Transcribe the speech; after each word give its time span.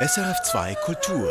SRF2 0.00 0.76
Kultur. 0.76 1.28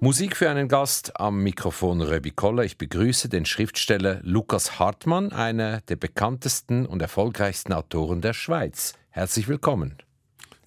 Musik 0.00 0.36
für 0.36 0.50
einen 0.50 0.68
Gast 0.68 1.18
am 1.18 1.42
Mikrofon 1.42 2.02
Röbi 2.02 2.32
Koller. 2.32 2.64
Ich 2.64 2.76
begrüße 2.76 3.30
den 3.30 3.46
Schriftsteller 3.46 4.20
Lukas 4.24 4.78
Hartmann, 4.78 5.32
einer 5.32 5.80
der 5.80 5.96
bekanntesten 5.96 6.84
und 6.84 7.00
erfolgreichsten 7.00 7.72
Autoren 7.72 8.20
der 8.20 8.34
Schweiz. 8.34 8.92
Herzlich 9.08 9.48
willkommen. 9.48 9.96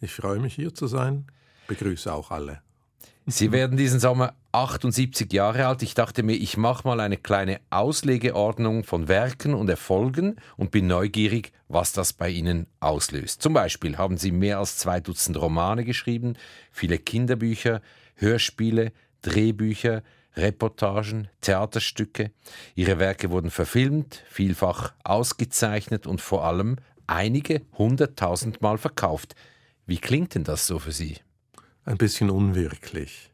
Ich 0.01 0.15
freue 0.15 0.39
mich 0.39 0.55
hier 0.55 0.73
zu 0.73 0.87
sein. 0.87 1.27
Begrüße 1.67 2.11
auch 2.11 2.31
alle. 2.31 2.63
Sie 3.27 3.51
werden 3.51 3.77
diesen 3.77 3.99
Sommer 3.99 4.33
78 4.57 5.31
Jahre 5.33 5.67
alt. 5.67 5.83
Ich 5.83 5.93
dachte 5.93 6.23
mir, 6.23 6.33
ich 6.33 6.57
mache 6.57 6.87
mal 6.87 6.99
eine 6.99 7.17
kleine 7.17 7.59
Auslegeordnung 7.69 8.83
von 8.83 9.07
Werken 9.07 9.53
und 9.53 9.69
Erfolgen 9.69 10.37
und 10.55 10.71
bin 10.71 10.87
neugierig, 10.87 11.51
was 11.67 11.91
das 11.91 12.11
bei 12.13 12.29
Ihnen 12.29 12.65
auslöst. 12.79 13.43
Zum 13.43 13.53
Beispiel 13.53 13.99
haben 13.99 14.17
Sie 14.17 14.31
mehr 14.31 14.57
als 14.57 14.77
zwei 14.77 14.99
Dutzend 14.99 15.39
Romane 15.39 15.85
geschrieben, 15.85 16.37
viele 16.71 16.97
Kinderbücher, 16.97 17.81
Hörspiele, 18.15 18.93
Drehbücher, 19.21 20.01
Reportagen, 20.35 21.27
Theaterstücke. 21.41 22.31
Ihre 22.73 22.97
Werke 22.97 23.29
wurden 23.29 23.51
verfilmt, 23.51 24.23
vielfach 24.27 24.93
ausgezeichnet 25.03 26.07
und 26.07 26.19
vor 26.19 26.45
allem 26.45 26.77
einige 27.05 27.61
hunderttausend 27.77 28.63
Mal 28.63 28.79
verkauft. 28.79 29.35
Wie 29.85 29.99
klingt 29.99 30.33
denn 30.33 30.43
das 30.43 30.65
so 30.65 30.79
für 30.79 30.91
Sie? 30.91 31.17
Ein 31.85 31.97
bisschen 31.97 32.31
unwirklich. 32.31 33.31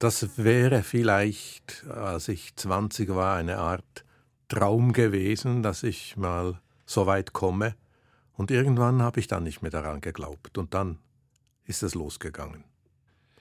Das 0.00 0.38
wäre 0.38 0.82
vielleicht, 0.82 1.84
als 1.86 2.28
ich 2.28 2.56
20 2.56 3.10
war, 3.10 3.36
eine 3.36 3.58
Art 3.58 4.06
Traum 4.48 4.94
gewesen, 4.94 5.62
dass 5.62 5.82
ich 5.82 6.16
mal 6.16 6.58
so 6.86 7.06
weit 7.06 7.34
komme. 7.34 7.76
Und 8.32 8.50
irgendwann 8.50 9.02
habe 9.02 9.20
ich 9.20 9.26
dann 9.26 9.42
nicht 9.42 9.60
mehr 9.60 9.70
daran 9.70 10.00
geglaubt. 10.00 10.56
Und 10.56 10.72
dann 10.72 10.98
ist 11.66 11.82
es 11.82 11.94
losgegangen. 11.94 12.64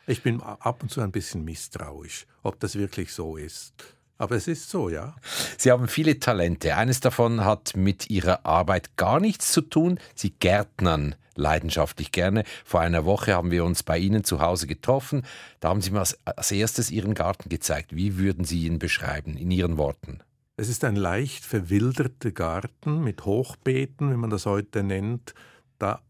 Ich 0.06 0.22
bin 0.22 0.42
ab 0.42 0.84
und 0.84 0.92
zu 0.92 1.00
ein 1.00 1.14
bisschen 1.14 1.46
misstrauisch, 1.46 2.28
ob 2.44 2.60
das 2.60 2.76
wirklich 2.76 3.14
so 3.14 3.38
ist. 3.38 3.96
Aber 4.20 4.36
es 4.36 4.50
ist 4.50 4.70
so, 4.70 4.90
ja. 4.90 5.16
Sie 5.58 5.72
haben 5.72 5.88
viele 5.88 6.20
Talente. 6.20 6.76
Eines 6.76 7.00
davon 7.00 7.46
hat 7.46 7.78
mit 7.78 8.10
Ihrer 8.10 8.46
Arbeit 8.46 8.98
gar 8.98 9.22
nichts 9.22 9.54
zu 9.54 9.62
tun. 9.62 9.98
Sie 10.14 10.32
gärtnern 10.32 11.16
leidenschaftlich 11.36 12.12
gerne. 12.12 12.44
Vor 12.66 12.82
einer 12.82 13.06
Woche 13.06 13.34
haben 13.34 13.50
wir 13.50 13.64
uns 13.64 13.82
bei 13.82 13.98
Ihnen 13.98 14.26
zu 14.26 14.42
Hause 14.42 14.68
getroffen. 14.68 15.24
Da 15.62 15.70
haben 15.70 15.82
Sie 15.82 15.92
mir 15.92 16.02
als, 16.02 16.52
erstes 16.52 16.92
Ihren 16.92 17.14
Garten 17.14 17.48
gezeigt. 17.48 17.96
Wie 17.96 18.18
würden 18.18 18.44
Sie 18.44 18.66
ihn 18.66 18.78
beschreiben 18.78 19.38
in 19.38 19.52
Ihren 19.52 19.78
Worten? 19.78 20.20
Es 20.58 20.68
ist 20.68 20.84
ein 20.84 20.98
leicht 20.98 21.46
verwilderter 21.46 22.32
Garten 22.32 23.02
mit 23.02 23.24
Hochbeeten, 23.24 24.12
wie 24.12 24.18
man 24.18 24.30
das 24.30 24.46
heute 24.46 24.84
nennt. 24.84 25.34
Da 25.78 26.02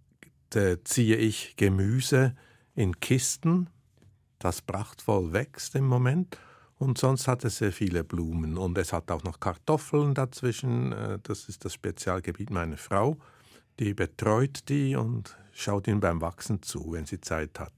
ziehe 0.83 1.15
ich 1.15 1.57
Gemüse 1.57 2.35
in 2.73 2.99
Kisten, 2.99 3.69
das 4.39 4.63
prachtvoll 4.63 5.31
wächst 5.31 5.75
im 5.75 5.85
Moment 5.85 6.39
und 6.79 6.97
sonst 6.97 7.27
hat 7.27 7.43
es 7.43 7.57
sehr 7.57 7.73
viele 7.73 8.05
Blumen. 8.05 8.57
Und 8.57 8.77
es 8.77 8.93
hat 8.93 9.11
auch 9.11 9.23
noch 9.23 9.39
Kartoffeln 9.39 10.13
dazwischen. 10.13 10.93
Äh, 10.93 11.19
das 11.21 11.49
ist 11.49 11.65
das 11.65 11.73
Spezialgebiet 11.73 12.49
meiner 12.49 12.77
Frau. 12.77 13.17
Die 13.79 13.93
betreut 13.93 14.67
die 14.69 14.95
und 14.95 15.37
schaut 15.51 15.87
ihnen 15.87 15.99
beim 15.99 16.21
Wachsen 16.21 16.61
zu, 16.61 16.93
wenn 16.93 17.05
sie 17.05 17.19
Zeit 17.19 17.59
hat. 17.59 17.73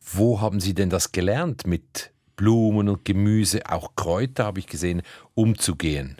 Wo 0.00 0.40
haben 0.40 0.60
Sie 0.60 0.74
denn 0.74 0.90
das 0.90 1.12
gelernt, 1.12 1.66
mit 1.66 2.12
Blumen 2.36 2.88
und 2.88 3.04
Gemüse, 3.04 3.62
auch 3.70 3.96
Kräuter 3.96 4.44
habe 4.44 4.58
ich 4.58 4.66
gesehen, 4.66 5.02
umzugehen? 5.34 6.16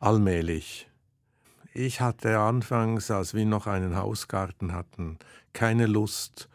Allmählich. 0.00 0.88
Ich 1.72 2.00
hatte 2.00 2.38
anfangs, 2.38 3.10
als 3.10 3.32
wir 3.32 3.46
noch 3.46 3.66
einen 3.66 3.96
Hausgarten 3.96 4.72
hatten, 4.72 5.18
keine 5.54 5.86
Lust, 5.86 6.48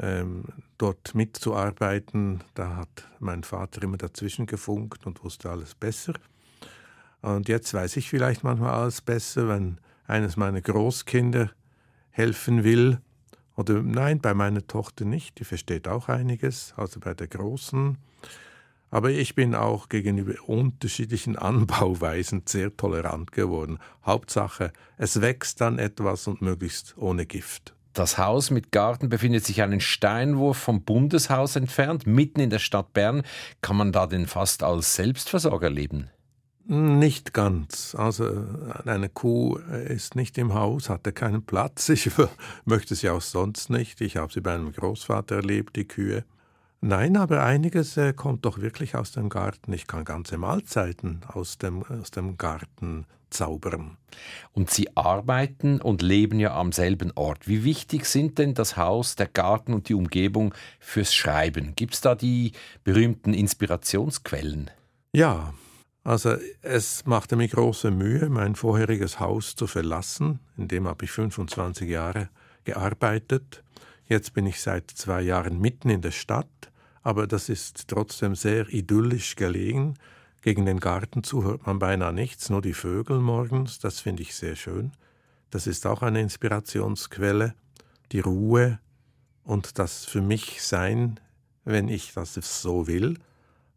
ähm, 0.00 0.44
dort 0.78 1.14
mitzuarbeiten. 1.14 2.42
Da 2.54 2.76
hat 2.76 3.08
mein 3.18 3.44
Vater 3.44 3.82
immer 3.82 3.98
dazwischen 3.98 4.46
gefunkt 4.46 5.06
und 5.06 5.22
wusste 5.22 5.50
alles 5.50 5.74
besser. 5.74 6.14
Und 7.22 7.48
jetzt 7.48 7.74
weiß 7.74 7.96
ich 7.96 8.08
vielleicht 8.08 8.44
manchmal 8.44 8.72
alles 8.72 9.02
besser, 9.02 9.48
wenn 9.48 9.78
eines 10.06 10.36
meiner 10.36 10.60
Großkinder 10.60 11.50
helfen 12.10 12.64
will. 12.64 12.98
Oder 13.56 13.82
nein, 13.82 14.20
bei 14.20 14.32
meiner 14.32 14.66
Tochter 14.66 15.04
nicht, 15.04 15.38
die 15.38 15.44
versteht 15.44 15.86
auch 15.86 16.08
einiges, 16.08 16.72
also 16.76 16.98
bei 16.98 17.12
der 17.12 17.28
Großen. 17.28 17.98
Aber 18.90 19.10
ich 19.10 19.34
bin 19.34 19.54
auch 19.54 19.88
gegenüber 19.88 20.34
unterschiedlichen 20.46 21.36
Anbauweisen 21.38 22.42
sehr 22.46 22.74
tolerant 22.76 23.32
geworden. 23.32 23.78
Hauptsache, 24.04 24.72
es 24.96 25.20
wächst 25.20 25.60
dann 25.60 25.78
etwas 25.78 26.26
und 26.26 26.40
möglichst 26.40 26.96
ohne 26.96 27.26
Gift. 27.26 27.74
Das 27.92 28.18
Haus 28.18 28.50
mit 28.50 28.70
Garten 28.70 29.08
befindet 29.08 29.44
sich 29.44 29.62
einen 29.62 29.80
Steinwurf 29.80 30.56
vom 30.56 30.82
Bundeshaus 30.82 31.56
entfernt, 31.56 32.06
mitten 32.06 32.40
in 32.40 32.50
der 32.50 32.60
Stadt 32.60 32.92
Bern. 32.92 33.22
Kann 33.62 33.76
man 33.76 33.92
da 33.92 34.06
denn 34.06 34.26
fast 34.26 34.62
als 34.62 34.94
Selbstversorger 34.94 35.70
leben? 35.70 36.08
Nicht 36.66 37.34
ganz. 37.34 37.96
Also 37.96 38.46
eine 38.84 39.08
Kuh 39.08 39.56
ist 39.56 40.14
nicht 40.14 40.38
im 40.38 40.54
Haus, 40.54 40.88
hatte 40.88 41.12
keinen 41.12 41.42
Platz. 41.42 41.88
Ich 41.88 42.10
möchte 42.64 42.94
sie 42.94 43.10
auch 43.10 43.22
sonst 43.22 43.70
nicht. 43.70 44.00
Ich 44.00 44.16
habe 44.16 44.32
sie 44.32 44.40
bei 44.40 44.54
einem 44.54 44.72
Großvater 44.72 45.36
erlebt, 45.36 45.74
die 45.74 45.88
Kühe. 45.88 46.24
Nein, 46.80 47.16
aber 47.16 47.42
einiges 47.42 47.96
äh, 47.96 48.12
kommt 48.12 48.44
doch 48.44 48.58
wirklich 48.58 48.94
aus 48.94 49.12
dem 49.12 49.28
Garten. 49.28 49.72
Ich 49.72 49.86
kann 49.86 50.04
ganze 50.04 50.38
Mahlzeiten 50.38 51.22
aus 51.26 51.58
dem, 51.58 51.82
aus 51.82 52.10
dem 52.10 52.38
Garten 52.38 53.04
zaubern. 53.30 53.96
Und 54.52 54.70
Sie 54.70 54.96
arbeiten 54.96 55.80
und 55.80 56.02
leben 56.02 56.40
ja 56.40 56.54
am 56.54 56.72
selben 56.72 57.12
Ort. 57.14 57.48
Wie 57.48 57.64
wichtig 57.64 58.06
sind 58.06 58.38
denn 58.38 58.54
das 58.54 58.76
Haus, 58.76 59.16
der 59.16 59.28
Garten 59.28 59.72
und 59.72 59.88
die 59.88 59.94
Umgebung 59.94 60.54
fürs 60.78 61.14
Schreiben? 61.14 61.74
Gibt 61.76 61.94
es 61.94 62.00
da 62.00 62.14
die 62.14 62.52
berühmten 62.84 63.34
Inspirationsquellen? 63.34 64.70
Ja, 65.12 65.54
also 66.02 66.36
es 66.62 67.04
machte 67.04 67.36
mir 67.36 67.48
große 67.48 67.90
Mühe, 67.90 68.28
mein 68.30 68.54
vorheriges 68.54 69.20
Haus 69.20 69.54
zu 69.54 69.66
verlassen. 69.66 70.40
In 70.56 70.68
dem 70.68 70.88
habe 70.88 71.04
ich 71.04 71.10
25 71.10 71.88
Jahre 71.88 72.30
gearbeitet. 72.64 73.62
Jetzt 74.06 74.32
bin 74.32 74.46
ich 74.46 74.60
seit 74.60 74.90
zwei 74.90 75.20
Jahren 75.20 75.60
mitten 75.60 75.90
in 75.90 76.00
der 76.00 76.10
Stadt, 76.10 76.72
aber 77.02 77.26
das 77.26 77.48
ist 77.48 77.86
trotzdem 77.88 78.34
sehr 78.34 78.68
idyllisch 78.68 79.36
gelegen. 79.36 79.94
Gegen 80.42 80.64
den 80.64 80.80
Garten 80.80 81.22
zu 81.22 81.44
hört 81.44 81.66
man 81.66 81.78
beinahe 81.78 82.12
nichts, 82.12 82.48
nur 82.48 82.62
die 82.62 82.72
Vögel 82.72 83.20
morgens, 83.20 83.78
das 83.78 84.00
finde 84.00 84.22
ich 84.22 84.34
sehr 84.34 84.56
schön. 84.56 84.92
Das 85.50 85.66
ist 85.66 85.86
auch 85.86 86.02
eine 86.02 86.20
Inspirationsquelle, 86.20 87.54
die 88.12 88.20
Ruhe 88.20 88.78
und 89.44 89.78
das 89.78 90.04
für 90.04 90.22
mich 90.22 90.62
Sein, 90.62 91.20
wenn 91.64 91.88
ich 91.88 92.14
das 92.14 92.34
so 92.34 92.86
will. 92.86 93.18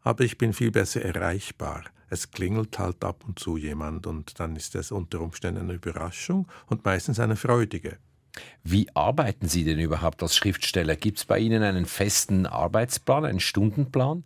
Aber 0.02 0.24
ich 0.24 0.38
bin 0.38 0.52
viel 0.52 0.70
besser 0.70 1.02
erreichbar. 1.02 1.84
Es 2.08 2.30
klingelt 2.30 2.78
halt 2.78 3.04
ab 3.04 3.24
und 3.26 3.38
zu 3.38 3.56
jemand 3.56 4.06
und 4.06 4.38
dann 4.38 4.56
ist 4.56 4.74
es 4.74 4.92
unter 4.92 5.20
Umständen 5.20 5.62
eine 5.62 5.74
Überraschung 5.74 6.46
und 6.66 6.84
meistens 6.84 7.18
eine 7.18 7.36
freudige. 7.36 7.98
Wie 8.62 8.88
arbeiten 8.94 9.48
Sie 9.48 9.64
denn 9.64 9.78
überhaupt 9.78 10.22
als 10.22 10.36
Schriftsteller? 10.36 10.96
Gibt 10.96 11.18
es 11.18 11.24
bei 11.24 11.38
Ihnen 11.38 11.62
einen 11.62 11.86
festen 11.86 12.46
Arbeitsplan, 12.46 13.24
einen 13.24 13.40
Stundenplan? 13.40 14.22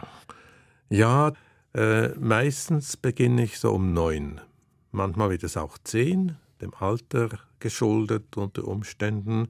Ja, 0.88 1.32
äh, 1.74 2.08
meistens 2.18 2.96
beginne 2.96 3.44
ich 3.44 3.58
so 3.58 3.72
um 3.72 3.92
neun. 3.92 4.40
Manchmal 4.90 5.30
wird 5.30 5.44
es 5.44 5.56
auch 5.56 5.78
zehn, 5.84 6.36
dem 6.60 6.74
Alter 6.74 7.30
geschuldet 7.58 8.36
unter 8.36 8.66
Umständen. 8.66 9.48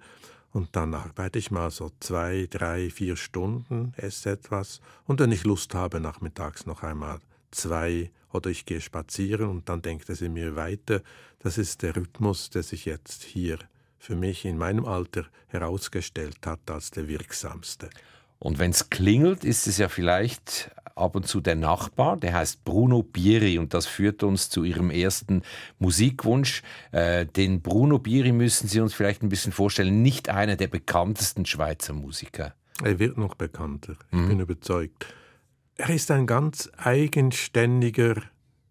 Und 0.53 0.75
dann 0.75 0.95
arbeite 0.95 1.39
ich 1.39 1.51
mal 1.51 1.71
so 1.71 1.91
zwei, 2.01 2.49
drei, 2.51 2.91
vier 2.91 3.17
Stunden, 3.17 3.93
esse 3.97 4.31
etwas. 4.31 4.81
Und 5.07 5.21
wenn 5.21 5.33
ich 5.33 5.45
Lust 5.45 5.75
habe, 5.75 6.01
nachmittags 6.01 6.67
noch 6.67 6.83
einmal 6.83 7.21
zwei 7.51 8.11
oder 8.33 8.51
ich 8.51 8.67
gehe 8.67 8.81
spazieren 8.81 9.49
und 9.49 9.69
dann 9.69 9.83
denkt 9.83 10.09
es 10.11 10.21
in 10.21 10.33
mir 10.33 10.57
weiter. 10.57 11.03
Das 11.39 11.59
ist 11.59 11.83
der 11.83 11.97
Rhythmus, 11.97 12.51
der 12.51 12.63
sich 12.63 12.85
jetzt 12.85 13.23
hier 13.23 13.59
für 13.99 14.17
mich 14.17 14.45
in 14.45 14.59
meinem 14.59 14.85
Alter 14.85 15.27
herausgestellt 15.49 16.47
hat 16.47 16.71
als 16.71 16.91
der 16.91 17.09
wirksamste. 17.09 17.91
Und 18.39 18.59
wenn 18.59 18.71
es 18.71 18.91
klingelt, 18.91 19.45
ist 19.45 19.67
es 19.67 19.79
ja 19.79 19.89
vielleicht 19.89 20.71
ab 20.95 21.15
und 21.15 21.27
zu 21.27 21.41
der 21.41 21.55
Nachbar, 21.55 22.17
der 22.17 22.35
heißt 22.35 22.65
Bruno 22.65 23.03
Bieri 23.03 23.59
und 23.59 23.73
das 23.73 23.87
führt 23.87 24.23
uns 24.23 24.51
zu 24.51 24.65
Ihrem 24.65 24.91
ersten 24.91 25.43
Musikwunsch. 25.79 26.63
Äh, 26.93 27.27
den 27.27 27.63
Bruno 27.63 27.99
Bieri 27.99 28.33
müssen 28.33 28.69
Sie 28.69 28.81
uns 28.81 28.95
vielleicht 28.95 29.23
ein 29.23 29.29
bisschen 29.29 29.53
vorstellen, 29.53 30.03
nicht 30.03 30.29
einer 30.29 30.57
der 30.57 30.69
bekanntesten 30.69 31.47
Schweizer 31.47 31.93
Musiker. 31.93 32.55
Er 32.83 32.99
wird 32.99 33.17
noch 33.17 33.35
bekannter, 33.35 33.95
ich 34.11 34.19
mhm. 34.19 34.29
bin 34.29 34.41
überzeugt. 34.41 35.07
Er 35.77 35.91
ist 35.91 36.11
ein 36.11 36.27
ganz 36.27 36.71
eigenständiger 36.77 38.23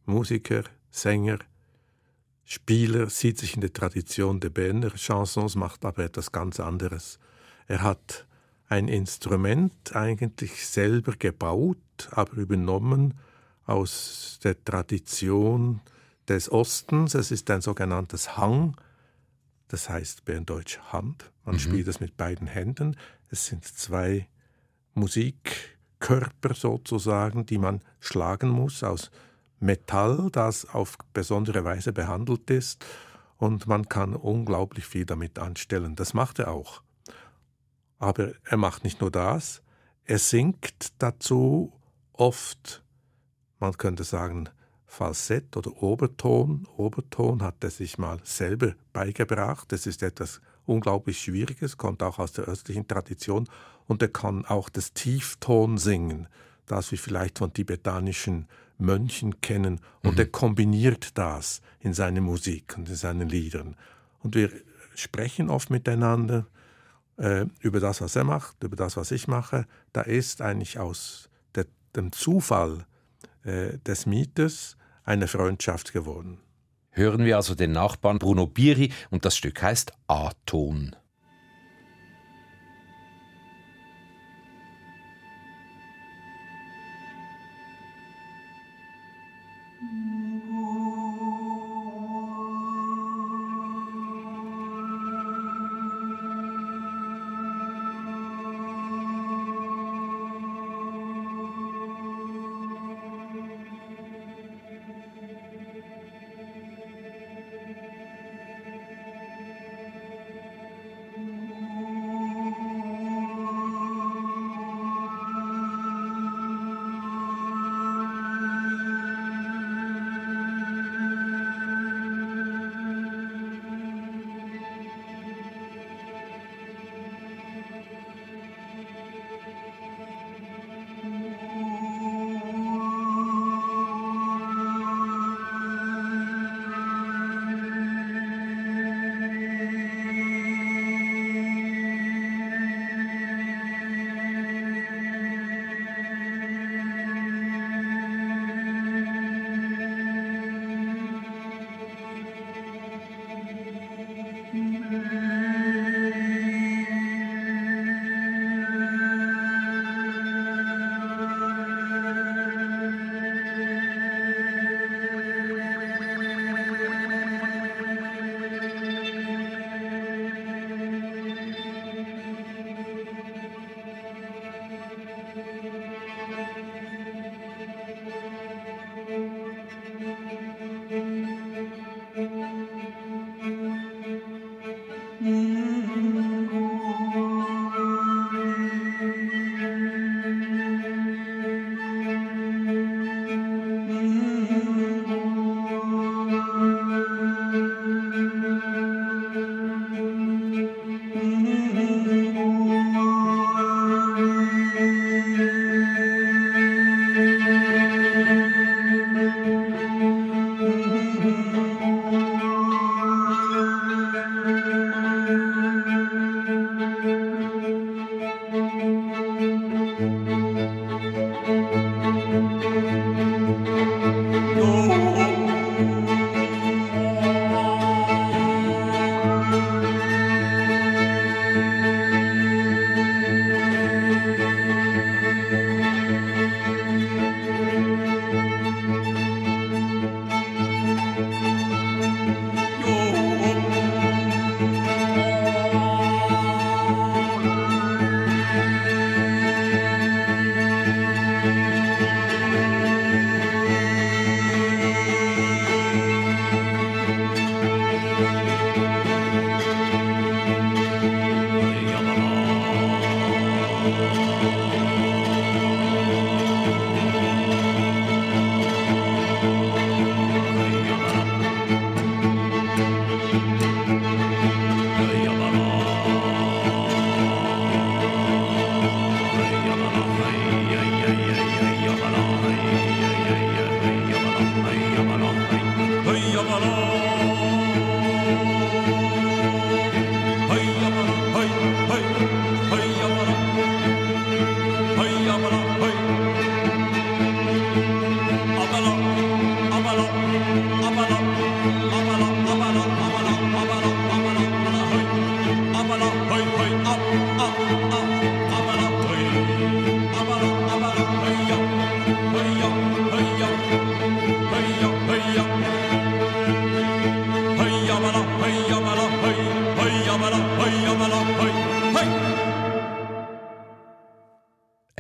Musiker, 0.05 0.63
Sänger, 0.91 1.39
Spieler, 2.43 3.09
sieht 3.09 3.37
sich 3.37 3.55
in 3.55 3.61
der 3.61 3.73
Tradition 3.73 4.39
der 4.39 4.49
Berner 4.49 4.91
Chansons, 4.95 5.55
macht 5.55 5.83
aber 5.83 6.05
etwas 6.05 6.31
ganz 6.31 6.61
anderes. 6.61 7.19
Er 7.67 7.81
hat 7.81 8.25
ein 8.69 8.87
Instrument 8.87 9.95
eigentlich 9.95 10.67
selber 10.67 11.13
gebaut, 11.13 11.77
aber 12.11 12.33
übernommen 12.33 13.13
aus 13.65 14.39
der 14.43 14.63
Tradition 14.63 15.81
des 16.27 16.51
Ostens. 16.51 17.13
Es 17.13 17.31
ist 17.31 17.49
ein 17.49 17.61
sogenanntes 17.61 18.37
Hang. 18.37 18.75
das 19.69 19.89
heißt 19.89 20.25
Berndeutsch 20.25 20.79
Hand. 20.91 21.31
Man 21.43 21.55
mhm. 21.55 21.59
spielt 21.59 21.87
es 21.87 21.99
mit 21.99 22.17
beiden 22.17 22.47
Händen. 22.47 22.95
Es 23.29 23.45
sind 23.47 23.65
zwei 23.65 24.27
Musikkörper 24.93 26.53
sozusagen, 26.53 27.45
die 27.45 27.57
man 27.57 27.81
schlagen 27.99 28.49
muss 28.49 28.83
aus 28.83 29.11
Metall, 29.59 30.29
das 30.31 30.65
auf 30.65 30.97
besondere 31.13 31.63
Weise 31.63 31.91
behandelt 31.93 32.49
ist. 32.49 32.85
Und 33.37 33.67
man 33.67 33.87
kann 33.87 34.15
unglaublich 34.15 34.85
viel 34.85 35.05
damit 35.05 35.39
anstellen. 35.39 35.95
Das 35.95 36.13
macht 36.13 36.39
er 36.39 36.51
auch. 36.51 36.81
Aber 37.99 38.33
er 38.44 38.57
macht 38.57 38.83
nicht 38.83 39.01
nur 39.01 39.11
das, 39.11 39.61
er 40.05 40.19
singt 40.19 40.94
dazu 40.99 41.73
oft, 42.13 42.83
man 43.59 43.77
könnte 43.77 44.03
sagen, 44.03 44.49
Falsett 44.85 45.57
oder 45.57 45.83
Oberton. 45.83 46.65
Oberton 46.77 47.44
hat 47.44 47.63
er 47.63 47.69
sich 47.69 47.97
mal 47.97 48.19
selber 48.23 48.73
beigebracht. 48.94 49.71
Das 49.71 49.85
ist 49.85 50.01
etwas 50.01 50.41
unglaublich 50.65 51.19
Schwieriges, 51.19 51.77
kommt 51.77 52.01
auch 52.01 52.19
aus 52.19 52.31
der 52.31 52.45
östlichen 52.45 52.88
Tradition. 52.88 53.49
Und 53.85 54.01
er 54.01 54.07
kann 54.07 54.45
auch 54.45 54.69
das 54.69 54.93
Tiefton 54.93 55.77
singen, 55.77 56.27
das 56.65 56.91
wir 56.91 56.97
vielleicht 56.97 57.38
von 57.38 57.53
tibetanischen 57.53 58.47
Mönchen 58.77 59.41
kennen. 59.41 59.81
Und 60.03 60.13
mhm. 60.13 60.19
er 60.19 60.27
kombiniert 60.27 61.17
das 61.17 61.61
in 61.79 61.93
seine 61.93 62.21
Musik 62.21 62.75
und 62.77 62.88
in 62.88 62.95
seinen 62.95 63.27
Liedern. 63.27 63.75
Und 64.19 64.35
wir 64.35 64.51
sprechen 64.95 65.50
oft 65.50 65.69
miteinander 65.69 66.47
äh, 67.17 67.45
über 67.59 67.79
das, 67.79 68.01
was 68.01 68.15
er 68.15 68.23
macht, 68.23 68.63
über 68.63 68.75
das, 68.75 68.97
was 68.97 69.11
ich 69.11 69.27
mache. 69.27 69.65
Da 69.93 70.01
ist 70.01 70.41
eigentlich 70.41 70.79
aus 70.79 71.29
der, 71.55 71.65
dem 71.95 72.11
Zufall 72.11 72.85
äh, 73.43 73.77
des 73.79 74.05
Mieters 74.05 74.77
eine 75.03 75.27
Freundschaft 75.27 75.93
geworden. 75.93 76.39
Hören 76.91 77.25
wir 77.25 77.37
also 77.37 77.53
den 77.53 77.73
Nachbarn 77.73 78.19
Bruno 78.19 78.47
Biri 78.47 78.91
und 79.11 79.23
das 79.23 79.37
Stück 79.37 79.61
heißt 79.61 79.93
A-Ton. 80.07 80.95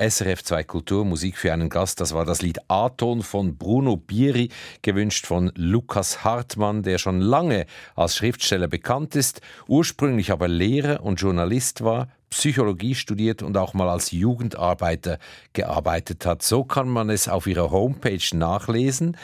SRF 0.09 0.41
2 0.41 0.63
Kultur, 0.63 1.03
Musik 1.03 1.37
für 1.37 1.51
einen 1.51 1.67
Gast. 1.67 1.99
Das 1.99 2.13
war 2.13 2.23
das 2.23 2.41
Lied 2.41 2.59
A-Ton 2.69 3.23
von 3.23 3.57
Bruno 3.57 3.97
Bieri, 3.97 4.49
gewünscht 4.81 5.25
von 5.25 5.51
Lukas 5.55 6.23
Hartmann, 6.23 6.81
der 6.81 6.97
schon 6.97 7.19
lange 7.19 7.65
als 7.93 8.15
Schriftsteller 8.15 8.69
bekannt 8.69 9.17
ist, 9.17 9.41
ursprünglich 9.67 10.31
aber 10.31 10.47
Lehrer 10.47 11.03
und 11.03 11.19
Journalist 11.19 11.83
war, 11.83 12.07
Psychologie 12.29 12.95
studiert 12.95 13.43
und 13.43 13.57
auch 13.57 13.73
mal 13.73 13.89
als 13.89 14.11
Jugendarbeiter 14.11 15.19
gearbeitet 15.51 16.25
hat. 16.25 16.41
So 16.41 16.63
kann 16.63 16.87
man 16.87 17.09
es 17.09 17.27
auf 17.27 17.45
ihrer 17.45 17.71
Homepage 17.71 18.23
nachlesen. 18.33 19.17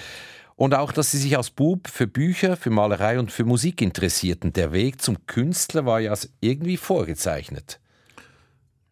Und 0.56 0.76
auch, 0.76 0.92
dass 0.92 1.12
sie 1.12 1.18
sich 1.18 1.38
als 1.38 1.50
Bub 1.50 1.88
für 1.88 2.08
Bücher, 2.08 2.58
für 2.58 2.70
Malerei 2.70 3.20
und 3.20 3.32
für 3.32 3.46
Musik 3.46 3.82
interessierten. 3.82 4.52
Der 4.52 4.74
Weg 4.74 5.02
zum 5.02 5.26
Künstler 5.28 5.86
war 5.86 6.02
ja 6.02 6.14
irgendwie 6.42 6.78
vorgezeichnet. 6.78 7.80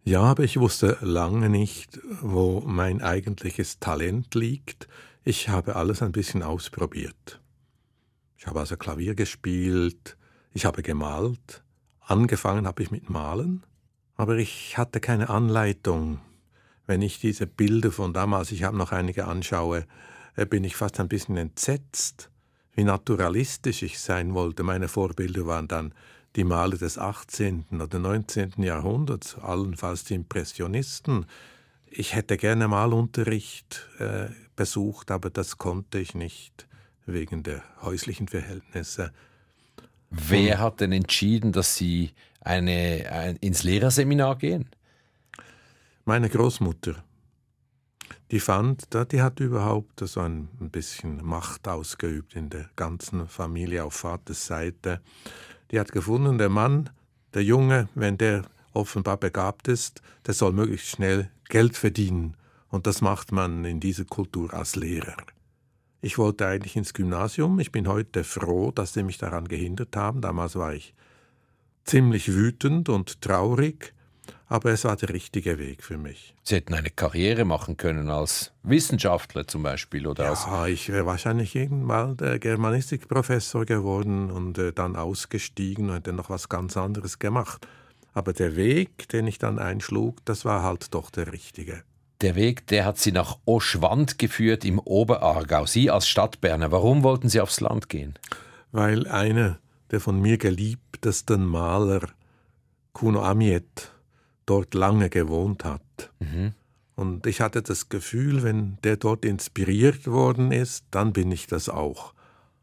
Ja, 0.03 0.21
aber 0.21 0.43
ich 0.43 0.59
wusste 0.59 0.97
lange 1.01 1.47
nicht, 1.47 1.99
wo 2.21 2.61
mein 2.61 3.03
eigentliches 3.03 3.79
Talent 3.79 4.33
liegt. 4.33 4.87
Ich 5.23 5.49
habe 5.49 5.75
alles 5.75 6.01
ein 6.01 6.11
bisschen 6.11 6.41
ausprobiert. 6.41 7.39
Ich 8.35 8.47
habe 8.47 8.59
also 8.59 8.77
Klavier 8.77 9.13
gespielt, 9.13 10.17
ich 10.53 10.65
habe 10.65 10.81
gemalt, 10.81 11.63
angefangen 11.99 12.65
habe 12.65 12.81
ich 12.81 12.89
mit 12.89 13.11
Malen, 13.11 13.63
aber 14.15 14.37
ich 14.37 14.75
hatte 14.75 14.99
keine 14.99 15.29
Anleitung. 15.29 16.19
Wenn 16.87 17.03
ich 17.03 17.19
diese 17.19 17.45
Bilder 17.45 17.91
von 17.91 18.11
damals, 18.11 18.51
ich 18.51 18.63
habe 18.63 18.75
noch 18.75 18.91
einige 18.91 19.27
anschaue, 19.27 19.85
äh, 20.35 20.47
bin 20.47 20.63
ich 20.63 20.75
fast 20.75 20.99
ein 20.99 21.09
bisschen 21.09 21.37
entsetzt, 21.37 22.31
wie 22.73 22.83
naturalistisch 22.83 23.83
ich 23.83 23.99
sein 23.99 24.33
wollte. 24.33 24.63
Meine 24.63 24.87
Vorbilder 24.87 25.45
waren 25.45 25.67
dann 25.67 25.93
die 26.35 26.43
Maler 26.43 26.77
des 26.77 26.97
18. 26.97 27.65
oder 27.81 27.99
19. 27.99 28.53
Jahrhunderts, 28.57 29.37
allenfalls 29.37 30.03
die 30.05 30.15
Impressionisten. 30.15 31.25
Ich 31.89 32.15
hätte 32.15 32.37
gerne 32.37 32.67
Malunterricht 32.67 33.87
äh, 33.99 34.29
besucht, 34.55 35.11
aber 35.11 35.29
das 35.29 35.57
konnte 35.57 35.99
ich 35.99 36.15
nicht 36.15 36.67
wegen 37.05 37.43
der 37.43 37.63
häuslichen 37.81 38.27
Verhältnisse. 38.27 39.11
Wer 40.09 40.59
hat 40.59 40.81
denn 40.81 40.91
entschieden, 40.91 41.51
dass 41.51 41.75
Sie 41.75 42.11
eine, 42.41 43.09
ein, 43.11 43.35
ins 43.37 43.63
Lehrerseminar 43.63 44.37
gehen? 44.37 44.69
Meine 46.05 46.29
Großmutter. 46.29 46.95
Die 48.31 48.39
fand, 48.39 48.87
die 49.11 49.21
hat 49.21 49.39
überhaupt 49.39 49.99
so 49.99 50.21
ein 50.21 50.47
bisschen 50.71 51.23
Macht 51.23 51.67
ausgeübt 51.67 52.35
in 52.35 52.49
der 52.49 52.69
ganzen 52.77 53.27
Familie 53.27 53.83
auf 53.83 53.93
Vaters 53.93 54.45
Seite. 54.45 55.01
Die 55.71 55.79
hat 55.79 55.91
gefunden, 55.91 56.37
der 56.37 56.49
Mann, 56.49 56.89
der 57.33 57.43
Junge, 57.43 57.87
wenn 57.95 58.17
der 58.17 58.43
offenbar 58.73 59.17
begabt 59.17 59.67
ist, 59.67 60.01
der 60.25 60.33
soll 60.33 60.53
möglichst 60.53 60.87
schnell 60.87 61.29
Geld 61.49 61.77
verdienen. 61.77 62.35
Und 62.69 62.87
das 62.87 63.01
macht 63.01 63.31
man 63.31 63.65
in 63.65 63.79
dieser 63.79 64.05
Kultur 64.05 64.53
als 64.53 64.75
Lehrer. 64.75 65.17
Ich 66.01 66.17
wollte 66.17 66.47
eigentlich 66.47 66.75
ins 66.75 66.93
Gymnasium. 66.93 67.59
Ich 67.59 67.71
bin 67.71 67.87
heute 67.87 68.23
froh, 68.23 68.71
dass 68.71 68.93
sie 68.93 69.03
mich 69.03 69.17
daran 69.17 69.47
gehindert 69.47 69.95
haben. 69.95 70.21
Damals 70.21 70.55
war 70.55 70.73
ich 70.73 70.93
ziemlich 71.83 72.33
wütend 72.33 72.89
und 72.89 73.21
traurig, 73.21 73.93
aber 74.51 74.71
es 74.71 74.83
war 74.83 74.97
der 74.97 75.09
richtige 75.09 75.57
Weg 75.59 75.81
für 75.81 75.97
mich. 75.97 76.35
Sie 76.43 76.55
hätten 76.55 76.73
eine 76.73 76.89
Karriere 76.89 77.45
machen 77.45 77.77
können 77.77 78.09
als 78.09 78.51
Wissenschaftler 78.63 79.47
zum 79.47 79.63
Beispiel 79.63 80.05
oder 80.05 80.25
ja, 80.25 80.31
als 80.31 80.69
ich 80.69 80.89
wäre 80.89 81.05
wahrscheinlich 81.05 81.55
irgendwann 81.55 82.17
der 82.17 82.37
Germanistikprofessor 82.37 83.65
geworden 83.65 84.29
und 84.29 84.57
äh, 84.57 84.73
dann 84.73 84.97
ausgestiegen 84.97 85.89
und 85.89 85.95
hätte 85.95 86.11
noch 86.11 86.29
was 86.29 86.49
ganz 86.49 86.75
anderes 86.75 87.17
gemacht. 87.17 87.65
Aber 88.13 88.33
der 88.33 88.57
Weg, 88.57 89.07
den 89.07 89.25
ich 89.25 89.37
dann 89.37 89.57
einschlug, 89.57 90.17
das 90.25 90.43
war 90.43 90.63
halt 90.63 90.93
doch 90.93 91.11
der 91.11 91.31
richtige. 91.31 91.83
Der 92.19 92.35
Weg, 92.35 92.67
der 92.67 92.83
hat 92.83 92.97
Sie 92.97 93.13
nach 93.13 93.37
Oschwand 93.45 94.19
geführt 94.19 94.65
im 94.65 94.79
Oberaargau. 94.79 95.65
Sie 95.65 95.89
als 95.89 96.09
Stadtberner, 96.09 96.73
warum 96.73 97.03
wollten 97.03 97.29
Sie 97.29 97.39
aufs 97.39 97.61
Land 97.61 97.87
gehen? 97.87 98.19
Weil 98.73 99.07
einer 99.07 99.59
der 99.91 100.01
von 100.01 100.19
mir 100.19 100.37
geliebtesten 100.37 101.45
Maler, 101.45 102.01
Kuno 102.91 103.23
Amiet, 103.23 103.91
dort 104.45 104.73
lange 104.73 105.09
gewohnt 105.09 105.63
hat. 105.65 106.11
Mhm. 106.19 106.53
Und 106.95 107.25
ich 107.25 107.41
hatte 107.41 107.61
das 107.61 107.89
Gefühl, 107.89 108.43
wenn 108.43 108.77
der 108.83 108.97
dort 108.97 109.25
inspiriert 109.25 110.07
worden 110.07 110.51
ist, 110.51 110.85
dann 110.91 111.13
bin 111.13 111.31
ich 111.31 111.47
das 111.47 111.69
auch. 111.69 112.13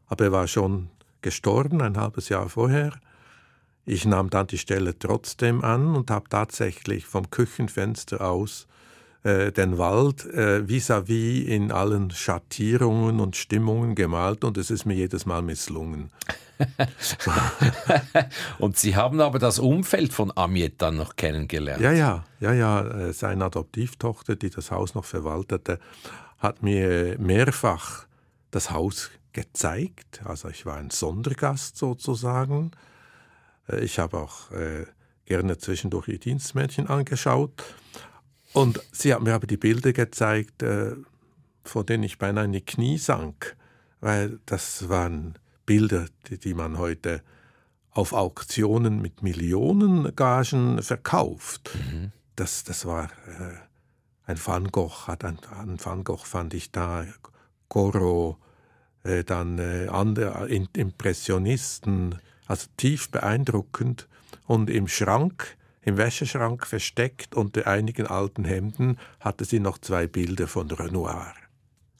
Aber 0.07 0.25
er 0.25 0.31
war 0.31 0.47
schon 0.47 0.89
gestorben, 1.21 1.81
ein 1.81 1.97
halbes 1.97 2.29
Jahr 2.29 2.49
vorher. 2.49 2.93
Ich 3.85 4.05
nahm 4.05 4.29
dann 4.29 4.47
die 4.47 4.57
Stelle 4.57 4.97
trotzdem 4.97 5.63
an 5.63 5.95
und 5.95 6.11
habe 6.11 6.29
tatsächlich 6.29 7.05
vom 7.05 7.29
Küchenfenster 7.29 8.21
aus 8.21 8.67
äh, 9.23 9.51
den 9.51 9.77
Wald 9.77 10.25
äh, 10.25 10.67
vis-à-vis 10.67 11.43
-vis 11.43 11.45
in 11.45 11.71
allen 11.71 12.11
Schattierungen 12.11 13.19
und 13.19 13.35
Stimmungen 13.35 13.95
gemalt 13.95 14.43
und 14.43 14.57
es 14.57 14.71
ist 14.71 14.85
mir 14.85 14.95
jedes 14.95 15.25
Mal 15.25 15.41
misslungen. 15.41 16.09
und 18.59 18.77
Sie 18.77 18.95
haben 18.95 19.21
aber 19.21 19.39
das 19.39 19.59
Umfeld 19.59 20.13
von 20.13 20.31
Amiet 20.35 20.81
dann 20.81 20.97
noch 20.97 21.15
kennengelernt. 21.15 21.81
Ja, 21.81 21.91
ja, 21.91 22.25
ja, 22.39 22.53
ja. 22.53 22.81
Äh, 22.81 23.13
seine 23.13 23.45
Adoptivtochter, 23.45 24.35
die 24.35 24.49
das 24.49 24.71
Haus 24.71 24.95
noch 24.95 25.05
verwaltete, 25.05 25.79
hat 26.37 26.63
mir 26.63 27.17
mehrfach 27.19 28.05
das 28.51 28.71
Haus 28.71 29.11
gezeigt. 29.33 30.21
Also 30.25 30.49
ich 30.49 30.65
war 30.65 30.77
ein 30.77 30.89
Sondergast 30.89 31.77
sozusagen. 31.77 32.71
Äh, 33.69 33.81
ich 33.81 33.99
habe 33.99 34.17
auch 34.17 34.51
äh, 34.51 34.85
gerne 35.25 35.57
zwischendurch 35.57 36.07
ihr 36.07 36.19
Dienstmädchen 36.19 36.87
angeschaut. 36.87 37.63
Und 38.53 38.81
sie 38.91 39.13
hat 39.13 39.21
mir 39.21 39.35
aber 39.35 39.47
die 39.47 39.57
Bilder 39.57 39.93
gezeigt, 39.93 40.63
äh, 40.63 40.95
vor 41.63 41.83
denen 41.83 42.03
ich 42.03 42.17
beinahe 42.17 42.45
in 42.45 42.51
die 42.51 42.65
Knie 42.65 42.97
sank, 42.97 43.55
weil 44.01 44.39
das 44.45 44.89
waren 44.89 45.35
Bilder, 45.65 46.07
die, 46.27 46.39
die 46.39 46.53
man 46.53 46.77
heute 46.77 47.21
auf 47.91 48.13
Auktionen 48.13 49.01
mit 49.01 49.21
Millionengagen 49.21 50.81
verkauft. 50.81 51.71
Mhm. 51.75 52.11
Das, 52.35 52.63
das 52.63 52.85
war 52.85 53.05
äh, 53.05 53.55
ein 54.25 54.39
Van 54.43 54.69
Gogh, 54.69 55.07
hat 55.07 55.25
ein, 55.25 55.39
ein 55.51 55.77
Van 55.83 56.03
Gogh 56.03 56.23
fand 56.23 56.53
ich 56.53 56.71
da, 56.71 57.05
Corot, 57.67 58.37
äh, 59.03 59.23
dann 59.23 59.59
äh, 59.59 59.87
andere 59.89 60.47
Impressionisten, 60.47 62.19
also 62.47 62.67
tief 62.77 63.11
beeindruckend. 63.11 64.07
Und 64.45 64.69
im 64.69 64.87
Schrank, 64.87 65.57
im 65.89 65.97
Wäscheschrank 65.97 66.65
versteckt 66.65 67.35
unter 67.35 67.67
einigen 67.67 68.07
alten 68.07 68.45
Hemden, 68.45 68.97
hatte 69.19 69.43
sie 69.43 69.59
noch 69.59 69.77
zwei 69.79 70.07
Bilder 70.07 70.47
von 70.47 70.69
Renoir. 70.71 71.33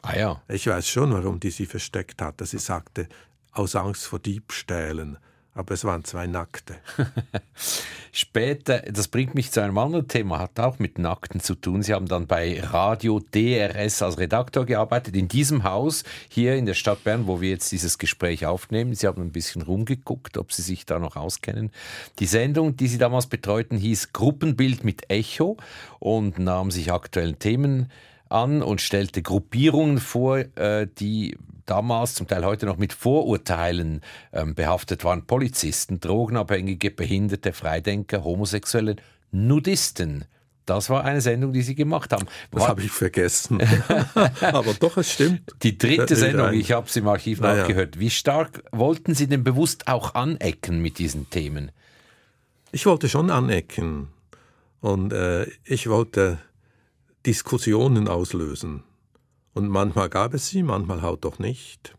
Ah 0.02 0.16
ja. 0.16 0.42
Ich 0.48 0.68
weiß 0.68 0.88
schon, 0.88 1.12
warum 1.12 1.40
die 1.40 1.50
sie 1.50 1.66
versteckt 1.66 2.22
hat. 2.22 2.40
Dass 2.40 2.52
sie 2.52 2.60
sagte, 2.60 3.10
aus 3.52 3.76
Angst 3.76 4.06
vor 4.06 4.20
Diebstählen. 4.20 5.18
Aber 5.60 5.74
es 5.74 5.84
waren 5.84 6.06
zwei 6.06 6.26
Nackte. 6.26 6.78
Später, 8.14 8.80
das 8.90 9.10
bringt 9.10 9.36
mich 9.36 9.52
zu 9.52 9.62
einem 9.62 9.78
anderen 9.78 10.08
Thema, 10.08 10.40
hat 10.40 10.58
auch 10.58 10.80
mit 10.80 10.98
Nackten 10.98 11.42
zu 11.42 11.54
tun. 11.54 11.84
Sie 11.84 11.94
haben 11.94 12.08
dann 12.08 12.28
bei 12.28 12.62
Radio 12.62 13.20
DRS 13.20 14.02
als 14.02 14.18
Redakteur 14.20 14.66
gearbeitet, 14.66 15.18
in 15.18 15.28
diesem 15.28 15.66
Haus 15.66 16.06
hier 16.30 16.56
in 16.56 16.66
der 16.66 16.76
Stadt 16.76 17.04
Bern, 17.04 17.28
wo 17.28 17.42
wir 17.42 17.50
jetzt 17.50 17.74
dieses 17.74 17.98
Gespräch 17.98 18.46
aufnehmen. 18.46 18.96
Sie 18.96 19.06
haben 19.06 19.22
ein 19.22 19.34
bisschen 19.34 19.62
rumgeguckt, 19.62 20.38
ob 20.38 20.54
Sie 20.54 20.62
sich 20.62 20.86
da 20.86 20.98
noch 20.98 21.18
auskennen. 21.18 21.72
Die 22.20 22.26
Sendung, 22.26 22.78
die 22.78 22.88
Sie 22.88 22.98
damals 22.98 23.28
betreuten, 23.28 23.78
hieß 23.78 24.14
Gruppenbild 24.14 24.86
mit 24.86 25.10
Echo 25.12 25.58
und 26.00 26.40
nahm 26.40 26.72
sich 26.72 26.94
aktuellen 26.94 27.38
Themen 27.38 27.92
an 28.30 28.64
und 28.64 28.80
stellte 28.80 29.22
Gruppierungen 29.22 29.98
vor, 30.00 30.38
äh, 30.56 30.88
die 31.00 31.36
damals, 31.70 32.16
zum 32.16 32.28
Teil 32.28 32.46
heute 32.46 32.66
noch 32.66 32.78
mit 32.78 32.94
Vorurteilen 32.94 34.02
ähm, 34.34 34.56
behaftet 34.56 35.04
waren. 35.04 35.26
Polizisten, 35.26 36.00
Drogenabhängige, 36.00 36.92
Behinderte, 36.92 37.54
Freidenker, 37.54 38.24
Homosexuelle, 38.24 38.96
Nudisten. 39.32 40.26
Das 40.66 40.90
war 40.92 41.04
eine 41.04 41.20
Sendung, 41.20 41.52
die 41.52 41.64
Sie 41.64 41.74
gemacht 41.74 42.14
haben. 42.14 42.28
Das 42.52 42.68
habe 42.68 42.84
ich 42.84 42.92
vergessen. 42.92 43.60
Aber 44.42 44.74
doch, 44.76 44.98
es 44.98 45.12
stimmt. 45.12 45.42
Die 45.64 45.78
dritte 45.78 46.16
Sendung, 46.16 46.54
ich 46.54 46.72
habe 46.72 46.88
sie 46.90 47.00
im 47.00 47.08
Archiv 47.08 47.42
naja. 47.42 47.62
nachgehört. 47.62 48.00
Wie 48.00 48.12
stark 48.12 48.64
wollten 48.72 49.16
Sie 49.16 49.28
denn 49.28 49.44
bewusst 49.44 49.88
auch 49.88 50.14
anecken 50.14 50.80
mit 50.80 51.00
diesen 51.00 51.28
Themen? 51.32 51.72
Ich 52.72 52.86
wollte 52.86 53.10
schon 53.10 53.32
anecken. 53.32 54.10
Und 54.80 55.12
äh, 55.12 55.48
ich 55.66 55.90
wollte 55.90 56.38
Diskussionen 57.26 58.08
auslösen. 58.08 58.84
Und 59.54 59.70
manchmal 59.70 60.10
gab 60.10 60.34
es 60.34 60.50
sie, 60.50 60.64
manchmal 60.64 61.02
halt 61.02 61.26
doch 61.26 61.40
nicht. 61.40 61.96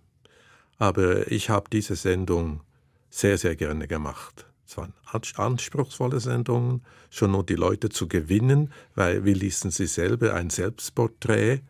Aber 0.79 1.31
ich 1.31 1.51
habe 1.51 1.69
diese 1.71 1.97
Sendung 1.97 2.63
sehr, 3.11 3.39
sehr 3.39 3.57
gerne 3.57 3.89
gemacht. 3.89 4.47
Es 4.67 4.77
waren 4.77 4.95
anspruchsvolle 5.37 6.21
Sendungen, 6.21 6.83
schon 7.11 7.33
nur 7.33 7.45
die 7.45 7.57
Leute 7.57 7.89
zu 7.89 8.07
gewinnen, 8.07 8.73
weil 8.95 9.25
wir 9.25 9.35
ließen 9.35 9.73
sie 9.73 9.87
selber 9.87 10.35
ein 10.35 10.49
Selbstporträt 10.49 11.63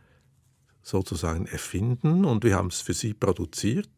sozusagen 0.82 1.46
erfinden 1.46 2.26
und 2.26 2.44
wir 2.44 2.56
haben 2.56 2.68
es 2.68 2.82
für 2.82 2.92
sie 2.92 3.14
produziert. 3.14 3.88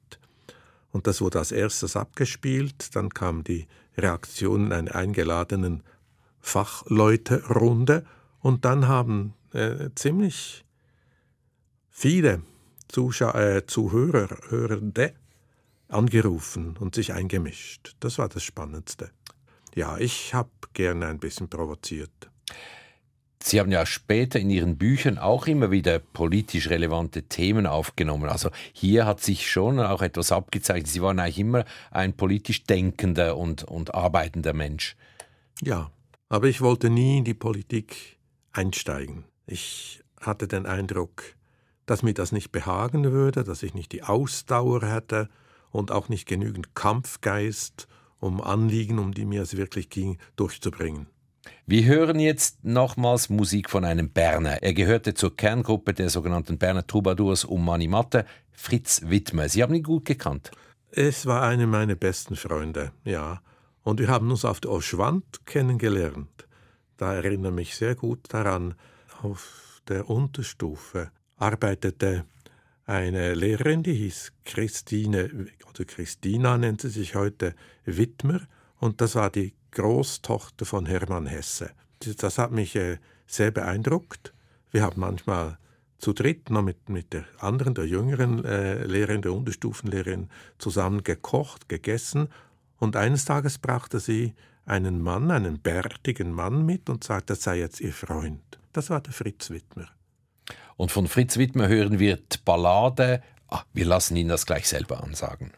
Und 0.92 1.06
das 1.06 1.20
wurde 1.20 1.40
als 1.40 1.50
erstes 1.50 1.96
abgespielt, 1.96 2.94
dann 2.94 3.10
kam 3.10 3.42
die 3.42 3.66
Reaktion 3.96 4.66
in 4.66 4.72
einer 4.72 4.94
eingeladenen 4.94 5.82
Fachleute-Runde 6.40 8.04
und 8.40 8.64
dann 8.64 8.86
haben 8.88 9.34
äh, 9.52 9.90
ziemlich 9.94 10.64
viele 11.92 12.42
Zuschauer, 12.88 13.34
äh, 13.36 13.66
Zuhörer, 13.66 14.28
Hörende 14.48 15.14
angerufen 15.88 16.76
und 16.78 16.94
sich 16.94 17.12
eingemischt. 17.12 17.94
Das 18.00 18.18
war 18.18 18.28
das 18.28 18.42
Spannendste. 18.42 19.10
Ja, 19.74 19.98
ich 19.98 20.34
habe 20.34 20.50
gerne 20.72 21.06
ein 21.06 21.18
bisschen 21.18 21.48
provoziert. 21.48 22.10
Sie 23.42 23.58
haben 23.58 23.72
ja 23.72 23.84
später 23.86 24.38
in 24.38 24.50
Ihren 24.50 24.78
Büchern 24.78 25.18
auch 25.18 25.46
immer 25.46 25.70
wieder 25.70 25.98
politisch 25.98 26.70
relevante 26.70 27.24
Themen 27.24 27.66
aufgenommen. 27.66 28.28
Also 28.28 28.50
hier 28.72 29.04
hat 29.04 29.20
sich 29.20 29.50
schon 29.50 29.80
auch 29.80 30.00
etwas 30.00 30.30
abgezeichnet. 30.30 30.88
Sie 30.88 31.02
waren 31.02 31.18
eigentlich 31.18 31.40
immer 31.40 31.64
ein 31.90 32.12
politisch 32.14 32.64
denkender 32.64 33.36
und, 33.36 33.64
und 33.64 33.94
arbeitender 33.94 34.52
Mensch. 34.52 34.96
Ja, 35.60 35.90
aber 36.28 36.46
ich 36.46 36.60
wollte 36.60 36.88
nie 36.88 37.18
in 37.18 37.24
die 37.24 37.34
Politik 37.34 38.18
einsteigen. 38.52 39.24
Ich 39.46 40.02
hatte 40.20 40.46
den 40.46 40.66
Eindruck, 40.66 41.24
dass 41.86 42.02
mir 42.02 42.14
das 42.14 42.32
nicht 42.32 42.52
behagen 42.52 43.04
würde, 43.12 43.44
dass 43.44 43.62
ich 43.62 43.74
nicht 43.74 43.92
die 43.92 44.02
Ausdauer 44.02 44.82
hätte 44.86 45.28
und 45.70 45.90
auch 45.90 46.08
nicht 46.08 46.26
genügend 46.26 46.74
Kampfgeist, 46.74 47.88
um 48.20 48.40
Anliegen, 48.40 48.98
um 48.98 49.12
die 49.12 49.24
mir 49.24 49.42
es 49.42 49.56
wirklich 49.56 49.90
ging, 49.90 50.18
durchzubringen. 50.36 51.06
Wir 51.66 51.84
hören 51.84 52.20
jetzt 52.20 52.64
nochmals 52.64 53.28
Musik 53.28 53.68
von 53.70 53.84
einem 53.84 54.10
Berner. 54.10 54.62
Er 54.62 54.74
gehörte 54.74 55.14
zur 55.14 55.36
Kerngruppe 55.36 55.92
der 55.92 56.08
sogenannten 56.08 56.58
Berner 56.58 56.86
Troubadours 56.86 57.44
um 57.44 57.64
Mani 57.64 57.88
Matte, 57.88 58.24
Fritz 58.52 59.02
Wittmer. 59.06 59.48
Sie 59.48 59.62
haben 59.62 59.74
ihn 59.74 59.82
gut 59.82 60.04
gekannt. 60.04 60.52
Es 60.90 61.26
war 61.26 61.42
einer 61.42 61.66
meiner 61.66 61.94
besten 61.94 62.36
Freunde, 62.36 62.92
ja. 63.04 63.40
Und 63.82 63.98
wir 63.98 64.08
haben 64.08 64.30
uns 64.30 64.44
auf 64.44 64.60
der 64.60 64.70
Oschwand 64.70 65.44
kennengelernt. 65.46 66.46
Da 66.96 67.14
erinnere 67.14 67.50
ich 67.50 67.56
mich 67.56 67.76
sehr 67.76 67.96
gut 67.96 68.20
daran. 68.28 68.74
Auf 69.22 69.82
der 69.88 70.08
Unterstufe 70.08 71.10
arbeitete 71.42 72.24
eine 72.86 73.34
Lehrerin, 73.34 73.82
die 73.82 73.94
hieß 73.94 74.32
Christine, 74.44 75.48
oder 75.68 75.84
Christina 75.84 76.56
nennt 76.56 76.80
sie 76.80 76.88
sich 76.88 77.14
heute, 77.14 77.54
Wittmer. 77.84 78.40
Und 78.78 79.00
das 79.00 79.14
war 79.14 79.30
die 79.30 79.54
Großtochter 79.72 80.64
von 80.64 80.86
Hermann 80.86 81.26
Hesse. 81.26 81.70
Das 82.18 82.38
hat 82.38 82.52
mich 82.52 82.76
äh, 82.76 82.98
sehr 83.26 83.50
beeindruckt. 83.50 84.32
Wir 84.70 84.82
haben 84.82 85.00
manchmal 85.00 85.58
zu 85.98 86.12
dritt 86.12 86.50
noch 86.50 86.62
mit, 86.62 86.88
mit 86.88 87.12
der 87.12 87.24
anderen, 87.38 87.74
der 87.74 87.86
jüngeren 87.86 88.44
äh, 88.44 88.84
Lehrerin, 88.84 89.22
der 89.22 89.32
Unterstufenlehrerin, 89.32 90.28
zusammen 90.58 91.04
gekocht, 91.04 91.68
gegessen. 91.68 92.28
Und 92.78 92.96
eines 92.96 93.24
Tages 93.24 93.58
brachte 93.58 94.00
sie 94.00 94.34
einen 94.64 95.00
Mann, 95.00 95.30
einen 95.30 95.60
bärtigen 95.60 96.32
Mann 96.32 96.66
mit 96.66 96.90
und 96.90 97.04
sagte, 97.04 97.34
das 97.34 97.42
sei 97.42 97.58
jetzt 97.58 97.80
ihr 97.80 97.92
Freund. 97.92 98.42
Das 98.72 98.90
war 98.90 99.00
der 99.00 99.12
Fritz 99.12 99.50
Wittmer. 99.50 99.88
Und 100.76 100.90
von 100.90 101.06
Fritz 101.06 101.36
Wittmer 101.36 101.68
hören 101.68 101.98
wir 101.98 102.16
die 102.16 102.38
Ballade. 102.44 103.22
Ah, 103.48 103.62
wir 103.72 103.84
lassen 103.84 104.16
ihn 104.16 104.28
das 104.28 104.46
gleich 104.46 104.68
selber 104.68 105.02
ansagen. 105.02 105.52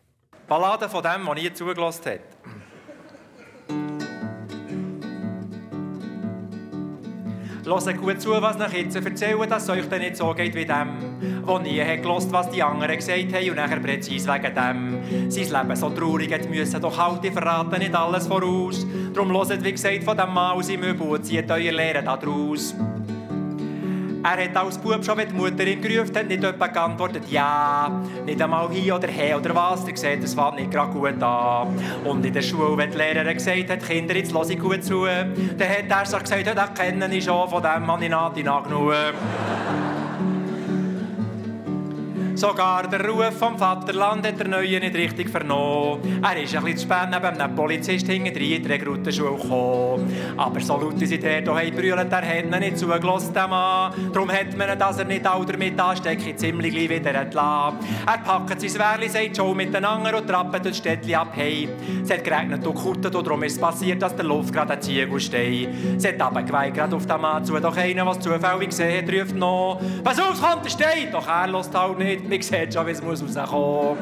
Ballade 0.49 0.89
von 0.89 1.03
dem, 1.03 1.25
der 1.25 1.35
nie 1.35 1.53
zugelassen 1.53 2.05
hat. 2.05 2.21
Hört 7.65 7.97
gut 7.97 8.21
zu, 8.21 8.31
was 8.31 8.57
ich 8.73 8.79
jetzt 8.79 8.97
erzähle, 8.97 9.47
dass 9.47 9.63
es 9.63 9.71
euch 9.71 9.89
dann 9.89 10.01
nicht 10.01 10.17
so 10.17 10.35
geht 10.35 10.55
wie 10.55 10.67
dem, 10.67 10.89
der 11.47 11.59
nie 11.61 11.81
hat 11.81 12.03
gehört, 12.03 12.31
was 12.31 12.51
die 12.51 12.63
anderen 12.63 12.95
gesagt 12.95 13.33
haben 13.33 13.49
und 13.49 13.57
nachher 13.57 13.81
präzise 13.81 14.29
wegen 14.29 14.55
dem. 14.55 15.31
Sein 15.31 15.51
Leben 15.51 15.77
so 15.77 15.89
traurig 15.89 16.33
hat 16.33 16.51
müssen, 16.51 16.81
doch 16.83 16.99
halt, 16.99 17.25
ich 17.25 17.33
verrate 17.33 17.79
nicht 17.79 17.95
alles 17.95 18.27
voraus. 18.27 18.87
Darum 19.15 19.33
hört, 19.33 19.65
wie 19.65 19.73
gesagt, 19.73 20.05
von 20.05 20.17
dem 20.17 20.35
Maus 20.35 20.69
im 20.69 20.83
Übel 20.83 21.23
zieht 21.23 21.51
euer 21.51 21.73
Lehren 21.73 22.05
daraus. 22.05 22.75
Er 24.25 24.43
hat 24.43 24.57
als 24.57 24.79
Bub 24.79 25.05
schon, 25.05 25.19
wenn 25.19 25.29
die 25.29 25.35
Mutter 25.35 25.67
ihn 25.67 25.83
gerufen 25.83 26.17
hat, 26.17 26.27
nicht 26.27 26.43
jemand 26.43 26.73
geantwortet, 26.73 27.25
ja, 27.29 28.03
nicht 28.25 28.41
einmal 28.41 28.71
hier 28.71 28.97
oder 28.97 29.09
her 29.09 29.37
oder 29.37 29.55
was. 29.55 29.87
Er 29.87 29.95
sieht, 29.95 30.25
es 30.25 30.33
fängt 30.33 30.57
nicht 30.57 30.71
gerade 30.71 30.93
gut 30.93 31.23
an. 31.23 31.79
Und 32.05 32.25
in 32.25 32.33
der 32.33 32.41
Schule, 32.41 32.75
wenn 32.79 32.91
die 32.91 32.97
Lehrerin 32.97 33.35
gesagt 33.35 33.69
hat, 33.69 33.87
Kinder, 33.87 34.17
jetzt 34.17 34.33
höre 34.33 34.49
ich 34.49 34.59
gut 34.59 34.83
zu, 34.83 35.05
dann 35.05 35.69
hat 35.69 35.91
er 35.91 36.07
sich 36.07 36.19
gesagt, 36.19 36.47
ja, 36.47 36.55
das 36.55 36.73
kenne 36.73 37.15
ich 37.15 37.23
schon, 37.23 37.51
von 37.51 37.63
dem 37.63 37.87
habe 37.87 38.03
ich 38.03 38.11
nach 38.11 38.65
genug. 38.65 38.95
Sogar 42.35 42.89
der 42.89 43.09
Ruf 43.09 43.39
vom 43.39 43.57
Vaterland 43.57 44.27
hat 44.27 44.39
der 44.41 44.49
Neue 44.49 44.81
nicht 44.81 44.95
richtig 44.95 45.31
vernommen. 45.31 46.21
Er 46.21 46.43
ist 46.43 46.55
ein 46.55 46.65
bisschen 46.65 46.79
zu 46.79 46.85
spät 46.87 47.09
neben 47.11 47.41
einem 47.41 47.55
Polizist 47.55 48.09
hinten 48.09 48.27
in 48.27 48.63
die 48.63 48.67
Rekrutenschule 48.67 49.37
gekommen. 49.41 50.13
Aber 50.37 50.61
so 50.61 50.77
laut 50.77 50.99
sie 50.99 51.19
dort 51.19 51.49
auch 51.49 51.71
brüllen, 51.71 52.11
der 52.11 52.27
hat 52.27 52.45
ihn 52.45 52.51
nicht 52.59 52.79
zugelassen, 52.79 53.33
dem 53.33 53.51
Mann. 53.51 53.93
Darum 54.13 54.33
hat 54.33 54.57
man 54.57 54.71
ihn, 54.71 54.79
dass 54.79 54.99
er 54.99 55.05
nicht 55.05 55.25
all 55.27 55.47
damit 55.47 55.81
ansteckt, 55.81 56.41
ziemlich 56.41 56.75
wieder 56.75 57.15
entlassen. 57.15 57.79
Er 58.05 58.19
packt 58.19 58.61
sein 58.61 58.75
Wehrli, 58.75 59.09
sagt 59.09 59.37
schon 59.37 59.57
miteinander 59.57 60.19
und 60.19 60.27
trappt 60.27 60.67
das 60.67 60.77
Städtchen 60.77 61.15
ab. 61.15 61.29
Hey, 61.35 61.69
es 62.03 62.11
hat 62.11 62.25
geregnet 62.25 62.67
und 62.67 62.75
gekuttet 62.75 63.15
und 63.15 63.27
darum 63.27 63.45
ist 63.45 63.55
es 63.55 63.61
passiert, 63.61 64.03
dass 64.03 64.17
der 64.17 64.25
Luft 64.25 64.53
gerade 64.53 64.73
ein 64.73 64.83
Ziegel 64.83 65.21
steht. 65.21 65.69
Sie 65.99 66.09
hat 66.09 66.21
aber 66.21 66.43
geweint 66.43 66.75
gerade 66.75 66.97
auf 66.97 67.07
den 67.07 67.21
Mann 67.21 67.45
zu, 67.45 67.59
doch 67.61 67.77
einer, 67.77 68.05
was 68.07 68.19
zufällig 68.19 68.71
gesehen 68.71 69.07
hat, 69.07 69.15
ruft 69.15 69.37
noch, 69.37 69.81
was 70.03 70.19
auf, 70.19 70.41
kommt, 70.43 70.65
der 70.65 70.71
steht! 70.71 71.15
Doch 71.15 71.29
er 71.29 71.47
lässt 71.47 71.75
halt 71.75 71.99
nicht 71.99 72.24
man 72.29 72.43
sieht 72.43 72.75
schon, 72.75 72.87
wie 72.87 72.91
es 72.91 73.03
muss 73.03 73.23
rauskommen 73.23 73.99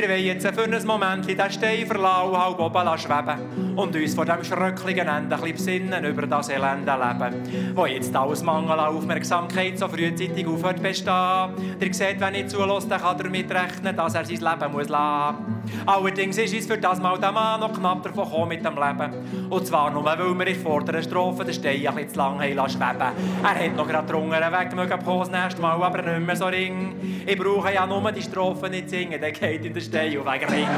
wir 0.00 0.08
wollen 0.08 0.24
jetzt 0.24 0.46
für 0.46 0.62
ein 0.62 0.86
Moment 0.86 1.28
den 1.28 1.50
Stein 1.50 1.86
verlassen 1.86 2.30
und 2.30 2.38
halb 2.38 2.60
oben 2.60 2.98
schweben 2.98 3.76
und 3.76 3.96
uns 3.96 4.14
vor 4.14 4.24
dem 4.24 4.44
schrecklichen 4.44 5.08
Ende 5.08 5.36
ein 5.36 5.52
besinnen 5.52 6.04
über 6.04 6.26
das 6.26 6.48
elende 6.50 6.92
Leben, 6.92 7.74
wo 7.74 7.86
jetzt 7.86 8.14
alles 8.14 8.42
Mangel 8.42 8.78
an 8.78 8.94
Aufmerksamkeit 8.94 9.78
so 9.78 9.88
frühzeitig 9.88 10.46
aufhört 10.46 10.82
bestehen. 10.82 11.50
Ihr 11.80 11.94
seht, 11.94 12.20
wenn 12.20 12.34
ich 12.34 12.48
zulasse, 12.48 12.88
dann 12.88 13.00
kann 13.00 13.18
damit 13.18 13.50
rechnen, 13.50 13.96
dass 13.96 14.14
er 14.14 14.24
sein 14.24 14.36
Leben 14.36 14.72
muss 14.72 14.88
lassen 14.88 15.36
muss. 15.36 15.58
Allerdings 15.86 16.38
ist 16.38 16.54
es 16.54 16.66
für 16.66 16.78
das 16.78 17.00
Mal 17.00 17.18
der 17.18 17.32
Mann 17.32 17.60
noch 17.60 17.72
knapp 17.72 18.02
davon 18.02 18.24
gekommen 18.24 18.48
mit 18.48 18.64
dem 18.64 18.74
Leben. 18.74 19.48
Und 19.50 19.66
zwar 19.66 19.90
nur, 19.90 20.04
weil 20.04 20.18
wir 20.18 20.30
in 20.30 20.38
der 20.38 20.54
vorderen 20.54 21.02
Strophe 21.02 21.44
den 21.44 21.54
Stein 21.54 21.86
ein 21.86 21.94
bisschen 21.94 22.10
zu 22.10 22.18
lange 22.18 22.44
schweben 22.68 23.12
Er 23.42 23.64
hat 23.64 23.76
noch 23.76 23.88
gerade 23.88 24.10
drungen 24.10 24.32
weg 24.32 24.74
mögen 24.74 24.98
das 25.04 25.30
nächste 25.30 25.60
Mal, 25.60 25.82
aber 25.82 26.02
nicht 26.02 26.26
mehr 26.26 26.36
so 26.36 26.46
ring. 26.46 26.94
Ich 27.26 27.38
brauche 27.38 27.72
ja 27.72 27.86
nur 27.86 28.10
die 28.12 28.22
Strophe 28.22 28.68
nicht 28.70 28.90
singen, 28.90 29.20
dann 29.20 29.32
geht 29.32 29.64
in 29.64 29.74
der 29.74 29.80
Stein 29.88 30.18
auf 30.18 30.26
wegen 30.26 30.50
Ring. 30.50 30.68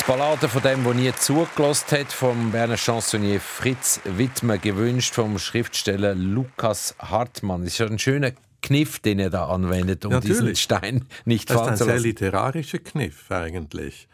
Die 0.00 0.04
Ballade 0.06 0.48
von 0.48 0.62
dem, 0.62 0.84
der 0.84 0.94
nie 0.94 1.12
zugelassen 1.12 1.98
hat, 1.98 2.12
vom 2.12 2.50
Berner 2.50 2.76
Chansonnier 2.76 3.40
Fritz 3.40 4.00
Wittmer, 4.04 4.58
gewünscht 4.58 5.14
vom 5.14 5.38
Schriftsteller 5.38 6.14
Lukas 6.14 6.94
Hartmann. 6.98 7.62
Das 7.62 7.72
ist 7.72 7.78
ja 7.78 7.86
ein 7.86 7.98
schöner 7.98 8.32
Kniff, 8.62 9.00
den 9.00 9.18
er 9.18 9.30
da 9.30 9.48
anwendet, 9.48 10.04
um 10.06 10.12
Natürlich. 10.12 10.38
diesen 10.38 10.56
Stein 10.56 11.06
nicht 11.26 11.50
fallen 11.50 11.76
zu 11.76 11.84
lassen. 11.84 11.88
Das 11.88 11.88
ist 11.88 11.88
ein 11.88 12.00
sehr 12.00 12.12
literarischer 12.12 12.78
Kniff 12.78 13.30
eigentlich. 13.30 14.08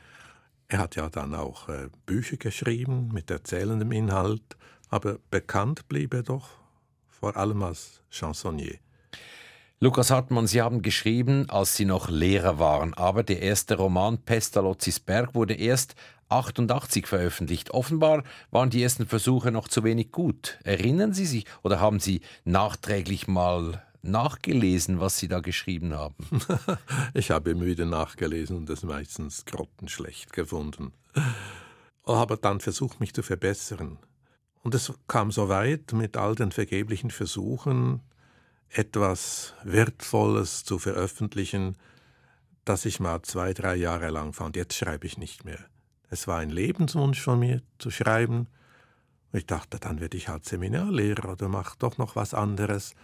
Er 0.66 0.78
hat 0.78 0.96
ja 0.96 1.08
dann 1.08 1.34
auch 1.34 1.68
äh, 1.68 1.88
Bücher 2.06 2.36
geschrieben 2.36 3.10
mit 3.12 3.30
erzählendem 3.30 3.92
Inhalt, 3.92 4.56
aber 4.88 5.18
bekannt 5.30 5.88
blieb 5.88 6.14
er 6.14 6.22
doch 6.24 6.48
vor 7.08 7.36
allem 7.36 7.62
als 7.62 8.00
Chansonnier. 8.10 8.78
Lukas 9.82 10.10
Hartmann, 10.10 10.46
Sie 10.46 10.60
haben 10.60 10.82
geschrieben, 10.82 11.48
als 11.48 11.74
Sie 11.74 11.86
noch 11.86 12.10
Lehrer 12.10 12.58
waren, 12.58 12.92
aber 12.92 13.22
der 13.22 13.40
erste 13.40 13.78
Roman 13.78 14.18
Pestalozzis 14.18 15.00
Berg 15.00 15.34
wurde 15.34 15.54
erst 15.54 15.94
88 16.28 17.06
veröffentlicht. 17.06 17.70
Offenbar 17.70 18.24
waren 18.50 18.68
die 18.68 18.82
ersten 18.82 19.06
Versuche 19.06 19.50
noch 19.50 19.68
zu 19.68 19.82
wenig 19.82 20.12
gut. 20.12 20.58
Erinnern 20.64 21.14
Sie 21.14 21.24
sich 21.24 21.46
oder 21.62 21.80
haben 21.80 21.98
Sie 21.98 22.20
nachträglich 22.44 23.26
mal 23.26 23.82
nachgelesen, 24.02 25.00
was 25.00 25.18
Sie 25.18 25.28
da 25.28 25.40
geschrieben 25.40 25.94
haben? 25.94 26.14
ich 27.14 27.30
habe 27.30 27.52
immer 27.52 27.64
wieder 27.64 27.86
nachgelesen 27.86 28.58
und 28.58 28.68
es 28.68 28.82
meistens 28.82 29.46
grottenschlecht 29.46 30.34
gefunden. 30.34 30.92
Aber 32.04 32.36
dann 32.36 32.60
versucht 32.60 33.00
mich 33.00 33.14
zu 33.14 33.22
verbessern. 33.22 33.96
Und 34.62 34.74
es 34.74 34.92
kam 35.08 35.30
so 35.30 35.48
weit 35.48 35.94
mit 35.94 36.18
all 36.18 36.34
den 36.34 36.52
vergeblichen 36.52 37.10
Versuchen, 37.10 38.02
etwas 38.72 39.54
Wertvolles 39.64 40.64
zu 40.64 40.78
veröffentlichen, 40.78 41.76
das 42.64 42.84
ich 42.84 43.00
mal 43.00 43.22
zwei, 43.22 43.52
drei 43.52 43.74
Jahre 43.74 44.10
lang 44.10 44.32
fand. 44.32 44.56
Jetzt 44.56 44.74
schreibe 44.74 45.06
ich 45.06 45.18
nicht 45.18 45.44
mehr. 45.44 45.58
Es 46.08 46.26
war 46.26 46.38
ein 46.38 46.50
Lebenswunsch 46.50 47.20
von 47.20 47.38
mir 47.38 47.62
zu 47.78 47.90
schreiben. 47.90 48.46
Ich 49.32 49.46
dachte, 49.46 49.78
dann 49.78 50.00
werde 50.00 50.16
ich 50.16 50.28
halt 50.28 50.44
Seminarlehrer 50.44 51.32
oder 51.32 51.48
mache 51.48 51.76
doch 51.78 51.98
noch 51.98 52.16
was 52.16 52.34
anderes. 52.34 52.94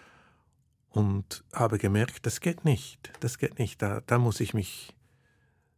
Und 0.88 1.44
habe 1.52 1.78
gemerkt, 1.78 2.26
das 2.26 2.40
geht 2.40 2.64
nicht. 2.64 3.12
Das 3.20 3.38
geht 3.38 3.58
nicht. 3.58 3.82
Da, 3.82 4.02
da 4.06 4.18
muss 4.18 4.40
ich 4.40 4.54
mich 4.54 4.94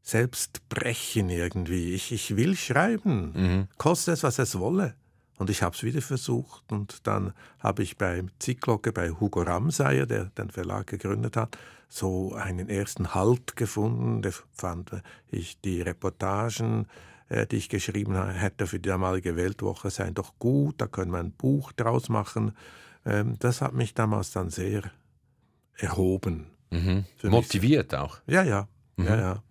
selbst 0.00 0.68
brechen 0.68 1.28
irgendwie. 1.28 1.92
Ich, 1.92 2.12
ich 2.12 2.36
will 2.36 2.56
schreiben, 2.56 3.32
mhm. 3.32 3.68
koste 3.76 4.12
es, 4.12 4.22
was 4.22 4.38
es 4.38 4.58
wolle. 4.58 4.94
Und 5.38 5.50
ich 5.50 5.62
habe 5.62 5.74
es 5.74 5.82
wieder 5.82 6.02
versucht 6.02 6.70
und 6.72 7.06
dann 7.06 7.32
habe 7.60 7.82
ich 7.82 7.96
bei 7.96 8.24
Zickglocke, 8.38 8.92
bei 8.92 9.10
Hugo 9.10 9.42
Ramseyer, 9.42 10.06
der 10.06 10.26
den 10.26 10.50
Verlag 10.50 10.88
gegründet 10.88 11.36
hat, 11.36 11.56
so 11.88 12.34
einen 12.34 12.68
ersten 12.68 13.14
Halt 13.14 13.56
gefunden. 13.56 14.20
Da 14.22 14.30
fand 14.52 14.90
ich 15.30 15.60
die 15.60 15.80
Reportagen 15.80 16.86
äh, 17.28 17.46
die 17.46 17.56
ich 17.56 17.68
geschrieben 17.68 18.16
hätte 18.32 18.66
für 18.66 18.78
die 18.78 18.88
damalige 18.88 19.36
Weltwoche, 19.36 19.90
seien 19.90 20.14
doch 20.14 20.38
gut, 20.38 20.80
da 20.80 20.86
können 20.86 21.12
wir 21.12 21.18
ein 21.18 21.32
Buch 21.32 21.72
draus 21.72 22.08
machen. 22.08 22.52
Ähm, 23.04 23.36
das 23.38 23.60
hat 23.60 23.74
mich 23.74 23.94
damals 23.94 24.30
dann 24.32 24.50
sehr 24.50 24.82
erhoben. 25.76 26.46
Mhm. 26.70 27.04
Motiviert 27.22 27.94
auch. 27.94 28.18
Ja, 28.26 28.42
ja. 28.42 28.68
Mhm. 28.96 29.06
ja, 29.06 29.16
ja. 29.16 29.42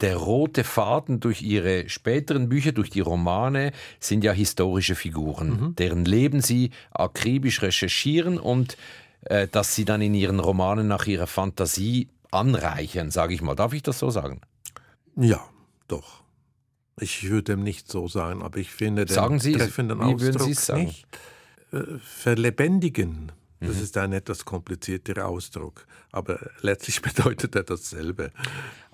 Der 0.00 0.16
rote 0.16 0.62
Faden 0.62 1.18
durch 1.18 1.42
ihre 1.42 1.88
späteren 1.88 2.48
Bücher, 2.48 2.72
durch 2.72 2.90
die 2.90 3.00
Romane, 3.00 3.72
sind 3.98 4.22
ja 4.22 4.32
historische 4.32 4.94
Figuren, 4.94 5.48
mhm. 5.48 5.76
deren 5.76 6.04
Leben 6.04 6.40
sie 6.40 6.70
akribisch 6.92 7.62
recherchieren 7.62 8.38
und 8.38 8.76
äh, 9.22 9.48
dass 9.48 9.74
sie 9.74 9.84
dann 9.84 10.00
in 10.00 10.14
ihren 10.14 10.38
Romanen 10.38 10.86
nach 10.86 11.06
ihrer 11.06 11.26
Fantasie 11.26 12.08
anreichern, 12.30 13.10
sage 13.10 13.34
ich 13.34 13.42
mal. 13.42 13.54
Darf 13.54 13.72
ich 13.72 13.82
das 13.82 13.98
so 13.98 14.10
sagen? 14.10 14.40
Ja, 15.16 15.44
doch. 15.88 16.22
Ich 17.00 17.28
würde 17.28 17.56
nicht 17.56 17.90
so 17.90 18.08
sagen, 18.08 18.42
aber 18.42 18.58
ich 18.58 18.70
finde 18.70 19.04
den 19.04 19.14
sagen 19.14 19.38
Sie, 19.38 19.52
treffenden 19.52 19.98
würden 20.20 20.38
Sie 20.38 20.54
sagen? 20.54 20.84
nicht 20.84 21.06
äh, 21.72 21.98
verlebendigen. 21.98 23.32
Das 23.60 23.76
mhm. 23.76 23.82
ist 23.82 23.96
ein 23.96 24.12
etwas 24.12 24.44
komplizierter 24.44 25.26
Ausdruck, 25.26 25.86
aber 26.12 26.38
letztlich 26.60 27.02
bedeutet 27.02 27.56
er 27.56 27.64
dasselbe. 27.64 28.30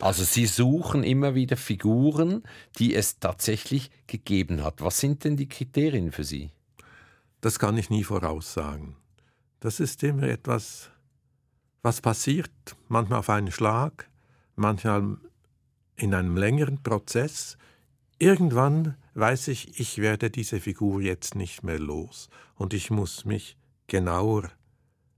Also 0.00 0.24
Sie 0.24 0.46
suchen 0.46 1.05
immer 1.05 1.35
wieder 1.35 1.57
Figuren, 1.57 2.42
die 2.79 2.94
es 2.94 3.18
tatsächlich 3.18 3.90
gegeben 4.07 4.62
hat. 4.62 4.81
Was 4.81 4.98
sind 4.98 5.24
denn 5.24 5.37
die 5.37 5.48
Kriterien 5.48 6.12
für 6.12 6.24
Sie? 6.24 6.50
Das 7.40 7.59
kann 7.59 7.77
ich 7.77 7.90
nie 7.90 8.05
voraussagen. 8.05 8.96
Das 9.61 9.81
ist 9.81 10.03
immer 10.03 10.24
etwas, 10.24 10.90
was 11.83 12.00
passiert, 12.00 12.50
manchmal 12.88 13.18
auf 13.18 13.29
einen 13.29 13.53
Schlag, 13.53 14.09
manchmal 14.57 15.18
in 15.96 16.14
einem 16.14 16.37
längeren 16.37 16.83
Prozess. 16.83 17.59
Irgendwann 18.18 18.96
weiß 19.12 19.48
ich, 19.48 19.79
ich 19.79 19.98
werde 19.98 20.31
diese 20.31 20.61
Figur 20.61 21.03
jetzt 21.03 21.35
nicht 21.35 21.62
mehr 21.62 21.79
los 21.79 22.31
und 22.57 22.72
ich 22.72 22.90
muss 22.90 23.27
mich 23.27 23.59
genauer 23.86 24.50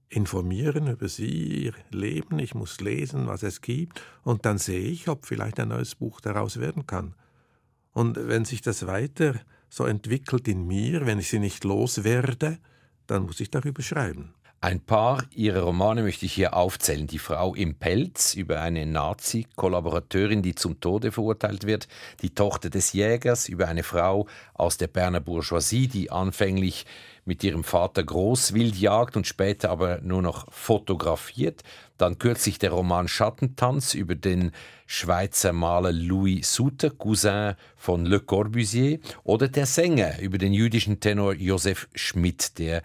informieren 0.08 0.86
über 0.86 1.08
sie, 1.08 1.64
ihr 1.64 1.74
Leben, 1.90 2.38
ich 2.38 2.54
muss 2.54 2.80
lesen, 2.80 3.26
was 3.26 3.42
es 3.42 3.60
gibt, 3.60 4.00
und 4.22 4.46
dann 4.46 4.58
sehe 4.58 4.88
ich, 4.88 5.08
ob 5.08 5.26
vielleicht 5.26 5.58
ein 5.58 5.68
neues 5.68 5.94
Buch 5.94 6.20
daraus 6.20 6.60
werden 6.60 6.86
kann. 6.86 7.14
Und 7.92 8.16
wenn 8.16 8.44
sich 8.44 8.62
das 8.62 8.86
weiter 8.86 9.40
so 9.68 9.84
entwickelt 9.84 10.48
in 10.48 10.66
mir, 10.66 11.06
wenn 11.06 11.18
ich 11.18 11.28
sie 11.28 11.38
nicht 11.38 11.64
loswerde, 11.64 12.58
dann 13.06 13.24
muss 13.24 13.40
ich 13.40 13.50
darüber 13.50 13.82
schreiben. 13.82 14.34
Ein 14.62 14.80
paar 14.80 15.22
ihrer 15.34 15.62
Romane 15.62 16.02
möchte 16.02 16.24
ich 16.24 16.32
hier 16.32 16.54
aufzählen. 16.54 17.06
Die 17.06 17.18
Frau 17.18 17.54
im 17.54 17.74
Pelz 17.74 18.34
über 18.34 18.60
eine 18.60 18.86
Nazi-Kollaborateurin, 18.86 20.40
die 20.40 20.54
zum 20.54 20.80
Tode 20.80 21.12
verurteilt 21.12 21.66
wird. 21.66 21.88
Die 22.22 22.30
Tochter 22.30 22.70
des 22.70 22.94
Jägers 22.94 23.48
über 23.48 23.68
eine 23.68 23.82
Frau 23.82 24.26
aus 24.54 24.78
der 24.78 24.86
Berner 24.86 25.20
Bourgeoisie, 25.20 25.88
die 25.88 26.10
anfänglich 26.10 26.86
mit 27.26 27.44
ihrem 27.44 27.64
Vater 27.64 28.02
Großwild 28.02 28.76
jagt 28.76 29.16
und 29.16 29.26
später 29.26 29.68
aber 29.68 30.00
nur 30.00 30.22
noch 30.22 30.50
fotografiert. 30.50 31.62
Dann 31.98 32.18
kürzlich 32.18 32.58
der 32.58 32.70
Roman 32.70 33.08
Schattentanz 33.08 33.92
über 33.92 34.14
den 34.14 34.52
Schweizer 34.86 35.52
Maler 35.52 35.92
Louis 35.92 36.54
Suter, 36.54 36.90
Cousin 36.90 37.56
von 37.76 38.06
Le 38.06 38.20
Corbusier. 38.20 39.00
Oder 39.22 39.48
der 39.48 39.66
Sänger 39.66 40.18
über 40.20 40.38
den 40.38 40.54
jüdischen 40.54 40.98
Tenor 40.98 41.34
Josef 41.34 41.88
Schmidt, 41.94 42.58
der 42.58 42.82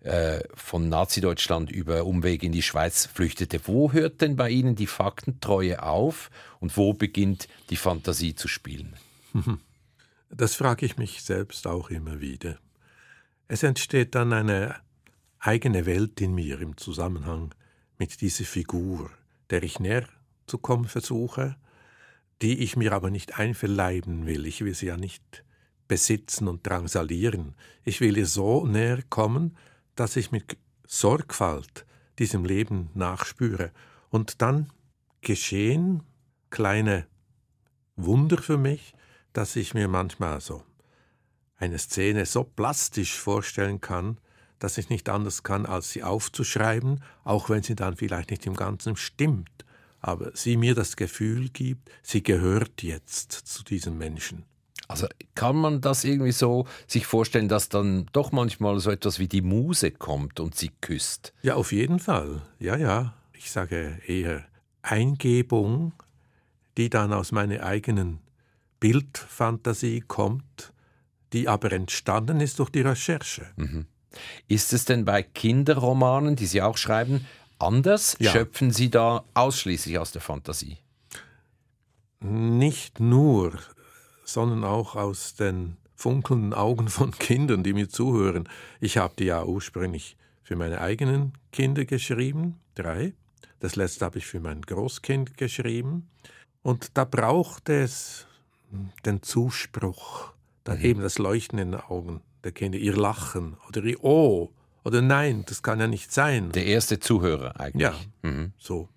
äh, 0.00 0.40
von 0.54 0.88
Nazi-Deutschland 0.88 1.70
über 1.70 2.04
Umweg 2.06 2.42
in 2.42 2.52
die 2.52 2.62
Schweiz 2.62 3.06
flüchtete. 3.06 3.60
Wo 3.66 3.92
hört 3.92 4.20
denn 4.22 4.36
bei 4.36 4.48
Ihnen 4.48 4.74
die 4.74 4.86
Faktentreue 4.86 5.82
auf 5.82 6.30
und 6.58 6.76
wo 6.76 6.94
beginnt 6.94 7.48
die 7.68 7.76
Fantasie 7.76 8.34
zu 8.34 8.48
spielen? 8.48 8.94
Das 10.32 10.54
frage 10.54 10.86
ich 10.86 10.96
mich 10.96 11.24
selbst 11.24 11.66
auch 11.66 11.90
immer 11.90 12.20
wieder. 12.20 12.56
Es 13.48 13.64
entsteht 13.64 14.14
dann 14.14 14.32
eine 14.32 14.76
eigene 15.40 15.86
Welt 15.86 16.20
in 16.20 16.36
mir 16.36 16.60
im 16.60 16.76
Zusammenhang 16.76 17.52
mit 17.98 18.20
dieser 18.20 18.44
Figur, 18.44 19.10
der 19.50 19.64
ich 19.64 19.80
näher 19.80 20.06
zu 20.46 20.58
kommen 20.58 20.84
versuche, 20.84 21.56
die 22.42 22.60
ich 22.60 22.76
mir 22.76 22.92
aber 22.92 23.10
nicht 23.10 23.40
einverleiben 23.40 24.26
will. 24.26 24.46
Ich 24.46 24.64
will 24.64 24.74
sie 24.74 24.86
ja 24.86 24.96
nicht 24.96 25.44
besitzen 25.88 26.46
und 26.46 26.64
drangsalieren. 26.64 27.56
Ich 27.82 28.00
will 28.00 28.16
ihr 28.16 28.26
so 28.26 28.64
näher 28.64 29.02
kommen, 29.10 29.56
dass 30.00 30.16
ich 30.16 30.32
mit 30.32 30.56
Sorgfalt 30.86 31.84
diesem 32.18 32.46
Leben 32.46 32.88
nachspüre. 32.94 33.70
Und 34.08 34.40
dann 34.40 34.72
geschehen 35.20 36.02
kleine 36.48 37.06
Wunder 37.96 38.38
für 38.38 38.56
mich, 38.56 38.94
dass 39.34 39.56
ich 39.56 39.74
mir 39.74 39.88
manchmal 39.88 40.40
so 40.40 40.62
eine 41.56 41.78
Szene 41.78 42.24
so 42.24 42.44
plastisch 42.44 43.18
vorstellen 43.18 43.82
kann, 43.82 44.16
dass 44.58 44.78
ich 44.78 44.88
nicht 44.88 45.10
anders 45.10 45.42
kann, 45.42 45.66
als 45.66 45.90
sie 45.90 46.02
aufzuschreiben, 46.02 47.04
auch 47.22 47.50
wenn 47.50 47.62
sie 47.62 47.76
dann 47.76 47.98
vielleicht 47.98 48.30
nicht 48.30 48.46
im 48.46 48.56
Ganzen 48.56 48.96
stimmt, 48.96 49.66
aber 50.00 50.34
sie 50.34 50.56
mir 50.56 50.74
das 50.74 50.96
Gefühl 50.96 51.50
gibt, 51.50 51.90
sie 52.02 52.22
gehört 52.22 52.82
jetzt 52.82 53.32
zu 53.32 53.62
diesem 53.64 53.98
Menschen. 53.98 54.46
Also 54.90 55.06
kann 55.36 55.54
man 55.54 55.80
das 55.80 56.02
irgendwie 56.02 56.32
so 56.32 56.66
sich 56.88 57.06
vorstellen, 57.06 57.48
dass 57.48 57.68
dann 57.68 58.06
doch 58.12 58.32
manchmal 58.32 58.80
so 58.80 58.90
etwas 58.90 59.20
wie 59.20 59.28
die 59.28 59.40
Muse 59.40 59.92
kommt 59.92 60.40
und 60.40 60.56
sie 60.56 60.72
küsst? 60.80 61.32
Ja, 61.42 61.54
auf 61.54 61.70
jeden 61.70 62.00
Fall. 62.00 62.42
Ja, 62.58 62.76
ja. 62.76 63.14
Ich 63.32 63.52
sage 63.52 64.00
eher 64.04 64.44
Eingebung, 64.82 65.92
die 66.76 66.90
dann 66.90 67.12
aus 67.12 67.30
meiner 67.30 67.62
eigenen 67.62 68.18
Bildfantasie 68.80 70.00
kommt, 70.00 70.72
die 71.32 71.46
aber 71.46 71.70
entstanden 71.70 72.40
ist 72.40 72.58
durch 72.58 72.70
die 72.70 72.80
Recherche. 72.80 73.46
Mhm. 73.54 73.86
Ist 74.48 74.72
es 74.72 74.86
denn 74.86 75.04
bei 75.04 75.22
Kinderromanen, 75.22 76.34
die 76.34 76.46
Sie 76.46 76.62
auch 76.62 76.76
schreiben, 76.76 77.28
anders? 77.60 78.16
Ja. 78.18 78.32
Schöpfen 78.32 78.72
Sie 78.72 78.90
da 78.90 79.22
ausschließlich 79.34 80.00
aus 80.00 80.10
der 80.10 80.20
Fantasie? 80.20 80.78
Nicht 82.18 82.98
nur 82.98 83.52
sondern 84.32 84.64
auch 84.64 84.96
aus 84.96 85.34
den 85.34 85.76
funkelnden 85.94 86.54
Augen 86.54 86.88
von 86.88 87.10
Kindern, 87.18 87.62
die 87.62 87.72
mir 87.72 87.88
zuhören. 87.88 88.48
Ich 88.80 88.96
habe 88.96 89.14
die 89.18 89.24
ja 89.24 89.44
ursprünglich 89.44 90.16
für 90.42 90.56
meine 90.56 90.80
eigenen 90.80 91.32
Kinder 91.52 91.84
geschrieben, 91.84 92.58
drei. 92.74 93.14
Das 93.60 93.76
letzte 93.76 94.04
habe 94.04 94.18
ich 94.18 94.26
für 94.26 94.40
mein 94.40 94.62
Großkind 94.62 95.36
geschrieben. 95.36 96.08
Und 96.62 96.96
da 96.96 97.04
braucht 97.04 97.68
es 97.68 98.26
den 99.04 99.22
Zuspruch, 99.22 100.32
dann 100.64 100.78
mhm. 100.78 100.84
eben 100.84 101.00
das 101.02 101.18
Leuchten 101.18 101.58
in 101.58 101.72
den 101.72 101.80
Augen 101.80 102.22
der 102.44 102.52
Kinder, 102.52 102.78
ihr 102.78 102.96
Lachen 102.96 103.56
oder 103.68 103.82
ihr 103.84 104.02
Oh 104.02 104.50
oder 104.84 105.02
Nein, 105.02 105.44
das 105.46 105.62
kann 105.62 105.78
ja 105.78 105.86
nicht 105.86 106.12
sein. 106.12 106.52
Der 106.52 106.64
erste 106.64 106.98
Zuhörer 106.98 107.60
eigentlich. 107.60 107.82
Ja, 107.82 107.94
mhm. 108.22 108.52
so. 108.58 108.88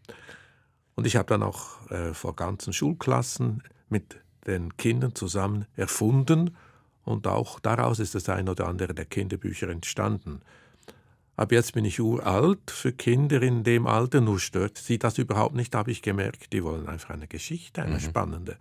Und 0.95 1.07
ich 1.07 1.15
habe 1.15 1.27
dann 1.27 1.43
auch 1.43 1.89
äh, 1.91 2.13
vor 2.13 2.35
ganzen 2.35 2.71
Schulklassen 2.71 3.63
mit 3.89 4.22
den 4.47 4.75
Kindern 4.77 5.15
zusammen 5.15 5.65
erfunden 5.75 6.55
und 7.03 7.27
auch 7.27 7.59
daraus 7.59 7.99
ist 7.99 8.15
das 8.15 8.29
ein 8.29 8.49
oder 8.49 8.67
andere 8.67 8.93
der 8.93 9.05
Kinderbücher 9.05 9.69
entstanden. 9.69 10.41
Aber 11.35 11.55
jetzt 11.55 11.73
bin 11.73 11.83
ich 11.83 11.99
uralt 11.99 12.69
für 12.69 12.93
Kinder 12.93 13.41
in 13.41 13.63
dem 13.63 13.87
Alter, 13.87 14.21
nur 14.21 14.39
stört 14.39 14.77
sie 14.77 14.99
das 14.99 15.17
überhaupt 15.17 15.55
nicht, 15.55 15.73
habe 15.73 15.91
ich 15.91 16.01
gemerkt. 16.01 16.53
Die 16.53 16.63
wollen 16.63 16.87
einfach 16.87 17.09
eine 17.09 17.27
Geschichte, 17.27 17.81
eine 17.81 17.95
mhm. 17.95 17.99
spannende. 18.01 18.57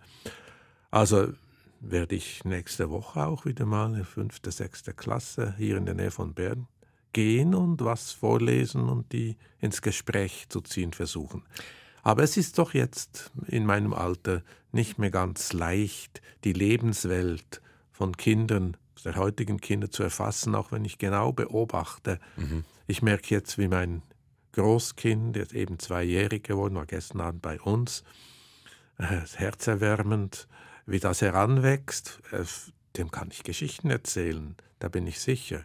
Also 0.89 1.33
werde 1.79 2.15
ich 2.15 2.45
nächste 2.45 2.89
Woche 2.89 3.25
auch 3.25 3.45
wieder 3.45 3.65
mal 3.65 3.93
in 3.95 4.05
fünfte, 4.05 4.51
sechste 4.51 4.93
Klasse 4.93 5.53
hier 5.57 5.77
in 5.77 5.85
der 5.85 5.95
Nähe 5.95 6.11
von 6.11 6.33
Bern 6.33 6.67
gehen 7.11 7.53
und 7.53 7.83
was 7.83 8.11
vorlesen 8.11 8.89
und 8.89 9.11
die 9.11 9.37
ins 9.59 9.81
Gespräch 9.81 10.47
zu 10.49 10.61
ziehen 10.61 10.93
versuchen. 10.93 11.43
Aber 12.03 12.21
es 12.21 12.37
ist 12.37 12.59
doch 12.59 12.73
jetzt 12.73 13.31
in 13.47 13.65
meinem 13.65 13.93
Alter 13.93 14.43
nicht 14.71 14.99
mehr 14.99 15.09
ganz 15.09 15.53
leicht, 15.53 16.21
die 16.43 16.53
Lebenswelt 16.53 17.61
von 17.91 18.15
Kindern, 18.17 18.77
der 19.05 19.15
heutigen 19.15 19.59
Kinder 19.59 19.89
zu 19.89 20.03
erfassen, 20.03 20.55
auch 20.55 20.71
wenn 20.71 20.85
ich 20.85 20.97
genau 20.97 21.31
beobachte. 21.31 22.19
Mhm. 22.37 22.63
Ich 22.87 23.01
merke 23.01 23.33
jetzt, 23.33 23.57
wie 23.57 23.67
mein 23.67 24.01
Großkind, 24.53 25.35
jetzt 25.35 25.53
eben 25.53 25.79
zweijährig 25.79 26.43
geworden, 26.43 26.75
war 26.75 26.85
gestern 26.85 27.21
Abend 27.21 27.41
bei 27.41 27.59
uns, 27.59 28.03
äh, 28.97 29.21
herzerwärmend, 29.35 30.47
wie 30.85 30.99
das 30.99 31.21
heranwächst. 31.21 32.21
Äh, 32.31 32.43
dem 32.97 33.11
kann 33.11 33.29
ich 33.31 33.43
Geschichten 33.43 33.89
erzählen, 33.89 34.55
da 34.79 34.89
bin 34.89 35.07
ich 35.07 35.19
sicher. 35.19 35.63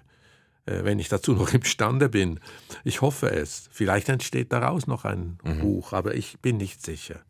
Äh, 0.69 0.85
wenn 0.85 0.99
ich 0.99 1.09
dazu 1.09 1.33
noch 1.35 1.53
imstande 1.53 2.09
bin. 2.09 2.41
Ich 2.85 3.01
hoffe 3.01 3.31
es. 3.31 3.69
Vielleicht 3.73 4.09
entsteht 4.09 4.53
daraus 4.53 4.87
noch 4.87 5.05
ein 5.05 5.39
mhm. 5.43 5.61
Buch, 5.61 5.93
aber 5.93 6.15
ich 6.15 6.39
bin 6.41 6.59
nicht 6.59 6.85
sicher. 6.85 7.21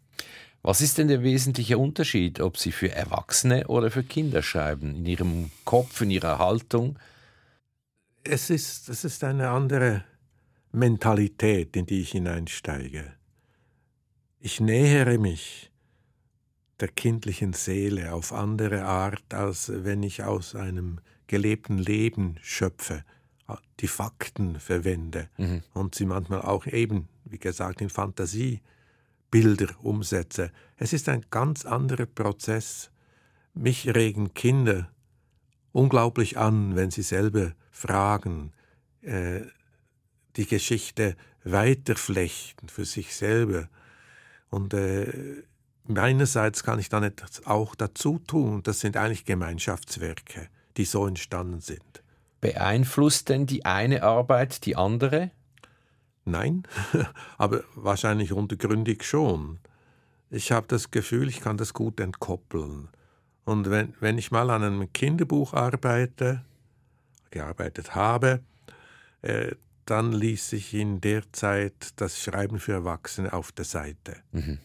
Was 0.63 0.81
ist 0.81 0.99
denn 0.99 1.09
der 1.09 1.23
wesentliche 1.23 1.79
Unterschied, 1.79 2.41
ob 2.41 2.59
Sie 2.59 2.73
für 2.73 2.91
Erwachsene 2.91 3.69
oder 3.69 3.91
für 3.91 4.03
Kinder 4.03 4.43
schreiben, 4.43 4.97
in 4.97 5.07
Ihrem 5.07 5.51
Kopf, 5.65 6.01
in 6.01 6.11
Ihrer 6.11 6.39
Haltung? 6.39 6.99
Es 8.25 8.51
ist, 8.51 8.89
es 8.89 9.05
ist 9.05 9.23
eine 9.23 9.51
andere 9.51 10.05
Mentalität, 10.73 11.77
in 11.77 11.87
die 11.87 12.01
ich 12.01 12.11
hineinsteige. 12.11 13.13
Ich 14.41 14.61
nähere 14.61 15.19
mich 15.19 15.71
der 16.81 16.89
kindlichen 16.89 17.53
Seele 17.53 18.13
auf 18.13 18.33
andere 18.33 18.85
Art, 18.85 19.33
als 19.33 19.71
wenn 19.73 20.03
ich 20.03 20.25
aus 20.25 20.55
einem 20.55 21.01
gelebten 21.29 21.79
Leben 21.79 22.37
schöpfe, 22.43 23.05
die 23.81 23.89
Fakten 23.89 24.61
verwende 24.61 25.29
mhm. 25.37 25.63
und 25.75 25.95
sie 25.95 26.05
manchmal 26.05 26.43
auch 26.43 26.67
eben, 26.67 27.09
wie 27.25 27.39
gesagt, 27.39 27.81
in 27.81 27.91
Fantasiebilder 27.91 29.69
umsetze. 29.83 30.51
Es 30.77 30.93
ist 30.93 31.09
ein 31.09 31.25
ganz 31.31 31.65
anderer 31.65 32.07
Prozess. 32.07 32.91
Mich 33.55 33.95
regen 33.95 34.35
Kinder 34.35 34.91
unglaublich 35.73 36.39
an, 36.39 36.77
wenn 36.77 36.91
sie 36.91 37.03
selber 37.03 37.53
fragen, 37.71 38.53
äh, 39.03 39.43
die 40.37 40.47
Geschichte 40.47 41.17
weiterflechten 41.45 42.69
für 42.69 42.85
sich 42.85 43.15
selber. 43.15 43.69
Und 44.51 44.75
äh, 44.75 45.43
meinerseits 45.85 46.63
kann 46.63 46.79
ich 46.79 46.89
dann 46.89 47.03
etwas 47.03 47.47
auch 47.47 47.75
dazu 47.75 48.19
tun. 48.19 48.63
Das 48.63 48.81
sind 48.81 48.97
eigentlich 48.97 49.25
Gemeinschaftswerke, 49.25 50.49
die 50.77 50.85
so 50.85 51.07
entstanden 51.07 51.61
sind. 51.61 52.03
Beeinflusst 52.41 53.29
denn 53.29 53.47
die 53.47 53.65
eine 53.65 54.03
Arbeit 54.03 54.65
die 54.65 54.77
andere? 54.77 55.31
Nein, 56.25 56.63
aber 57.39 57.65
wahrscheinlich 57.75 58.33
untergründig 58.33 59.03
schon. 59.03 59.59
Ich 60.31 60.53
habe 60.53 60.67
das 60.69 60.91
Gefühl, 60.91 61.29
ich 61.29 61.41
kann 61.41 61.57
das 61.57 61.73
gut 61.73 62.01
entkoppeln. 62.01 62.89
Und 63.45 63.71
wenn, 63.71 63.95
wenn 64.01 64.19
ich 64.19 64.31
mal 64.31 64.51
an 64.51 64.63
einem 64.63 64.93
Kinderbuch 64.93 65.55
arbeite, 65.55 66.45
gearbeitet 67.31 67.95
habe, 67.95 68.41
äh, 69.23 69.53
dann 69.87 70.13
ließ 70.13 70.51
sich 70.51 70.75
in 70.75 71.01
der 71.01 71.33
Zeit 71.33 71.93
das 71.97 72.23
Schreiben 72.23 72.59
für 72.59 72.73
Erwachsene 72.73 73.33
auf 73.33 73.53
der 73.53 73.65
Seite. 73.65 74.17
Mhm. 74.33 74.59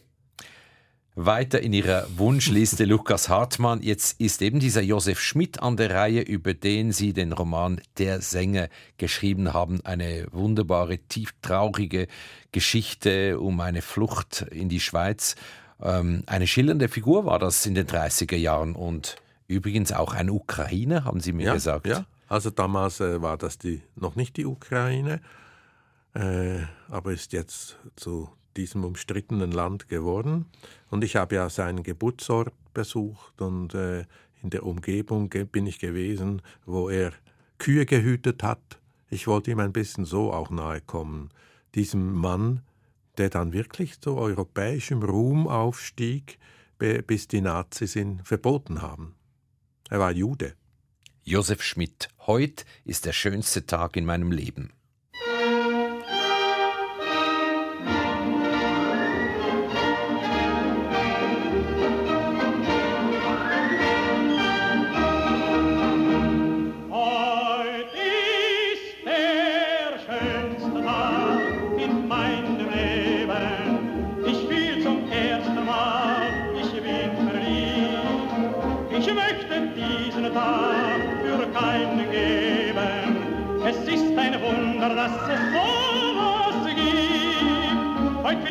Weiter 1.15 1.61
in 1.61 1.73
ihrer 1.73 2.07
Wunschliste 2.17 2.85
Lukas 2.85 3.29
Hartmann. 3.29 3.83
Jetzt 3.83 4.19
ist 4.19 4.41
eben 4.41 4.59
dieser 4.59 4.81
Josef 4.81 5.19
Schmidt 5.19 5.61
an 5.61 5.77
der 5.77 5.91
Reihe, 5.91 6.21
über 6.21 6.55
den 6.55 6.91
Sie 6.91 7.13
den 7.13 7.33
Roman 7.33 7.79
Der 7.99 8.19
Sänger 8.21 8.67
geschrieben 8.97 9.53
haben. 9.53 9.85
Eine 9.85 10.25
wunderbare, 10.31 10.97
tieftraurige 10.97 12.07
Geschichte 12.51 13.39
um 13.39 13.59
eine 13.59 13.83
Flucht 13.83 14.41
in 14.49 14.69
die 14.69 14.79
Schweiz. 14.79 15.35
Ähm, 15.79 16.23
eine 16.25 16.47
schillernde 16.47 16.89
Figur 16.89 17.25
war 17.25 17.37
das 17.37 17.63
in 17.67 17.75
den 17.75 17.85
30er 17.85 18.35
Jahren 18.35 18.73
und 18.73 19.17
übrigens 19.47 19.91
auch 19.91 20.13
ein 20.15 20.31
Ukrainer, 20.31 21.05
haben 21.05 21.19
Sie 21.19 21.33
mir 21.33 21.45
ja, 21.45 21.53
gesagt. 21.53 21.85
Ja, 21.85 22.05
also 22.27 22.49
damals 22.49 22.99
äh, 23.01 23.21
war 23.21 23.37
das 23.37 23.59
die, 23.59 23.83
noch 23.95 24.15
nicht 24.15 24.35
die 24.37 24.47
Ukraine, 24.47 25.21
äh, 26.15 26.61
aber 26.89 27.11
ist 27.11 27.33
jetzt 27.33 27.77
zu 27.95 28.29
diesem 28.57 28.83
umstrittenen 28.83 29.51
Land 29.51 29.89
geworden. 29.89 30.45
Und 30.93 31.03
ich 31.03 31.15
habe 31.15 31.33
ja 31.33 31.49
seinen 31.49 31.81
Geburtsort 31.81 32.53
besucht 32.75 33.41
und 33.41 33.73
äh, 33.73 34.05
in 34.43 34.51
der 34.51 34.63
Umgebung 34.63 35.27
bin 35.27 35.65
ich 35.65 35.79
gewesen, 35.79 36.43
wo 36.67 36.87
er 36.87 37.13
Kühe 37.57 37.87
gehütet 37.87 38.43
hat. 38.43 38.79
Ich 39.09 39.25
wollte 39.25 39.49
ihm 39.49 39.59
ein 39.59 39.73
bisschen 39.73 40.05
so 40.05 40.31
auch 40.31 40.51
nahe 40.51 40.81
kommen. 40.81 41.31
Diesem 41.73 42.13
Mann, 42.13 42.61
der 43.17 43.31
dann 43.31 43.53
wirklich 43.53 44.01
zu 44.01 44.17
europäischem 44.17 45.01
Ruhm 45.01 45.47
aufstieg, 45.47 46.37
bis 46.77 47.27
die 47.27 47.41
Nazis 47.41 47.95
ihn 47.95 48.21
verboten 48.23 48.83
haben. 48.83 49.15
Er 49.89 49.99
war 49.99 50.11
Jude. 50.11 50.53
Josef 51.23 51.63
Schmidt, 51.63 52.09
heute 52.27 52.65
ist 52.85 53.07
der 53.07 53.13
schönste 53.13 53.65
Tag 53.65 53.97
in 53.97 54.05
meinem 54.05 54.31
Leben. 54.31 54.69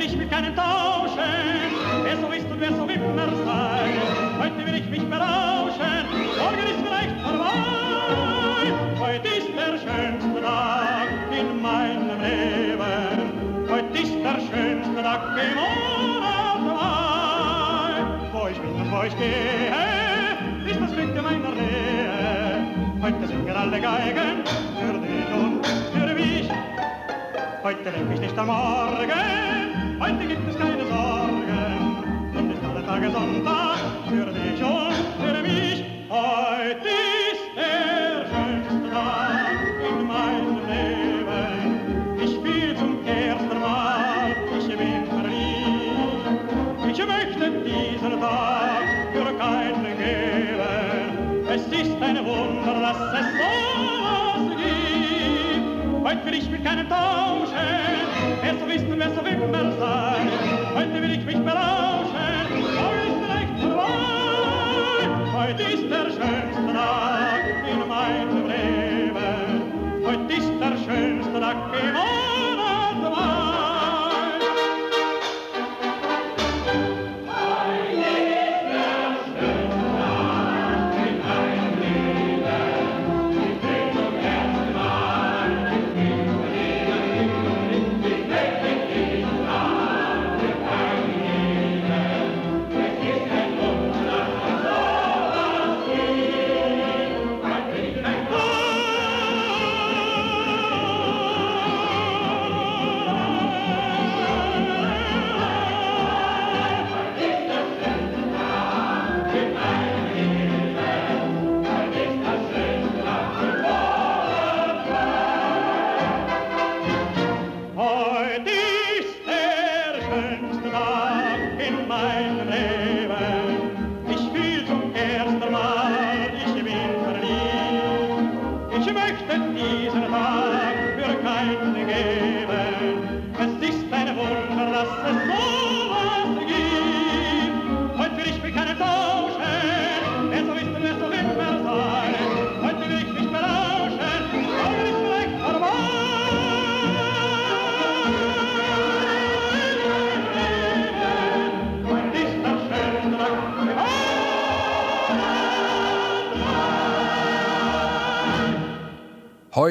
ich 0.04 0.16
mit 0.16 0.30
keinem 0.30 0.54
tauschen. 0.56 1.18
Wer 2.02 2.16
so 2.16 2.26
ist 2.32 2.50
und 2.50 2.60
wer 2.60 2.72
so 2.72 2.84
immer 2.86 3.28
sein. 3.44 3.94
Heute 4.40 4.66
will 4.66 4.74
ich 4.74 4.88
mich 4.88 5.04
berauschen. 5.08 6.06
Morgen 6.38 6.66
ist 6.66 6.82
vielleicht 6.84 7.20
vorbei. 7.20 8.72
Heute 8.98 9.28
ist 9.28 9.48
der 9.54 9.78
schönste 9.78 10.42
Tag 10.42 11.08
in 11.30 11.62
meinem 11.62 12.20
Leben. 12.20 13.68
Heute 13.70 13.98
ist 13.98 14.12
der 14.12 14.40
schönste 14.50 15.02
Tag 15.02 15.20
im 15.38 15.54
Monat 15.54 16.60
Mai. 16.66 18.02
Wo 18.32 18.48
ich 18.48 18.58
bin 18.58 18.72
und 18.72 18.90
wo 18.90 19.02
ich 19.04 19.16
gehe, 19.16 20.70
ist 20.70 20.80
das 20.80 20.92
Glück 20.92 21.16
in 21.16 21.22
meiner 21.22 21.54
Nähe. 21.54 22.66
Heute 23.00 23.26
sind 23.28 23.46
wir 23.46 23.56
alle 23.56 23.80
Geigen 23.80 24.42
für 24.80 24.98
dich 24.98 25.28
und 25.32 25.66
für 25.92 26.14
mich. 26.14 26.48
Heute 27.62 27.90
lebe 27.90 28.14
ich 28.14 28.20
nicht 28.20 28.38
am 28.38 28.46
Morgen. 28.48 29.61
heute 30.02 30.26
gibt 30.26 30.48
es 30.48 30.58
keine 30.58 30.84
Sorgen. 30.86 32.32
Und 32.34 32.50
ist 32.50 32.64
alle 32.64 32.84
Tage 32.84 33.10
Sonntag 33.10 33.78
für 34.08 34.26
dich 34.32 34.62
und 34.62 34.94
für 35.20 35.42
mich. 35.42 35.84
Heute 36.08 36.92
ist 37.32 37.44
der 37.56 38.26
schönste 38.30 38.90
Tag 38.90 39.56
in 39.88 40.06
meinem 40.06 40.58
Leben. 40.70 42.18
Ich 42.22 42.34
spiele 42.34 42.74
zum 42.76 43.06
ersten 43.06 43.60
Mal, 43.60 44.34
ich 44.58 44.68
bin 44.76 45.06
verliebt. 45.06 46.26
Ich 46.90 46.98
möchte 47.06 47.50
diesen 47.64 48.20
Tag 48.20 48.82
für 49.12 49.32
keinen 49.38 49.96
geben. 49.98 51.46
Es 51.48 51.62
ist 51.66 52.02
ein 52.02 52.16
Wunder, 52.24 52.74
dass 52.80 53.20
es 53.20 53.26
so 53.38 53.91
Heute 56.12 56.26
will 56.26 56.34
ich 56.34 56.50
mit 56.50 56.62
keinem 56.62 56.86
tauschen, 56.90 57.56
wer 58.42 58.54
so 58.58 58.68
wissen, 58.68 58.98
wer 58.98 59.08
so 59.14 59.24
wimmer 59.24 59.72
sein. 59.78 60.28
Heute 60.74 61.02
will 61.02 61.12
ich 61.12 61.24
mich 61.24 61.38
berauschen, 61.38 62.50
morgen 62.74 63.00
ist 63.08 63.62
vorbei. 63.62 63.88
Heute 65.32 65.62
ist 65.62 65.90
der 65.90 66.10
schönste 66.10 66.74
Tag. 66.74 67.11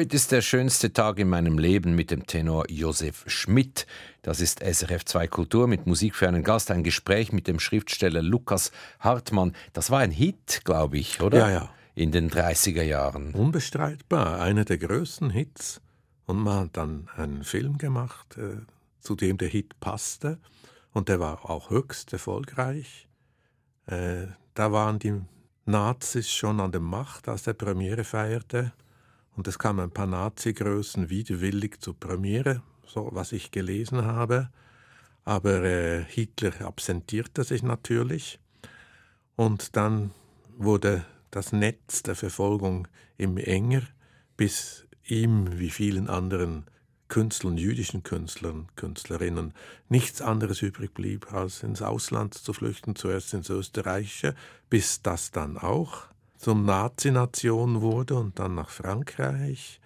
Heute 0.02 0.16
ist 0.16 0.32
der 0.32 0.42
schönste 0.42 0.92
Tag 0.92 1.20
in 1.20 1.28
meinem 1.28 1.60
Leben 1.60 1.94
mit 1.94 2.10
dem 2.10 2.26
Tenor 2.26 2.68
Josef 2.68 3.22
Schmidt. 3.28 3.86
Das 4.22 4.40
ist 4.40 4.58
SRF 4.58 5.04
2 5.04 5.28
Kultur 5.28 5.68
mit 5.68 5.86
Musik 5.86 6.16
für 6.16 6.26
einen 6.26 6.42
Gast, 6.42 6.72
ein 6.72 6.82
Gespräch 6.82 7.32
mit 7.32 7.46
dem 7.46 7.60
Schriftsteller 7.60 8.20
Lukas 8.20 8.72
Hartmann. 8.98 9.54
Das 9.74 9.92
war 9.92 10.00
ein 10.00 10.10
Hit, 10.10 10.62
glaube 10.64 10.98
ich, 10.98 11.20
oder? 11.20 11.38
Ja, 11.38 11.50
ja. 11.50 11.70
In 11.94 12.10
den 12.10 12.32
30er 12.32 12.82
Jahren. 12.82 13.32
Unbestreitbar, 13.32 14.40
einer 14.40 14.64
der 14.64 14.78
größten 14.78 15.30
Hits. 15.30 15.80
Und 16.26 16.40
man 16.40 16.64
hat 16.64 16.76
dann 16.76 17.08
einen 17.14 17.44
Film 17.44 17.78
gemacht, 17.78 18.36
äh, 18.38 18.56
zu 18.98 19.14
dem 19.14 19.38
der 19.38 19.50
Hit 19.50 19.78
passte. 19.78 20.40
Und 20.92 21.10
der 21.10 21.20
war 21.20 21.48
auch 21.48 21.70
höchst 21.70 22.12
erfolgreich. 22.12 23.06
Äh, 23.86 24.26
da 24.54 24.72
waren 24.72 24.98
die 24.98 25.20
Nazis 25.64 26.28
schon 26.28 26.58
an 26.58 26.72
der 26.72 26.80
Macht, 26.80 27.28
als 27.28 27.44
der 27.44 27.52
Premiere 27.52 28.02
feierte. 28.02 28.72
Und 29.36 29.48
es 29.48 29.58
kamen 29.58 29.80
ein 29.80 29.90
paar 29.90 30.06
Nazi-Größen 30.06 31.08
widerwillig 31.08 31.80
zur 31.80 31.98
Premiere, 31.98 32.62
so 32.86 33.08
was 33.12 33.32
ich 33.32 33.50
gelesen 33.50 34.04
habe. 34.04 34.50
Aber 35.24 35.62
äh, 35.62 36.04
Hitler 36.04 36.52
absentierte 36.66 37.44
sich 37.44 37.62
natürlich. 37.62 38.38
Und 39.36 39.76
dann 39.76 40.10
wurde 40.58 41.04
das 41.30 41.52
Netz 41.52 42.02
der 42.02 42.14
Verfolgung 42.14 42.88
immer 43.16 43.46
enger, 43.46 43.82
bis 44.36 44.86
ihm 45.04 45.58
wie 45.58 45.70
vielen 45.70 46.08
anderen 46.08 46.66
Künstlern, 47.08 47.58
jüdischen 47.58 48.02
Künstlern, 48.02 48.68
Künstlerinnen, 48.76 49.52
nichts 49.88 50.22
anderes 50.22 50.62
übrig 50.62 50.94
blieb, 50.94 51.32
als 51.32 51.62
ins 51.62 51.82
Ausland 51.82 52.34
zu 52.34 52.52
flüchten, 52.52 52.96
zuerst 52.96 53.34
ins 53.34 53.50
Österreichische, 53.50 54.34
bis 54.70 55.02
das 55.02 55.30
dann 55.30 55.58
auch 55.58 56.06
zum 56.42 56.64
Nazi-Nation 56.64 57.82
wurde 57.82 58.16
und 58.16 58.40
dann 58.40 58.56
nach 58.56 58.68
Frankreich. 58.68 59.80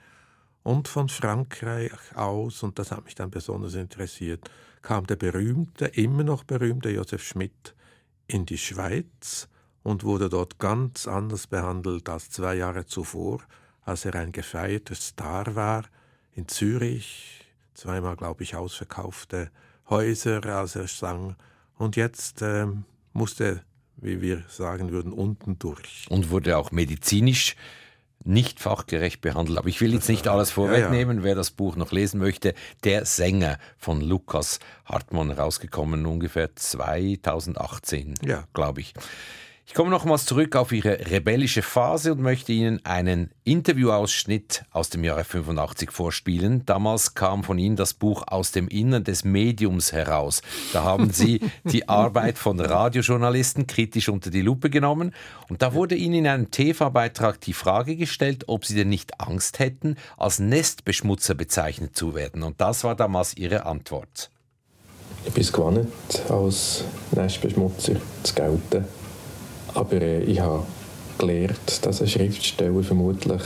Und 0.62 0.88
von 0.88 1.10
Frankreich 1.10 1.92
aus, 2.14 2.62
und 2.62 2.78
das 2.78 2.92
hat 2.92 3.04
mich 3.04 3.14
dann 3.14 3.30
besonders 3.30 3.74
interessiert, 3.74 4.50
kam 4.80 5.06
der 5.06 5.16
berühmte, 5.16 5.84
immer 5.84 6.24
noch 6.24 6.44
berühmte 6.44 6.88
Josef 6.88 7.22
Schmidt 7.22 7.74
in 8.26 8.46
die 8.46 8.56
Schweiz 8.56 9.48
und 9.82 10.02
wurde 10.02 10.30
dort 10.30 10.58
ganz 10.58 11.06
anders 11.06 11.46
behandelt 11.46 12.08
als 12.08 12.30
zwei 12.30 12.54
Jahre 12.54 12.86
zuvor, 12.86 13.42
als 13.82 14.06
er 14.06 14.14
ein 14.14 14.32
gefeierter 14.32 14.94
Star 14.94 15.54
war 15.56 15.84
in 16.32 16.48
Zürich, 16.48 17.44
zweimal, 17.74 18.16
glaube 18.16 18.44
ich, 18.44 18.56
ausverkaufte 18.56 19.50
Häuser, 19.90 20.42
als 20.46 20.74
er 20.74 20.88
sang. 20.88 21.36
Und 21.76 21.96
jetzt 21.96 22.40
ähm, 22.40 22.86
musste 23.12 23.62
wie 23.96 24.20
wir 24.20 24.44
sagen 24.48 24.90
würden, 24.90 25.12
unten 25.12 25.58
durch. 25.58 26.06
Und 26.08 26.30
wurde 26.30 26.58
auch 26.58 26.70
medizinisch 26.70 27.56
nicht 28.24 28.60
fachgerecht 28.60 29.20
behandelt. 29.20 29.58
Aber 29.58 29.68
ich 29.68 29.80
will 29.80 29.92
jetzt 29.92 30.08
nicht 30.08 30.28
alles 30.28 30.50
vorwegnehmen. 30.50 31.18
Ja, 31.18 31.22
ja. 31.22 31.24
Wer 31.24 31.34
das 31.34 31.50
Buch 31.50 31.76
noch 31.76 31.92
lesen 31.92 32.18
möchte, 32.18 32.54
Der 32.84 33.04
Sänger 33.04 33.58
von 33.78 34.00
Lukas 34.00 34.58
Hartmann 34.84 35.30
rausgekommen, 35.30 36.06
ungefähr 36.06 36.54
2018, 36.54 38.14
ja. 38.22 38.44
glaube 38.52 38.80
ich. 38.80 38.94
Ich 39.68 39.74
komme 39.74 39.90
nochmals 39.90 40.26
zurück 40.26 40.54
auf 40.54 40.70
Ihre 40.70 41.10
rebellische 41.10 41.60
Phase 41.60 42.12
und 42.12 42.20
möchte 42.20 42.52
Ihnen 42.52 42.86
einen 42.86 43.32
Interviewausschnitt 43.42 44.64
aus 44.70 44.90
dem 44.90 45.02
Jahre 45.02 45.24
85 45.24 45.90
vorspielen. 45.90 46.64
Damals 46.66 47.14
kam 47.14 47.42
von 47.42 47.58
Ihnen 47.58 47.74
das 47.74 47.92
Buch 47.92 48.22
Aus 48.28 48.52
dem 48.52 48.68
Innern 48.68 49.02
des 49.02 49.24
Mediums 49.24 49.92
heraus. 49.92 50.40
Da 50.72 50.84
haben 50.84 51.10
Sie 51.10 51.40
die 51.64 51.88
Arbeit 51.88 52.38
von 52.38 52.60
Radiojournalisten 52.60 53.66
kritisch 53.66 54.08
unter 54.08 54.30
die 54.30 54.40
Lupe 54.40 54.70
genommen 54.70 55.12
und 55.48 55.62
da 55.62 55.74
wurde 55.74 55.96
Ihnen 55.96 56.14
in 56.14 56.26
einem 56.28 56.50
TV-Beitrag 56.52 57.40
die 57.40 57.52
Frage 57.52 57.96
gestellt, 57.96 58.44
ob 58.46 58.64
Sie 58.64 58.76
denn 58.76 58.88
nicht 58.88 59.20
Angst 59.20 59.58
hätten, 59.58 59.96
als 60.16 60.38
Nestbeschmutzer 60.38 61.34
bezeichnet 61.34 61.96
zu 61.96 62.14
werden. 62.14 62.44
Und 62.44 62.60
das 62.60 62.84
war 62.84 62.94
damals 62.94 63.36
Ihre 63.36 63.66
Antwort. 63.66 64.30
Ich 65.24 65.32
bin 65.32 65.42
es 65.42 65.52
gewohnt, 65.52 65.88
als 66.28 66.84
Nestbeschmutzer 67.10 67.96
zu 68.22 68.34
gelten 68.34 68.84
aber 69.76 70.00
äh, 70.00 70.22
ich 70.22 70.40
habe 70.40 70.64
gelernt, 71.18 71.84
dass 71.84 72.00
ein 72.00 72.08
Schriftsteller 72.08 72.82
vermutlich 72.82 73.42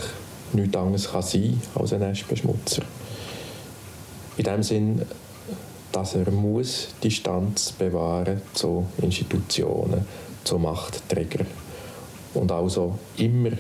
nichts 0.52 0.76
anderes 0.76 1.10
kann 1.10 1.22
sein 1.22 1.60
als 1.74 1.92
ein 1.92 2.00
Nestbeschmutzer. 2.00 2.82
In 4.36 4.44
dem 4.44 4.62
Sinn, 4.62 5.02
dass 5.92 6.14
er 6.14 6.30
muss 6.30 6.88
Distanz 7.02 7.72
bewahren 7.72 8.40
zu 8.54 8.86
Institutionen, 9.02 10.06
zu 10.44 10.58
Machtträgern 10.58 11.46
und 12.34 12.50
also 12.52 12.98
immer, 13.16 13.50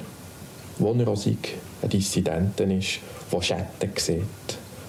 wo 0.78 0.92
er 0.92 1.08
auch 1.08 1.26
ein 1.26 1.88
Dissidenten 1.88 2.70
ist, 2.70 3.00
der 3.32 3.42
Schatten 3.42 3.90
sieht. 3.96 4.24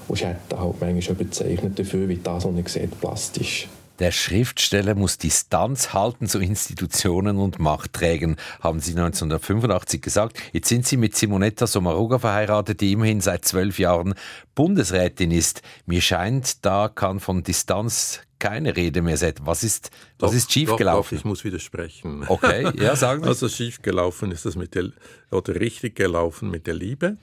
Und 0.07 0.17
Schatten 0.17 0.59
halt 0.59 0.81
manchmal 0.81 1.15
überzeichnet 1.15 1.79
dafür, 1.79 2.07
wie 2.07 2.17
das, 2.17 2.45
was 2.45 2.55
er 2.55 2.69
sieht, 2.69 2.99
plastisch 2.99 3.67
der 4.01 4.11
Schriftsteller 4.11 4.95
muss 4.95 5.19
Distanz 5.19 5.93
halten 5.93 6.27
zu 6.27 6.39
Institutionen 6.39 7.37
und 7.37 7.59
Machtträgern, 7.59 8.35
haben 8.59 8.79
Sie 8.79 8.91
1985 8.91 10.01
gesagt. 10.01 10.39
Jetzt 10.53 10.69
sind 10.69 10.87
Sie 10.87 10.97
mit 10.97 11.15
Simonetta 11.15 11.67
Sommaruga 11.67 12.17
verheiratet, 12.17 12.81
die 12.81 12.93
immerhin 12.93 13.21
seit 13.21 13.45
zwölf 13.45 13.77
Jahren 13.77 14.15
Bundesrätin 14.55 15.29
ist. 15.29 15.61
Mir 15.85 16.01
scheint, 16.01 16.65
da 16.65 16.89
kann 16.89 17.19
von 17.19 17.43
Distanz 17.43 18.21
keine 18.39 18.75
Rede 18.75 19.03
mehr 19.03 19.17
sein. 19.17 19.35
Was 19.43 19.63
ist, 19.63 19.91
doch, 20.17 20.29
was 20.29 20.35
ist 20.35 20.51
schiefgelaufen? 20.51 21.03
Doch, 21.03 21.09
doch, 21.11 21.17
ich 21.17 21.23
muss 21.23 21.43
widersprechen. 21.43 22.25
Okay, 22.27 22.71
ja, 22.81 22.95
sagen 22.95 23.21
Sie. 23.21 23.29
Also 23.29 23.49
schiefgelaufen 23.49 24.31
ist 24.31 24.45
das 24.45 24.55
mit 24.55 24.73
der, 24.73 24.89
oder 25.29 25.59
richtig 25.59 25.95
gelaufen 25.95 26.49
mit 26.49 26.65
der 26.65 26.73
Liebe. 26.73 27.17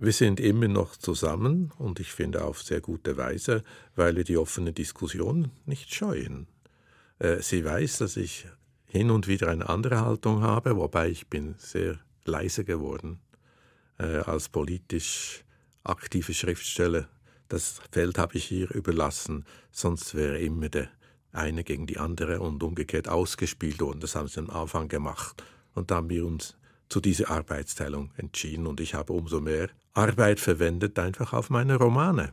Wir 0.00 0.12
sind 0.12 0.38
immer 0.38 0.68
noch 0.68 0.96
zusammen 0.96 1.72
und 1.76 1.98
ich 1.98 2.12
finde 2.12 2.44
auf 2.44 2.62
sehr 2.62 2.80
gute 2.80 3.16
Weise, 3.16 3.64
weil 3.96 4.14
wir 4.14 4.22
die 4.22 4.36
offene 4.36 4.72
Diskussion 4.72 5.50
nicht 5.66 5.92
scheuen. 5.92 6.46
Äh, 7.18 7.42
sie 7.42 7.64
weiß, 7.64 7.98
dass 7.98 8.16
ich 8.16 8.46
hin 8.86 9.10
und 9.10 9.26
wieder 9.26 9.48
eine 9.48 9.68
andere 9.68 10.00
Haltung 10.00 10.42
habe, 10.42 10.76
wobei 10.76 11.08
ich 11.08 11.26
bin 11.26 11.56
sehr 11.58 11.98
leise 12.24 12.64
geworden 12.64 13.18
äh, 13.98 14.18
als 14.18 14.48
politisch 14.48 15.44
aktive 15.82 16.32
Schriftsteller. 16.32 17.08
Das 17.48 17.80
Feld 17.90 18.18
habe 18.18 18.36
ich 18.36 18.52
ihr 18.52 18.70
überlassen, 18.70 19.46
sonst 19.72 20.14
wäre 20.14 20.38
immer 20.38 20.68
der 20.68 20.88
eine 21.32 21.64
gegen 21.64 21.88
die 21.88 21.98
andere 21.98 22.38
und 22.38 22.62
umgekehrt 22.62 23.08
ausgespielt 23.08 23.80
worden. 23.80 23.98
Das 23.98 24.14
haben 24.14 24.28
sie 24.28 24.38
am 24.38 24.50
Anfang 24.50 24.86
gemacht. 24.86 25.42
Und 25.74 25.90
da 25.90 25.96
haben 25.96 26.10
wir 26.10 26.24
uns 26.24 26.56
zu 26.88 27.00
dieser 27.00 27.30
Arbeitsteilung 27.30 28.10
entschieden 28.16 28.66
und 28.66 28.80
ich 28.80 28.94
habe 28.94 29.12
umso 29.12 29.40
mehr 29.40 29.68
Arbeit 29.94 30.40
verwendet 30.40 30.98
einfach 30.98 31.32
auf 31.32 31.50
meine 31.50 31.76
Romane. 31.76 32.32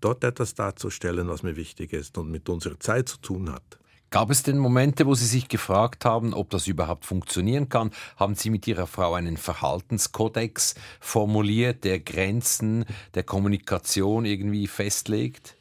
Dort 0.00 0.24
etwas 0.24 0.54
darzustellen, 0.54 1.28
was 1.28 1.42
mir 1.42 1.56
wichtig 1.56 1.92
ist 1.92 2.18
und 2.18 2.30
mit 2.30 2.48
unserer 2.48 2.78
Zeit 2.80 3.08
zu 3.08 3.18
tun 3.18 3.52
hat. 3.52 3.78
Gab 4.10 4.30
es 4.30 4.42
denn 4.42 4.58
Momente, 4.58 5.06
wo 5.06 5.14
Sie 5.14 5.24
sich 5.24 5.48
gefragt 5.48 6.04
haben, 6.04 6.34
ob 6.34 6.50
das 6.50 6.66
überhaupt 6.66 7.06
funktionieren 7.06 7.70
kann? 7.70 7.92
Haben 8.16 8.34
Sie 8.34 8.50
mit 8.50 8.66
Ihrer 8.66 8.86
Frau 8.86 9.14
einen 9.14 9.38
Verhaltenskodex 9.38 10.74
formuliert, 11.00 11.84
der 11.84 11.98
Grenzen 11.98 12.84
der 13.14 13.22
Kommunikation 13.22 14.26
irgendwie 14.26 14.66
festlegt? 14.66 15.56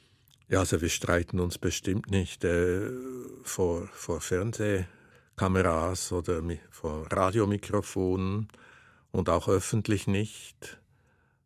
Ja, 0.50 0.60
also 0.60 0.82
wir 0.82 0.89
streiten 0.89 1.39
uns 1.39 1.58
bestimmt 1.58 2.12
nicht 2.12 2.44
äh, 2.44 2.89
vor, 3.44 3.88
vor 3.94 4.20
Fernseh, 4.20 4.84
Kameras 5.36 6.12
oder 6.12 6.41
vor 6.70 7.12
Radiomikrofonen 7.12 8.48
und 9.12 9.30
auch 9.30 9.48
öffentlich 9.48 10.08
nicht. 10.08 10.80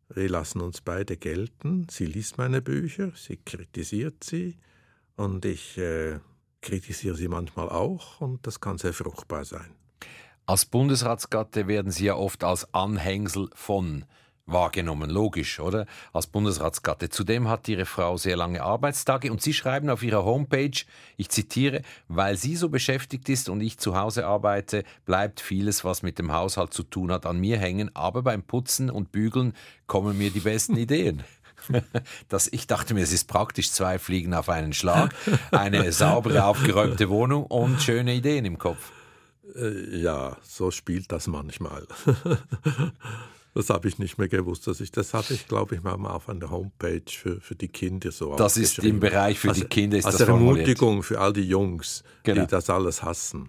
Wir 0.08 0.28
lassen 0.28 0.60
uns 0.60 0.80
beide 0.80 1.16
gelten. 1.16 1.86
Sie 1.90 2.06
liest 2.06 2.38
meine 2.38 2.62
Bücher, 2.62 3.12
sie 3.16 3.38
kritisiert 3.38 4.22
sie 4.22 4.58
und 5.16 5.44
ich 5.44 5.78
äh, 5.78 6.20
kritisiere 6.60 7.16
sie 7.16 7.28
manchmal 7.28 7.68
auch 7.68 8.20
und 8.20 8.46
das 8.46 8.60
kann 8.60 8.78
sehr 8.78 8.92
fruchtbar 8.92 9.44
sein. 9.44 9.74
Als 10.48 10.64
Bundesratsgatte 10.64 11.66
werden 11.66 11.90
Sie 11.90 12.04
ja 12.04 12.14
oft 12.14 12.44
als 12.44 12.72
Anhängsel 12.72 13.48
von 13.54 14.04
wahrgenommen, 14.46 15.10
logisch, 15.10 15.60
oder? 15.60 15.86
Als 16.12 16.26
Bundesratsgatte. 16.28 17.10
Zudem 17.10 17.48
hat 17.48 17.68
Ihre 17.68 17.84
Frau 17.84 18.16
sehr 18.16 18.36
lange 18.36 18.62
Arbeitstage 18.62 19.30
und 19.30 19.42
Sie 19.42 19.52
schreiben 19.52 19.90
auf 19.90 20.02
Ihrer 20.02 20.24
Homepage, 20.24 20.84
ich 21.16 21.28
zitiere, 21.28 21.82
weil 22.08 22.36
sie 22.36 22.56
so 22.56 22.68
beschäftigt 22.68 23.28
ist 23.28 23.48
und 23.48 23.60
ich 23.60 23.78
zu 23.78 23.96
Hause 23.96 24.26
arbeite, 24.26 24.84
bleibt 25.04 25.40
vieles, 25.40 25.84
was 25.84 26.02
mit 26.02 26.18
dem 26.18 26.32
Haushalt 26.32 26.72
zu 26.72 26.84
tun 26.84 27.12
hat, 27.12 27.26
an 27.26 27.38
mir 27.38 27.58
hängen, 27.58 27.90
aber 27.94 28.22
beim 28.22 28.42
Putzen 28.42 28.88
und 28.90 29.12
Bügeln 29.12 29.52
kommen 29.86 30.16
mir 30.16 30.30
die 30.30 30.40
besten 30.40 30.76
Ideen. 30.76 31.24
Das, 32.28 32.46
ich 32.46 32.68
dachte 32.68 32.94
mir, 32.94 33.02
es 33.02 33.12
ist 33.12 33.26
praktisch 33.26 33.72
zwei 33.72 33.98
Fliegen 33.98 34.34
auf 34.34 34.48
einen 34.48 34.72
Schlag, 34.72 35.12
eine 35.50 35.90
saubere, 35.92 36.44
aufgeräumte 36.44 37.08
Wohnung 37.08 37.44
und 37.44 37.82
schöne 37.82 38.14
Ideen 38.14 38.44
im 38.44 38.58
Kopf. 38.58 38.92
Äh, 39.56 39.96
ja, 39.96 40.36
so 40.42 40.70
spielt 40.70 41.10
das 41.10 41.26
manchmal. 41.26 41.88
Das 43.56 43.70
habe 43.70 43.88
ich 43.88 43.98
nicht 43.98 44.18
mehr 44.18 44.28
gewusst. 44.28 44.66
Dass 44.66 44.82
ich, 44.82 44.92
das 44.92 45.14
hatte 45.14 45.32
ich, 45.32 45.48
glaube 45.48 45.76
ich, 45.76 45.82
mal 45.82 45.94
auf 45.94 46.28
einer 46.28 46.50
Homepage 46.50 47.00
für, 47.08 47.40
für 47.40 47.54
die 47.54 47.68
Kinder 47.68 48.12
so 48.12 48.36
Das 48.36 48.58
ist 48.58 48.80
im 48.80 49.00
Bereich 49.00 49.38
für 49.38 49.48
also, 49.48 49.62
die 49.62 49.66
Kinder. 49.66 49.96
Ist 49.96 50.04
als 50.04 50.18
das 50.18 50.28
Ermutigung 50.28 51.02
für 51.02 51.18
all 51.18 51.32
die 51.32 51.48
Jungs, 51.48 52.04
genau. 52.22 52.42
die 52.42 52.48
das 52.48 52.68
alles 52.68 53.02
hassen, 53.02 53.48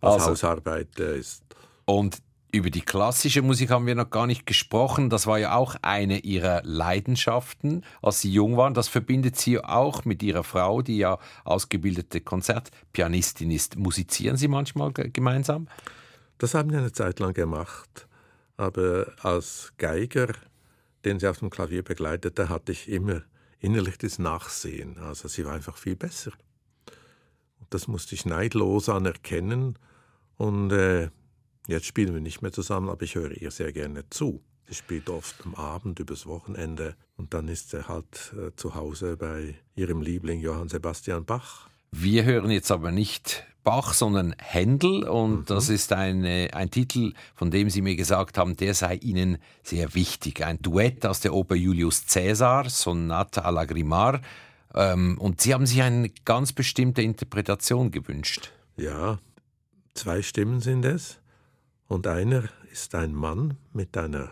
was 0.00 0.14
also, 0.14 0.26
Hausarbeit 0.30 0.98
ist. 0.98 1.44
Und 1.84 2.18
Über 2.50 2.70
die 2.70 2.80
klassische 2.80 3.40
Musik 3.40 3.70
haben 3.70 3.86
wir 3.86 3.94
noch 3.94 4.10
gar 4.10 4.26
nicht 4.26 4.46
gesprochen. 4.46 5.10
Das 5.10 5.28
war 5.28 5.38
ja 5.38 5.54
auch 5.54 5.76
eine 5.80 6.18
ihrer 6.18 6.62
Leidenschaften, 6.64 7.84
als 8.02 8.22
sie 8.22 8.32
jung 8.32 8.56
waren. 8.56 8.74
Das 8.74 8.88
verbindet 8.88 9.36
sie 9.36 9.60
auch 9.60 10.04
mit 10.04 10.24
ihrer 10.24 10.42
Frau, 10.42 10.82
die 10.82 10.96
ja 10.96 11.18
ausgebildete 11.44 12.20
Konzertpianistin 12.20 13.52
ist. 13.52 13.76
Musizieren 13.76 14.36
Sie 14.36 14.48
manchmal 14.48 14.92
gemeinsam? 14.92 15.68
Das 16.38 16.54
haben 16.54 16.72
wir 16.72 16.78
eine 16.78 16.90
Zeit 16.90 17.20
lang 17.20 17.32
gemacht. 17.32 18.05
Aber 18.56 19.12
als 19.22 19.72
Geiger, 19.78 20.28
den 21.04 21.20
sie 21.20 21.28
auf 21.28 21.38
dem 21.38 21.50
Klavier 21.50 21.82
begleitete, 21.82 22.48
hatte 22.48 22.72
ich 22.72 22.88
immer 22.88 23.22
innerlich 23.58 23.98
das 23.98 24.18
Nachsehen. 24.18 24.98
Also 24.98 25.28
sie 25.28 25.44
war 25.44 25.54
einfach 25.54 25.76
viel 25.76 25.96
besser. 25.96 26.32
Das 27.70 27.88
musste 27.88 28.14
ich 28.14 28.24
neidlos 28.24 28.88
anerkennen. 28.88 29.78
Und 30.36 30.70
äh, 30.72 31.10
Jetzt 31.66 31.86
spielen 31.86 32.14
wir 32.14 32.20
nicht 32.20 32.42
mehr 32.42 32.52
zusammen, 32.52 32.88
aber 32.88 33.02
ich 33.02 33.16
höre 33.16 33.32
ihr 33.32 33.50
sehr 33.50 33.72
gerne 33.72 34.08
zu. 34.08 34.40
Sie 34.68 34.74
spielt 34.74 35.10
oft 35.10 35.34
am 35.44 35.54
Abend 35.56 35.98
übers 35.98 36.26
Wochenende 36.26 36.96
und 37.16 37.34
dann 37.34 37.48
ist 37.48 37.70
sie 37.70 37.88
halt 37.88 38.34
äh, 38.36 38.54
zu 38.54 38.74
Hause 38.74 39.16
bei 39.16 39.54
ihrem 39.74 40.00
Liebling 40.00 40.40
Johann 40.40 40.68
Sebastian 40.68 41.24
Bach. 41.24 41.68
Wir 41.90 42.24
hören 42.24 42.50
jetzt 42.50 42.70
aber 42.70 42.92
nicht 42.92 43.44
Bach, 43.66 43.94
sondern 43.94 44.32
Händel 44.38 45.02
und 45.08 45.40
mhm. 45.40 45.44
das 45.46 45.70
ist 45.70 45.92
eine, 45.92 46.50
ein 46.52 46.70
Titel, 46.70 47.14
von 47.34 47.50
dem 47.50 47.68
Sie 47.68 47.82
mir 47.82 47.96
gesagt 47.96 48.38
haben, 48.38 48.56
der 48.56 48.74
sei 48.74 48.94
Ihnen 48.94 49.38
sehr 49.64 49.92
wichtig. 49.94 50.44
Ein 50.44 50.62
Duett 50.62 51.04
aus 51.04 51.18
der 51.18 51.34
Oper 51.34 51.56
Julius 51.56 52.06
Caesar, 52.06 52.70
Sonata 52.70 53.40
alla 53.40 53.64
Grimar. 53.64 54.20
Ähm, 54.72 55.18
und 55.18 55.40
Sie 55.40 55.52
haben 55.52 55.66
sich 55.66 55.82
eine 55.82 56.10
ganz 56.24 56.52
bestimmte 56.52 57.02
Interpretation 57.02 57.90
gewünscht. 57.90 58.52
Ja, 58.76 59.18
zwei 59.94 60.22
Stimmen 60.22 60.60
sind 60.60 60.84
es. 60.84 61.18
Und 61.88 62.06
einer 62.06 62.44
ist 62.70 62.94
ein 62.94 63.14
Mann 63.14 63.56
mit 63.72 63.96
einer 63.96 64.30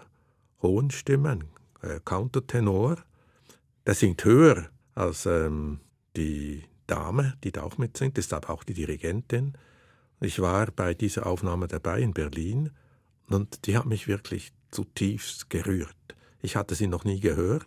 hohen 0.63 0.93
Stimme, 0.93 1.31
ein 1.31 1.45
äh, 1.83 1.99
Countertenor. 2.05 2.99
Der 3.85 3.95
singt 3.95 4.25
höher 4.25 4.69
als 4.95 5.27
ähm, 5.27 5.81
die 6.17 6.63
Dame, 6.87 7.35
die 7.45 7.53
da 7.53 7.63
auch 7.63 7.79
mitsingt, 7.79 8.19
ist 8.19 8.33
aber 8.33 8.51
auch 8.51 8.65
die 8.65 8.75
Dirigentin. 8.75 9.55
Ich 10.21 10.41
war 10.41 10.67
bei 10.67 10.95
dieser 10.95 11.27
Aufnahme 11.27 11.69
dabei 11.69 12.01
in 12.01 12.15
Berlin 12.15 12.71
und 13.29 13.67
die 13.67 13.77
hat 13.77 13.87
mich 13.87 14.09
wirklich 14.09 14.53
zutiefst 14.71 15.51
gerührt. 15.51 15.97
Ich 16.43 16.57
hatte 16.57 16.75
sie 16.75 16.87
noch 16.87 17.05
nie 17.05 17.21
gehört 17.21 17.67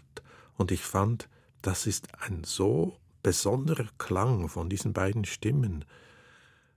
und 0.57 0.71
ich 0.71 0.81
fand, 0.81 1.29
das 1.61 1.87
ist 1.87 2.07
ein 2.19 2.43
so 2.43 2.97
besonderer 3.23 3.87
Klang 3.97 4.49
von 4.49 4.69
diesen 4.69 4.93
beiden 4.93 5.25
Stimmen. 5.25 5.85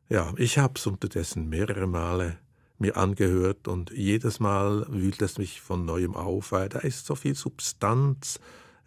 Ja, 0.09 0.33
ich 0.37 0.59
habe 0.59 0.75
es 0.77 0.87
unterdessen 0.87 1.49
mehrere 1.49 1.87
Male 1.87 2.39
mir 2.79 2.97
angehört 2.97 3.69
und 3.69 3.91
jedes 3.91 4.41
Mal 4.41 4.87
wühlt 4.89 5.21
es 5.21 5.39
mich 5.39 5.61
von 5.61 5.85
neuem 5.85 6.17
auf, 6.17 6.53
weil 6.53 6.69
da 6.69 6.79
ist 6.79 7.05
so 7.05 7.15
viel 7.15 7.35
Substanz 7.35 8.41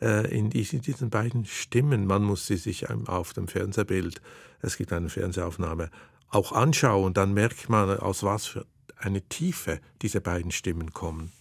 in 0.03 0.49
diesen, 0.49 0.81
diesen 0.81 1.09
beiden 1.09 1.45
Stimmen. 1.45 2.05
Man 2.05 2.23
muss 2.23 2.47
sie 2.47 2.57
sich 2.57 2.89
auf 2.89 3.33
dem 3.33 3.47
Fernsehbild, 3.47 4.21
es 4.61 4.77
gibt 4.77 4.91
eine 4.93 5.09
Fernsehaufnahme, 5.09 5.89
auch 6.29 6.51
anschauen, 6.51 7.13
dann 7.13 7.33
merkt 7.33 7.69
man, 7.69 7.97
aus 7.99 8.23
was 8.23 8.45
für 8.45 8.65
eine 8.97 9.21
Tiefe 9.21 9.79
diese 10.01 10.21
beiden 10.21 10.51
Stimmen 10.51 10.93
kommen. 10.93 11.31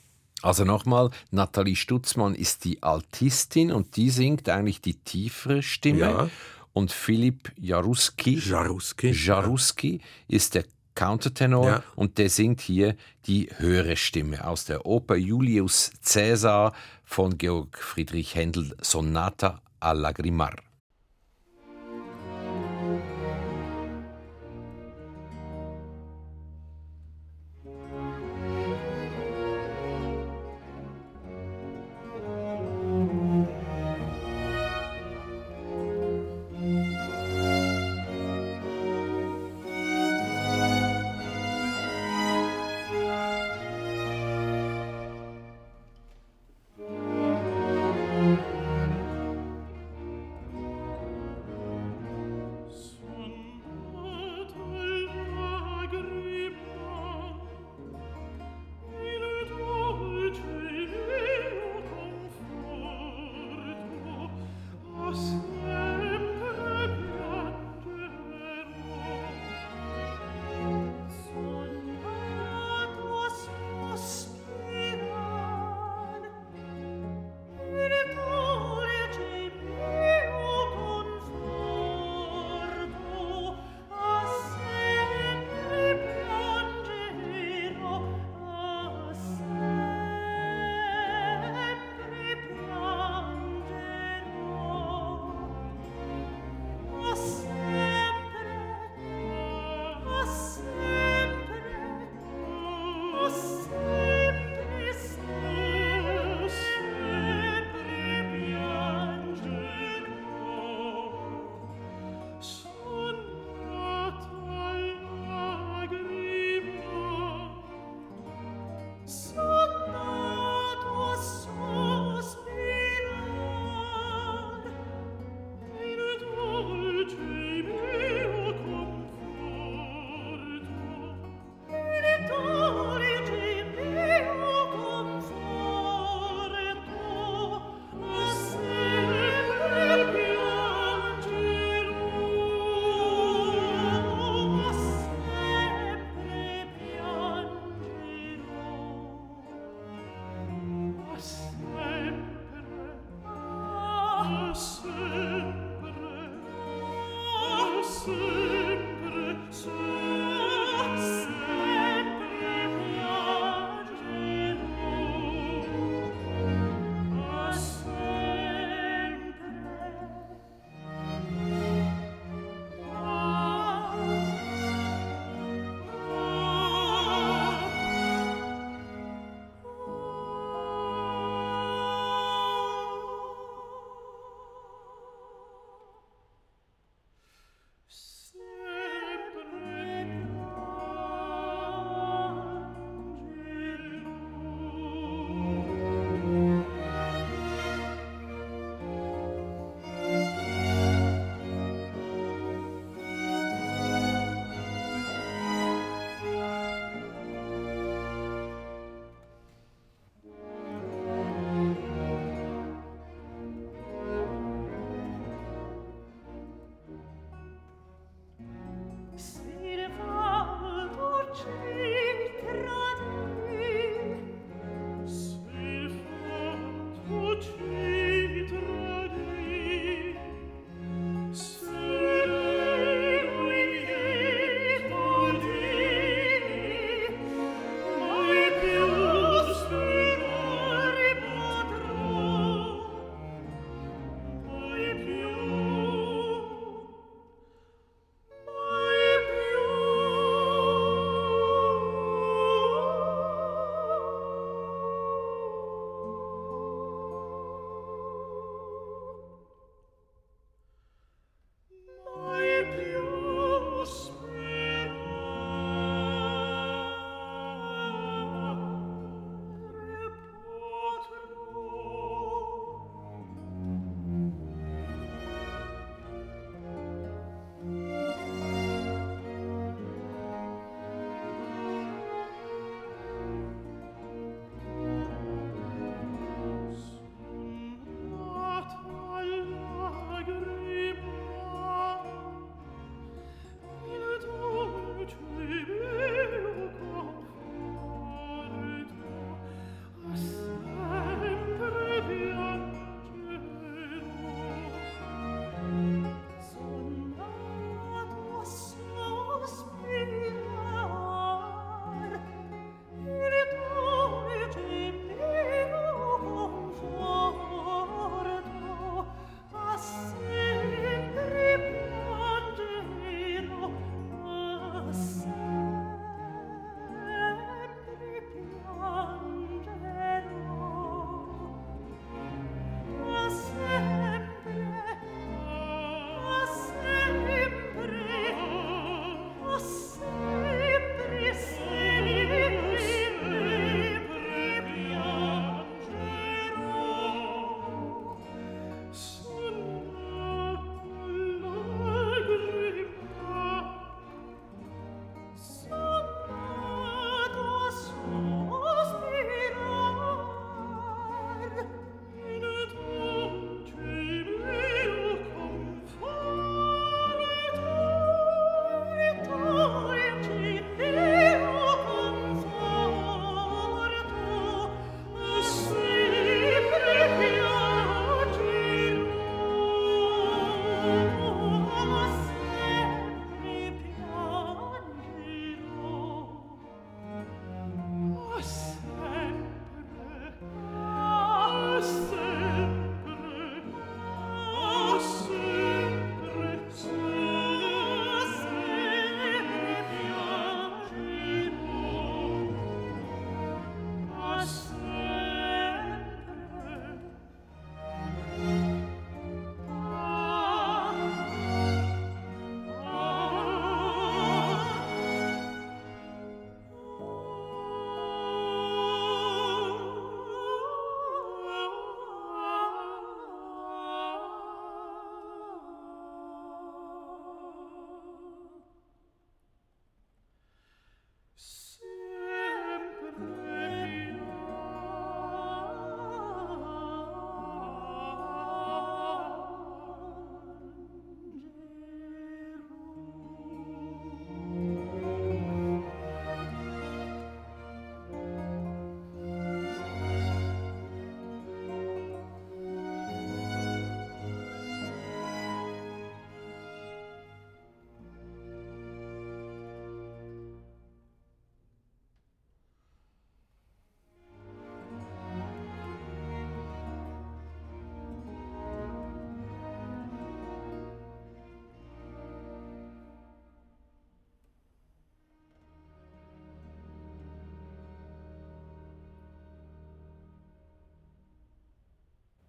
Also 0.42 0.64
nochmal, 0.64 1.10
Nathalie 1.30 1.76
Stutzmann 1.76 2.34
ist 2.34 2.64
die 2.64 2.82
Altistin 2.82 3.70
und 3.70 3.96
die 3.96 4.10
singt 4.10 4.48
eigentlich 4.48 4.80
die 4.80 4.94
tiefere 4.94 5.62
Stimme. 5.62 6.00
Ja. 6.00 6.30
Und 6.72 6.90
Philipp 6.90 7.52
Jaruski, 7.56 8.38
Jaruski, 8.38 9.10
Jaruski 9.10 9.98
ja. 9.98 10.36
ist 10.36 10.54
der 10.54 10.64
Countertenor 10.94 11.66
ja. 11.66 11.82
und 11.96 12.18
der 12.18 12.28
singt 12.28 12.60
hier 12.60 12.96
die 13.26 13.48
höhere 13.56 13.96
Stimme 13.96 14.46
aus 14.46 14.64
der 14.64 14.86
Oper 14.86 15.16
Julius 15.16 15.90
Caesar 16.04 16.72
von 17.04 17.38
Georg 17.38 17.78
Friedrich 17.78 18.34
Händel 18.34 18.74
Sonata 18.80 19.60
a 19.80 19.92
Lagrimar. 19.92 20.56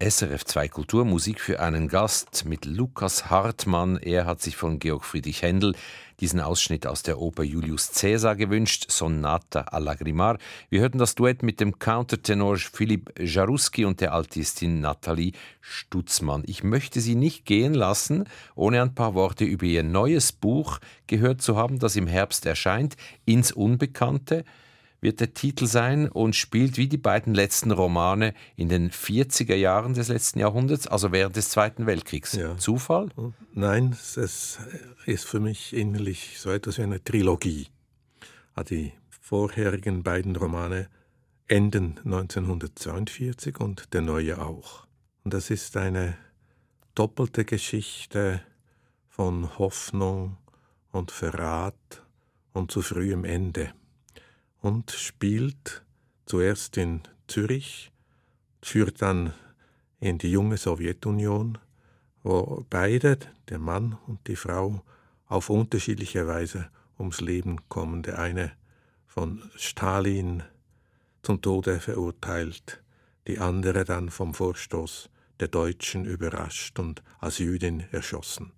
SRF 0.06 0.44
2 0.44 0.68
Kulturmusik 0.68 1.40
für 1.40 1.60
einen 1.60 1.88
Gast 1.88 2.44
mit 2.44 2.66
Lukas 2.66 3.30
Hartmann. 3.30 3.96
Er 3.96 4.26
hat 4.26 4.42
sich 4.42 4.54
von 4.54 4.78
Georg 4.78 5.02
Friedrich 5.02 5.40
Händel 5.40 5.74
diesen 6.20 6.40
Ausschnitt 6.40 6.86
aus 6.86 7.02
der 7.02 7.18
Oper 7.18 7.42
Julius 7.42 7.90
Caesar 7.92 8.36
gewünscht, 8.36 8.90
Sonata 8.90 9.62
a 9.62 9.78
Lagrimar. 9.78 10.36
Wir 10.68 10.82
hörten 10.82 10.98
das 10.98 11.14
Duett 11.14 11.42
mit 11.42 11.58
dem 11.58 11.78
Countertenor 11.78 12.58
Philipp 12.58 13.18
Jaruski 13.18 13.86
und 13.86 14.02
der 14.02 14.12
Altistin 14.12 14.82
Nathalie 14.82 15.32
Stutzmann. 15.62 16.42
Ich 16.46 16.62
möchte 16.62 17.00
Sie 17.00 17.14
nicht 17.14 17.46
gehen 17.46 17.72
lassen, 17.72 18.24
ohne 18.54 18.82
ein 18.82 18.94
paar 18.94 19.14
Worte 19.14 19.46
über 19.46 19.64
Ihr 19.64 19.84
neues 19.84 20.32
Buch 20.32 20.80
gehört 21.06 21.40
zu 21.40 21.56
haben, 21.56 21.78
das 21.78 21.96
im 21.96 22.08
Herbst 22.08 22.44
erscheint, 22.44 22.98
Ins 23.24 23.52
Unbekannte 23.52 24.44
wird 25.04 25.20
der 25.20 25.34
Titel 25.34 25.66
sein 25.66 26.08
und 26.08 26.34
spielt 26.34 26.78
wie 26.78 26.88
die 26.88 26.96
beiden 26.96 27.34
letzten 27.34 27.70
Romane 27.70 28.32
in 28.56 28.70
den 28.70 28.90
40er 28.90 29.54
Jahren 29.54 29.92
des 29.92 30.08
letzten 30.08 30.38
Jahrhunderts, 30.40 30.86
also 30.86 31.12
während 31.12 31.36
des 31.36 31.50
Zweiten 31.50 31.86
Weltkriegs. 31.86 32.32
Ja. 32.32 32.56
Zufall? 32.56 33.10
Nein, 33.52 33.92
es 33.92 34.16
ist 35.06 35.24
für 35.26 35.40
mich 35.40 35.76
innerlich 35.76 36.40
so 36.40 36.50
etwas 36.50 36.78
wie 36.78 36.82
eine 36.82 37.04
Trilogie. 37.04 37.68
Die 38.70 38.92
vorherigen 39.10 40.02
beiden 40.02 40.36
Romane 40.36 40.88
enden 41.48 41.98
1942 42.04 43.60
und 43.60 43.92
der 43.92 44.00
neue 44.00 44.40
auch. 44.40 44.86
Und 45.22 45.34
das 45.34 45.50
ist 45.50 45.76
eine 45.76 46.16
doppelte 46.94 47.44
Geschichte 47.44 48.40
von 49.08 49.58
Hoffnung 49.58 50.38
und 50.92 51.10
Verrat 51.10 52.02
und 52.54 52.70
zu 52.70 52.80
frühem 52.80 53.24
Ende 53.24 53.74
und 54.64 54.92
spielt 54.92 55.84
zuerst 56.24 56.78
in 56.78 57.02
Zürich, 57.28 57.92
führt 58.62 59.02
dann 59.02 59.34
in 60.00 60.16
die 60.16 60.30
junge 60.30 60.56
Sowjetunion, 60.56 61.58
wo 62.22 62.64
beide, 62.70 63.18
der 63.50 63.58
Mann 63.58 63.98
und 64.06 64.26
die 64.26 64.36
Frau, 64.36 64.82
auf 65.26 65.50
unterschiedliche 65.50 66.26
Weise 66.26 66.70
ums 66.98 67.20
Leben 67.20 67.68
kommen. 67.68 68.02
Der 68.02 68.18
eine 68.18 68.52
von 69.06 69.42
Stalin 69.54 70.42
zum 71.20 71.42
Tode 71.42 71.78
verurteilt, 71.78 72.82
die 73.28 73.40
andere 73.40 73.84
dann 73.84 74.08
vom 74.08 74.32
Vorstoß 74.32 75.10
der 75.40 75.48
Deutschen 75.48 76.06
überrascht 76.06 76.78
und 76.78 77.02
als 77.20 77.36
Jüdin 77.36 77.84
erschossen. 77.92 78.52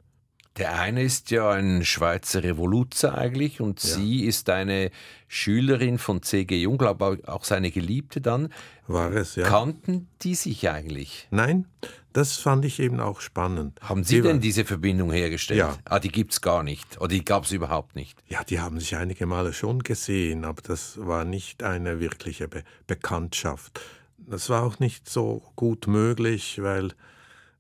Der 0.57 0.79
eine 0.79 1.03
ist 1.03 1.31
ja 1.31 1.51
ein 1.51 1.85
Schweizer 1.85 2.43
Revoluzer 2.43 3.17
eigentlich 3.17 3.61
und 3.61 3.83
ja. 3.83 3.91
sie 3.91 4.25
ist 4.25 4.49
eine 4.49 4.91
Schülerin 5.29 5.99
von 5.99 6.23
C.G. 6.23 6.63
Jung, 6.63 6.79
glaube 6.79 7.21
auch 7.27 7.45
seine 7.45 7.71
Geliebte 7.71 8.21
dann. 8.21 8.53
War 8.87 9.13
es, 9.13 9.37
ja. 9.37 9.47
Kannten 9.47 10.09
die 10.23 10.35
sich 10.35 10.69
eigentlich? 10.71 11.29
Nein, 11.31 11.67
das 12.13 12.37
fand 12.37 12.65
ich 12.65 12.81
eben 12.81 13.01
auch 13.01 13.21
spannend. 13.21 13.79
Haben 13.83 14.03
Sie, 14.03 14.17
sie 14.17 14.23
denn 14.23 14.41
diese 14.41 14.65
Verbindung 14.65 15.13
hergestellt? 15.13 15.59
Ja. 15.59 15.77
Ah, 15.85 15.99
die 15.99 16.09
gibt 16.09 16.33
es 16.33 16.41
gar 16.41 16.63
nicht 16.63 16.99
oder 16.99 17.09
die 17.09 17.25
gab 17.25 17.45
es 17.45 17.53
überhaupt 17.53 17.95
nicht? 17.95 18.19
Ja, 18.29 18.43
die 18.43 18.61
haben 18.61 18.81
sich 18.81 18.97
einige 18.97 19.27
Male 19.27 19.53
schon 19.53 19.83
gesehen, 19.83 20.47
aber 20.47 20.63
das 20.63 20.99
war 20.99 21.27
nicht 21.27 21.63
eine 21.63 22.01
wirkliche 22.01 22.49
Be 22.49 22.63
Bekanntschaft. 22.87 23.81
Das 24.17 24.49
war 24.49 24.63
auch 24.63 24.79
nicht 24.79 25.09
so 25.09 25.43
gut 25.57 25.87
möglich, 25.87 26.63
weil 26.63 26.93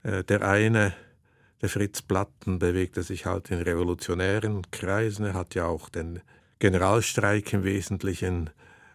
äh, 0.02 0.24
der 0.24 0.42
eine 0.42 0.94
der 1.62 1.68
Fritz 1.68 2.02
Platten 2.02 2.58
bewegte 2.58 3.02
sich 3.02 3.26
halt 3.26 3.50
in 3.50 3.60
revolutionären 3.60 4.70
Kreisen. 4.70 5.24
Er 5.24 5.34
hat 5.34 5.54
ja 5.54 5.66
auch 5.66 5.88
den 5.88 6.20
Generalstreik 6.58 7.52
im 7.52 7.64
Wesentlichen 7.64 8.50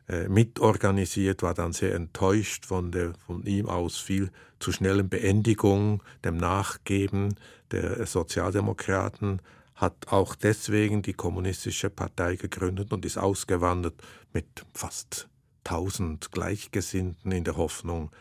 äh, 0.08 0.28
mitorganisiert, 0.28 1.44
war 1.44 1.54
dann 1.54 1.74
sehr 1.74 1.96
enttäuscht 1.96 2.66
von 2.66 2.92
der 2.92 3.14
von 3.26 3.44
ihm 3.44 3.68
aus 3.68 3.98
viel 3.98 4.32
zu 4.60 4.72
schnellen 4.72 5.10
Beendigung, 5.10 6.04
dem 6.24 6.38
Nachgeben 6.38 7.36
der 7.72 8.06
Sozialdemokraten, 8.06 9.42
hat 9.76 10.08
auch 10.10 10.36
deswegen 10.36 11.02
die 11.02 11.14
Kommunistische 11.14 11.90
Partei 11.90 12.36
gegründet 12.36 12.94
und 12.94 13.06
ist 13.06 13.18
ausgewandert 13.18 13.96
mit 14.34 14.46
fast 14.74 15.28
tausend 15.64 16.32
Gleichgesinnten 16.32 17.32
in 17.32 17.44
der 17.44 17.58
Hoffnung, 17.58 18.12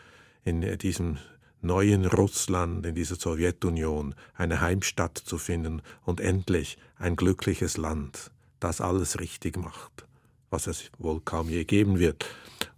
in 0.43 0.77
diesem 0.79 1.17
neuen 1.61 2.05
Russland, 2.05 2.85
in 2.85 2.95
dieser 2.95 3.15
Sowjetunion, 3.15 4.15
eine 4.33 4.61
Heimstatt 4.61 5.17
zu 5.17 5.37
finden 5.37 5.81
und 6.03 6.19
endlich 6.19 6.77
ein 6.97 7.15
glückliches 7.15 7.77
Land, 7.77 8.31
das 8.59 8.81
alles 8.81 9.19
richtig 9.19 9.57
macht, 9.57 10.05
was 10.49 10.67
es 10.67 10.91
wohl 10.97 11.21
kaum 11.21 11.49
je 11.49 11.63
geben 11.63 11.99
wird. 11.99 12.25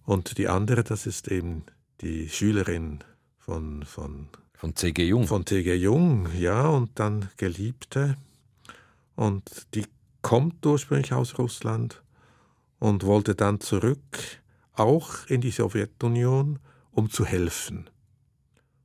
Und 0.06 0.38
die 0.38 0.48
andere, 0.48 0.84
das 0.84 1.06
ist 1.06 1.30
eben 1.30 1.64
die 2.02 2.30
Schülerin 2.30 3.00
von, 3.38 3.84
von, 3.84 4.28
von 4.54 4.76
C.G. 4.76 5.06
Jung. 5.06 5.28
Von 5.28 5.46
C.G. 5.46 5.74
Jung, 5.76 6.28
ja, 6.38 6.68
und 6.68 6.92
dann 6.96 7.30
Geliebte. 7.38 8.18
Und 9.16 9.68
die 9.74 9.86
kommt 10.22 10.66
ursprünglich 10.66 11.14
aus 11.14 11.38
Russland 11.38 12.02
und 12.80 13.06
wollte 13.06 13.36
dann 13.36 13.60
zurück, 13.60 14.42
auch 14.74 15.28
in 15.28 15.42
die 15.42 15.52
Sowjetunion, 15.52 16.60
um 16.92 17.10
zu 17.10 17.26
helfen. 17.26 17.90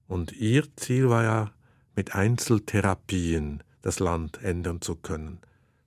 Und 0.09 0.32
ihr 0.32 0.64
Ziel 0.76 1.09
war 1.09 1.22
ja, 1.22 1.52
mit 1.94 2.14
Einzeltherapien 2.14 3.62
das 3.82 4.00
Land 4.00 4.42
ändern 4.42 4.80
zu 4.80 4.96
können. 4.96 5.38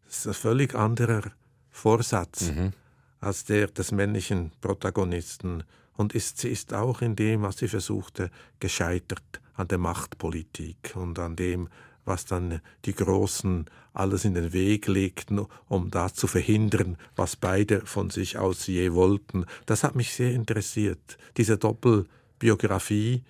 Das 0.06 0.20
ist 0.20 0.28
ein 0.28 0.34
völlig 0.34 0.76
anderer 0.76 1.24
Vorsatz 1.70 2.52
mhm. 2.52 2.74
als 3.20 3.46
der 3.46 3.68
des 3.68 3.92
männlichen 3.92 4.52
Protagonisten. 4.62 5.64
Und 5.98 6.14
ist, 6.14 6.38
sie 6.40 6.50
ist 6.50 6.74
auch 6.74 7.02
in 7.02 7.16
dem, 7.16 7.42
was 7.42 7.58
sie 7.58 7.68
versuchte, 7.68 8.32
gescheitert 8.60 9.42
an 9.56 9.68
der 9.68 9.78
Machtpolitik 9.78 10.94
und 10.96 11.20
an 11.20 11.36
dem, 11.36 11.70
was 12.06 12.26
dann 12.26 12.62
die 12.86 12.96
Großen 12.96 13.66
alles 13.94 14.26
in 14.26 14.34
den 14.34 14.54
Weg 14.54 14.88
legten, 14.88 15.46
um 15.68 15.92
da 15.92 16.14
zu 16.14 16.28
verhindern, 16.28 16.98
was 17.16 17.36
beide 17.36 17.86
von 17.86 18.10
sich 18.10 18.38
aus 18.38 18.68
je 18.68 18.94
wollten. 18.94 19.46
Das 19.66 19.84
hat 19.84 19.96
mich 19.96 20.14
sehr 20.14 20.34
interessiert. 20.34 21.18
Diese 21.38 21.58
Doppelbiografie, 21.58 23.24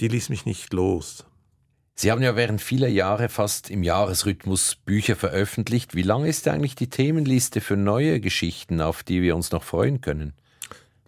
die 0.00 0.08
ließ 0.08 0.28
mich 0.28 0.46
nicht 0.46 0.72
los. 0.72 1.24
Sie 1.94 2.12
haben 2.12 2.22
ja 2.22 2.36
während 2.36 2.60
vieler 2.60 2.86
Jahre 2.86 3.28
fast 3.28 3.70
im 3.70 3.82
Jahresrhythmus 3.82 4.76
Bücher 4.76 5.16
veröffentlicht. 5.16 5.96
Wie 5.96 6.02
lang 6.02 6.24
ist 6.24 6.46
eigentlich 6.46 6.76
die 6.76 6.90
Themenliste 6.90 7.60
für 7.60 7.76
neue 7.76 8.20
Geschichten, 8.20 8.80
auf 8.80 9.02
die 9.02 9.20
wir 9.20 9.34
uns 9.34 9.50
noch 9.50 9.64
freuen 9.64 10.00
können? 10.00 10.32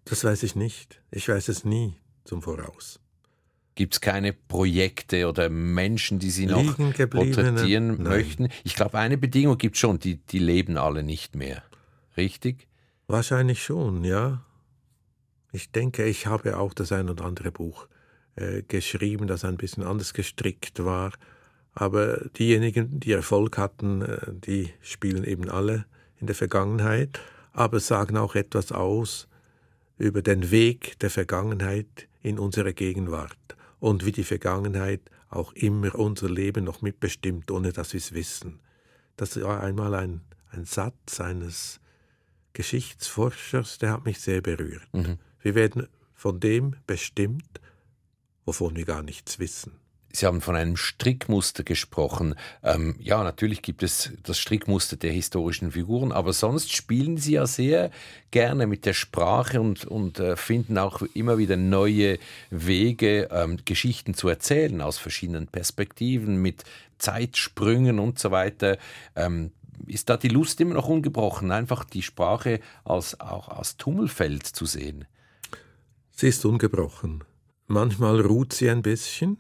Das 0.04 0.24
weiß 0.24 0.42
ich 0.42 0.56
nicht. 0.56 1.00
Ich 1.12 1.28
weiß 1.28 1.48
es 1.48 1.64
nie 1.64 1.94
zum 2.24 2.42
Voraus. 2.42 2.98
Gibt 3.76 3.94
es 3.94 4.00
keine 4.00 4.32
Projekte 4.32 5.28
oder 5.28 5.48
Menschen, 5.48 6.18
die 6.18 6.30
Sie 6.30 6.46
noch 6.46 6.76
porträtieren 6.76 8.02
möchten? 8.02 8.48
Ich 8.64 8.74
glaube, 8.74 8.98
eine 8.98 9.16
Bedingung 9.16 9.58
gibt 9.58 9.76
es 9.76 9.80
schon, 9.80 10.00
die, 10.00 10.16
die 10.16 10.40
leben 10.40 10.76
alle 10.76 11.04
nicht 11.04 11.36
mehr. 11.36 11.62
Richtig? 12.16 12.66
Wahrscheinlich 13.06 13.62
schon, 13.62 14.02
ja. 14.02 14.44
Ich 15.52 15.70
denke, 15.70 16.04
ich 16.04 16.26
habe 16.26 16.58
auch 16.58 16.74
das 16.74 16.90
ein 16.90 17.08
oder 17.08 17.24
andere 17.24 17.52
Buch 17.52 17.86
äh, 18.40 18.62
geschrieben, 18.66 19.26
das 19.26 19.44
ein 19.44 19.56
bisschen 19.56 19.84
anders 19.84 20.14
gestrickt 20.14 20.84
war. 20.84 21.12
Aber 21.74 22.28
diejenigen, 22.38 22.98
die 23.00 23.12
Erfolg 23.12 23.58
hatten, 23.58 24.02
äh, 24.02 24.18
die 24.32 24.70
spielen 24.80 25.24
eben 25.24 25.48
alle 25.48 25.86
in 26.18 26.26
der 26.26 26.36
Vergangenheit, 26.36 27.20
aber 27.52 27.80
sagen 27.80 28.16
auch 28.16 28.34
etwas 28.34 28.72
aus 28.72 29.28
über 29.98 30.22
den 30.22 30.50
Weg 30.50 30.98
der 31.00 31.10
Vergangenheit 31.10 32.08
in 32.22 32.38
unsere 32.38 32.74
Gegenwart 32.74 33.36
und 33.78 34.04
wie 34.04 34.12
die 34.12 34.24
Vergangenheit 34.24 35.00
auch 35.28 35.52
immer 35.52 35.94
unser 35.94 36.28
Leben 36.28 36.64
noch 36.64 36.82
mitbestimmt, 36.82 37.50
ohne 37.50 37.72
dass 37.72 37.92
wir 37.92 37.98
es 37.98 38.12
wissen. 38.12 38.60
Das 39.16 39.40
war 39.40 39.62
einmal 39.62 39.94
ein, 39.94 40.22
ein 40.50 40.64
Satz 40.64 41.20
eines 41.20 41.80
Geschichtsforschers, 42.52 43.78
der 43.78 43.92
hat 43.92 44.04
mich 44.04 44.20
sehr 44.20 44.40
berührt. 44.40 44.88
Mhm. 44.92 45.18
Wir 45.40 45.54
werden 45.54 45.86
von 46.14 46.40
dem 46.40 46.76
bestimmt, 46.86 47.60
wovon 48.50 48.74
wir 48.74 48.84
gar 48.84 49.04
nichts 49.04 49.38
wissen. 49.38 49.70
Sie 50.12 50.26
haben 50.26 50.40
von 50.40 50.56
einem 50.56 50.76
Strickmuster 50.76 51.62
gesprochen. 51.62 52.34
Ähm, 52.64 52.96
ja, 52.98 53.22
natürlich 53.22 53.62
gibt 53.62 53.84
es 53.84 54.10
das 54.24 54.40
Strickmuster 54.40 54.96
der 54.96 55.12
historischen 55.12 55.70
Figuren, 55.70 56.10
aber 56.10 56.32
sonst 56.32 56.72
spielen 56.72 57.16
Sie 57.16 57.34
ja 57.34 57.46
sehr 57.46 57.92
gerne 58.32 58.66
mit 58.66 58.86
der 58.86 58.92
Sprache 58.92 59.60
und, 59.60 59.84
und 59.84 60.18
äh, 60.18 60.34
finden 60.36 60.78
auch 60.78 61.02
immer 61.14 61.38
wieder 61.38 61.56
neue 61.56 62.18
Wege, 62.50 63.28
ähm, 63.30 63.58
Geschichten 63.64 64.14
zu 64.14 64.28
erzählen 64.28 64.80
aus 64.80 64.98
verschiedenen 64.98 65.46
Perspektiven, 65.46 66.42
mit 66.42 66.64
Zeitsprüngen 66.98 68.00
und 68.00 68.18
so 68.18 68.32
weiter. 68.32 68.78
Ähm, 69.14 69.52
ist 69.86 70.10
da 70.10 70.16
die 70.16 70.28
Lust 70.28 70.60
immer 70.60 70.74
noch 70.74 70.88
ungebrochen, 70.88 71.52
einfach 71.52 71.84
die 71.84 72.02
Sprache 72.02 72.58
als, 72.82 73.20
auch 73.20 73.48
als 73.48 73.76
Tummelfeld 73.76 74.44
zu 74.44 74.66
sehen? 74.66 75.04
Sie 76.10 76.26
ist 76.26 76.44
ungebrochen. 76.44 77.22
Manchmal 77.70 78.20
ruht 78.20 78.52
sie 78.52 78.68
ein 78.68 78.82
bisschen. 78.82 79.38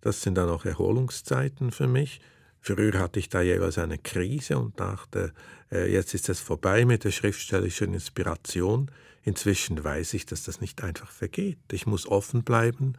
Das 0.00 0.22
sind 0.22 0.34
dann 0.34 0.48
auch 0.48 0.64
Erholungszeiten 0.64 1.70
für 1.70 1.86
mich. 1.86 2.20
Früher 2.60 2.98
hatte 2.98 3.20
ich 3.20 3.28
da 3.28 3.42
jeweils 3.42 3.78
eine 3.78 3.96
Krise 3.96 4.58
und 4.58 4.80
dachte, 4.80 5.32
äh, 5.70 5.88
jetzt 5.88 6.14
ist 6.14 6.28
es 6.28 6.40
vorbei 6.40 6.84
mit 6.84 7.04
der 7.04 7.12
schriftstellerischen 7.12 7.94
Inspiration. 7.94 8.90
Inzwischen 9.22 9.84
weiß 9.84 10.14
ich, 10.14 10.26
dass 10.26 10.42
das 10.42 10.60
nicht 10.60 10.82
einfach 10.82 11.12
vergeht. 11.12 11.60
Ich 11.70 11.86
muss 11.86 12.08
offen 12.08 12.42
bleiben 12.42 12.94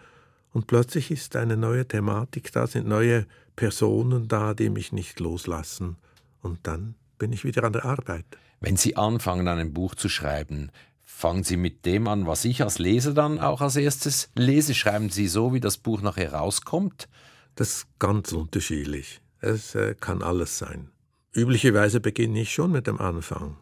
Und 0.53 0.68
plötzlich 0.68 1.12
ist 1.12 1.36
eine 1.36 1.58
neue 1.58 1.86
Thematik 1.86 2.53
da, 2.53 2.66
sind 2.66 2.88
neue 2.88 3.28
Personen 3.58 4.30
da, 4.30 4.53
die 4.53 4.70
mich 4.70 4.93
nicht 4.93 5.20
loslassen. 5.20 5.97
Und 6.41 6.60
dann 6.64 6.95
bin 7.18 7.34
ich 7.34 7.43
wieder 7.43 7.66
an 7.66 7.74
der 7.74 7.84
Arbeit. 7.84 8.26
Wenn 8.62 8.78
Sie 8.78 8.95
anfangen, 8.95 9.49
ein 9.49 9.74
Buch 9.74 9.95
zu 9.95 10.08
schreiben, 10.08 10.72
fangen 11.16 11.43
Sie 11.43 11.55
mit 11.55 11.86
dem 11.86 12.07
an, 12.09 12.28
was 12.28 12.43
ich 12.43 12.61
als 12.61 12.78
Leser 12.78 13.13
dann 13.13 13.39
auch 13.39 13.61
als 13.61 13.78
erstes 13.78 14.30
lese? 14.36 14.76
Schreiben 14.76 15.09
Sie 15.09 15.28
so, 15.28 15.53
wie 15.53 15.61
das 15.61 15.78
Buch 15.78 16.01
nachher 16.01 16.34
rauskommt? 16.34 17.07
Das 17.55 17.70
ist 17.70 17.88
ganz 17.99 18.34
unterschiedlich. 18.34 19.22
Es 19.39 19.76
äh, 19.76 19.95
kann 19.97 20.22
alles 20.22 20.57
sein. 20.57 20.89
Üblicherweise 21.34 22.01
beginne 22.01 22.41
ich 22.41 22.53
schon 22.53 22.72
mit 22.74 22.86
dem 22.86 22.99
Anfang. 22.99 23.55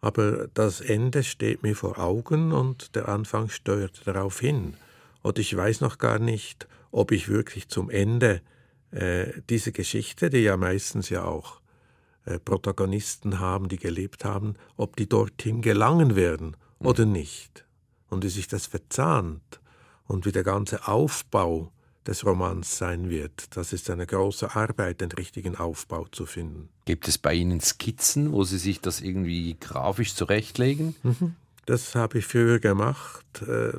Aber 0.00 0.48
das 0.54 0.80
Ende 0.80 1.22
steht 1.22 1.62
mir 1.62 1.76
vor 1.76 1.98
Augen 1.98 2.52
und 2.52 2.96
der 2.96 3.08
Anfang 3.08 3.48
steuert 3.48 4.06
darauf 4.06 4.40
hin. 4.40 4.74
Und 5.22 5.38
ich 5.38 5.56
weiß 5.56 5.80
noch 5.80 5.98
gar 5.98 6.18
nicht, 6.18 6.66
ob 6.90 7.12
ich 7.12 7.28
wirklich 7.28 7.68
zum 7.68 7.90
Ende 7.90 8.42
äh, 8.90 9.26
diese 9.48 9.70
Geschichte, 9.70 10.30
die 10.30 10.38
ja 10.38 10.56
meistens 10.56 11.10
ja 11.10 11.24
auch 11.24 11.60
äh, 12.24 12.40
Protagonisten 12.40 13.38
haben, 13.38 13.68
die 13.68 13.78
gelebt 13.78 14.24
haben, 14.24 14.54
ob 14.76 14.96
die 14.96 15.08
dorthin 15.08 15.62
gelangen 15.62 16.16
werden 16.16 16.56
oder 16.80 17.04
nicht. 17.04 17.64
Und 18.10 18.24
wie 18.24 18.28
sich 18.28 18.48
das 18.48 18.66
verzahnt 18.66 19.60
und 20.06 20.24
wie 20.24 20.32
der 20.32 20.44
ganze 20.44 20.88
Aufbau 20.88 21.70
des 22.06 22.24
Romans 22.24 22.78
sein 22.78 23.10
wird. 23.10 23.54
Das 23.56 23.74
ist 23.74 23.90
eine 23.90 24.06
große 24.06 24.56
Arbeit, 24.56 25.02
den 25.02 25.12
richtigen 25.12 25.56
Aufbau 25.56 26.06
zu 26.10 26.24
finden. 26.24 26.70
Gibt 26.86 27.06
es 27.06 27.18
bei 27.18 27.34
Ihnen 27.34 27.60
Skizzen, 27.60 28.32
wo 28.32 28.44
Sie 28.44 28.56
sich 28.56 28.80
das 28.80 29.02
irgendwie 29.02 29.56
grafisch 29.60 30.14
zurechtlegen? 30.14 30.96
Mhm. 31.02 31.36
Das 31.66 31.94
habe 31.94 32.18
ich 32.18 32.26
früher 32.26 32.60
gemacht. 32.60 33.42
Äh, 33.46 33.74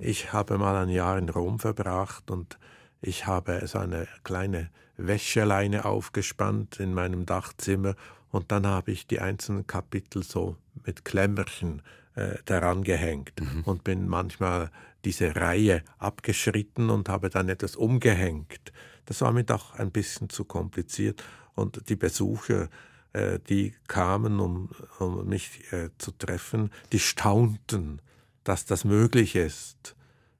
ich 0.00 0.32
habe 0.32 0.58
mal 0.58 0.76
ein 0.76 0.88
Jahr 0.88 1.16
in 1.16 1.28
Rom 1.28 1.60
verbracht 1.60 2.30
und 2.30 2.58
ich 3.00 3.26
habe 3.26 3.64
so 3.68 3.78
eine 3.78 4.08
kleine 4.24 4.70
Wäscheleine 4.96 5.84
aufgespannt 5.84 6.80
in 6.80 6.92
meinem 6.92 7.24
Dachzimmer 7.24 7.94
und 8.30 8.50
dann 8.50 8.66
habe 8.66 8.90
ich 8.90 9.06
die 9.06 9.20
einzelnen 9.20 9.66
Kapitel 9.66 10.24
so 10.24 10.56
mit 10.84 11.04
Klemmerchen 11.04 11.82
äh, 12.18 12.38
daran 12.46 12.82
gehängt 12.82 13.40
mhm. 13.40 13.62
und 13.62 13.84
bin 13.84 14.08
manchmal 14.08 14.72
diese 15.04 15.36
Reihe 15.36 15.84
abgeschritten 15.98 16.90
und 16.90 17.08
habe 17.08 17.30
dann 17.30 17.48
etwas 17.48 17.76
umgehängt. 17.76 18.72
Das 19.04 19.20
war 19.20 19.32
mir 19.32 19.44
doch 19.44 19.74
ein 19.74 19.92
bisschen 19.92 20.28
zu 20.28 20.44
kompliziert 20.44 21.22
und 21.54 21.88
die 21.88 21.94
Besucher, 21.94 22.70
äh, 23.12 23.38
die 23.48 23.72
kamen, 23.86 24.40
um, 24.40 24.70
um 24.98 25.28
mich 25.28 25.72
äh, 25.72 25.90
zu 25.98 26.10
treffen, 26.10 26.72
die 26.90 26.98
staunten, 26.98 28.02
dass 28.42 28.64
das 28.64 28.84
möglich 28.84 29.36
ist. 29.36 29.94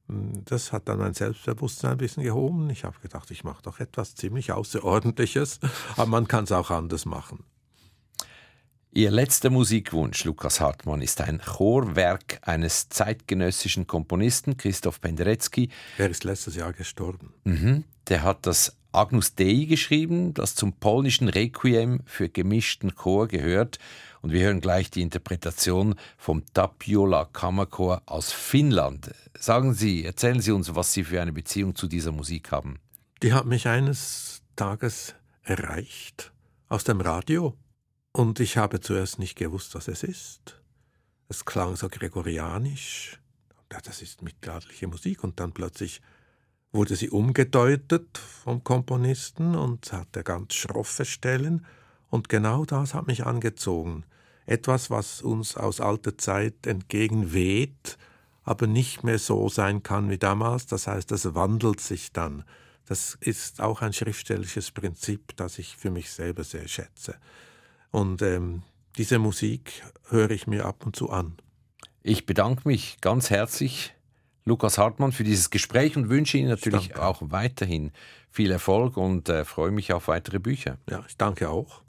Hm, 0.09 0.45
das 0.47 0.73
hat 0.73 0.89
dann 0.89 0.99
mein 0.99 1.15
Selbstbewusstsein 1.15 1.93
ein 1.93 1.99
bisschen 1.99 2.25
gehoben. 2.25 2.71
Ich 2.71 2.83
habe 2.83 2.99
gedacht, 3.01 3.31
ich 3.31 3.45
mache 3.45 3.63
doch 3.63 3.79
etwas 3.79 4.17
ziemlich 4.17 4.51
Außerordentliches, 4.51 5.61
aber 5.97 6.07
man 6.07 6.27
kann 6.27 6.43
es 6.43 6.51
auch 6.51 6.73
anders 6.73 7.05
machen. 7.05 7.45
Ihr 8.93 9.11
letzter 9.11 9.51
Musikwunsch, 9.51 10.25
Lukas 10.25 10.61
Hartmann, 10.61 11.03
ist 11.03 11.21
ein 11.21 11.41
Chorwerk 11.41 12.41
eines 12.43 12.89
zeitgenössischen 12.89 13.87
Komponisten, 13.87 14.57
Christoph 14.57 15.01
Penderecki. 15.01 15.69
Er 15.99 16.09
ist 16.09 16.25
letztes 16.25 16.57
Jahr 16.57 16.73
gestorben. 16.73 17.35
Mhm. 17.45 17.85
Der 18.09 18.23
hat 18.23 18.47
das 18.47 18.77
Agnus 18.91 19.35
Dei 19.35 19.67
geschrieben, 19.69 20.33
das 20.33 20.55
zum 20.55 20.73
polnischen 20.73 21.29
Requiem 21.29 22.01
für 22.07 22.31
gemischten 22.31 22.95
Chor 22.95 23.29
gehört. 23.29 23.79
Und 24.23 24.33
wir 24.33 24.45
hören 24.45 24.63
gleich 24.63 24.91
die 24.91 25.03
Interpretation 25.03 25.95
vom 26.17 26.43
Tapiola 26.55 27.27
Kammerchor 27.27 28.03
aus 28.07 28.33
Finnland. 28.33 29.13
Sagen 29.39 29.75
Sie, 29.75 30.05
erzählen 30.05 30.41
Sie 30.41 30.51
uns, 30.51 30.75
was 30.75 30.95
Sie 30.95 31.05
für 31.05 31.21
eine 31.21 31.33
Beziehung 31.33 31.75
zu 31.75 31.87
dieser 31.89 32.11
Musik 32.11 32.51
haben. 32.51 32.79
Die 33.23 33.35
hat 33.35 33.45
mich 33.45 33.69
eines 33.69 34.43
Tages 34.57 35.15
erreicht 35.43 36.33
aus 36.69 36.85
dem 36.85 37.01
Radio 37.01 37.55
und 38.19 38.41
ich 38.41 38.57
habe 38.57 38.81
zuerst 38.81 39.21
nicht 39.21 39.37
gewusst, 39.37 39.77
was 39.77 39.87
es 39.87 40.03
ist. 40.03 40.61
Es 41.29 41.45
klang 41.45 41.77
so 41.77 41.89
gregorianisch. 41.89 43.21
Das 43.69 44.03
ist 44.03 44.23
mittelalterliche 44.23 44.89
Musik. 44.89 45.23
Und 45.23 45.39
dann 45.39 45.53
plötzlich 45.53 46.03
wurde 46.73 46.97
sie 46.97 47.11
umgedeutet 47.11 48.19
vom 48.19 48.65
Komponisten 48.65 49.55
und 49.55 49.93
hatte 49.93 50.25
ganz 50.25 50.55
schroffe 50.55 51.05
Stellen. 51.05 51.65
Und 52.11 52.29
genau 52.29 52.65
das 52.65 52.93
hat 52.93 53.07
mich 53.07 53.25
angezogen. 53.25 54.03
Etwas, 54.47 54.91
was 54.91 55.23
uns 55.23 55.57
aus 55.57 55.81
alter 55.81 56.19
Zeit 56.19 56.67
entgegenweht, 56.67 57.99
aber 58.43 58.67
nicht 58.67 59.05
mehr 59.05 59.21
so 59.21 59.49
sein 59.49 59.85
kann 59.85 60.11
wie 60.11 60.19
damals. 60.19 60.67
Das 60.67 60.89
heißt, 60.89 61.13
es 61.13 61.37
wandelt 61.37 61.79
sich 61.79 62.13
dann. 62.13 62.43
Das 62.85 63.17
ist 63.21 63.61
auch 63.61 63.81
ein 63.81 63.93
schriftstellisches 63.93 64.73
Prinzip, 64.73 65.37
das 65.37 65.61
ich 65.61 65.77
für 65.77 65.93
mich 65.93 66.11
selber 66.11 66.43
sehr 66.43 66.67
schätze. 66.67 67.15
Und 67.91 68.23
ähm, 68.23 68.63
diese 68.97 69.19
Musik 69.19 69.85
höre 70.09 70.31
ich 70.31 70.47
mir 70.47 70.65
ab 70.65 70.85
und 70.85 70.97
zu 70.97 71.11
an. 71.11 71.37
Ich 72.03 72.27
bedanke 72.27 72.67
mich 72.67 73.01
ganz 73.01 73.31
herzlich, 73.31 73.95
Lukas 74.45 74.79
Hartmann, 74.79 75.13
für 75.13 75.25
dieses 75.25 75.51
Gespräch 75.51 75.97
und 75.97 76.09
wünsche 76.09 76.39
Ihnen 76.39 76.49
natürlich 76.49 76.97
auch 76.97 77.21
weiterhin 77.21 77.93
viel 78.31 78.51
Erfolg 78.51 78.97
und 78.97 79.29
äh, 79.29 79.45
freue 79.45 79.71
mich 79.71 79.93
auf 79.93 80.09
weitere 80.09 80.39
Bücher. 80.39 80.79
Ja, 80.89 81.05
ich 81.07 81.17
danke 81.17 81.51
auch. 81.51 81.83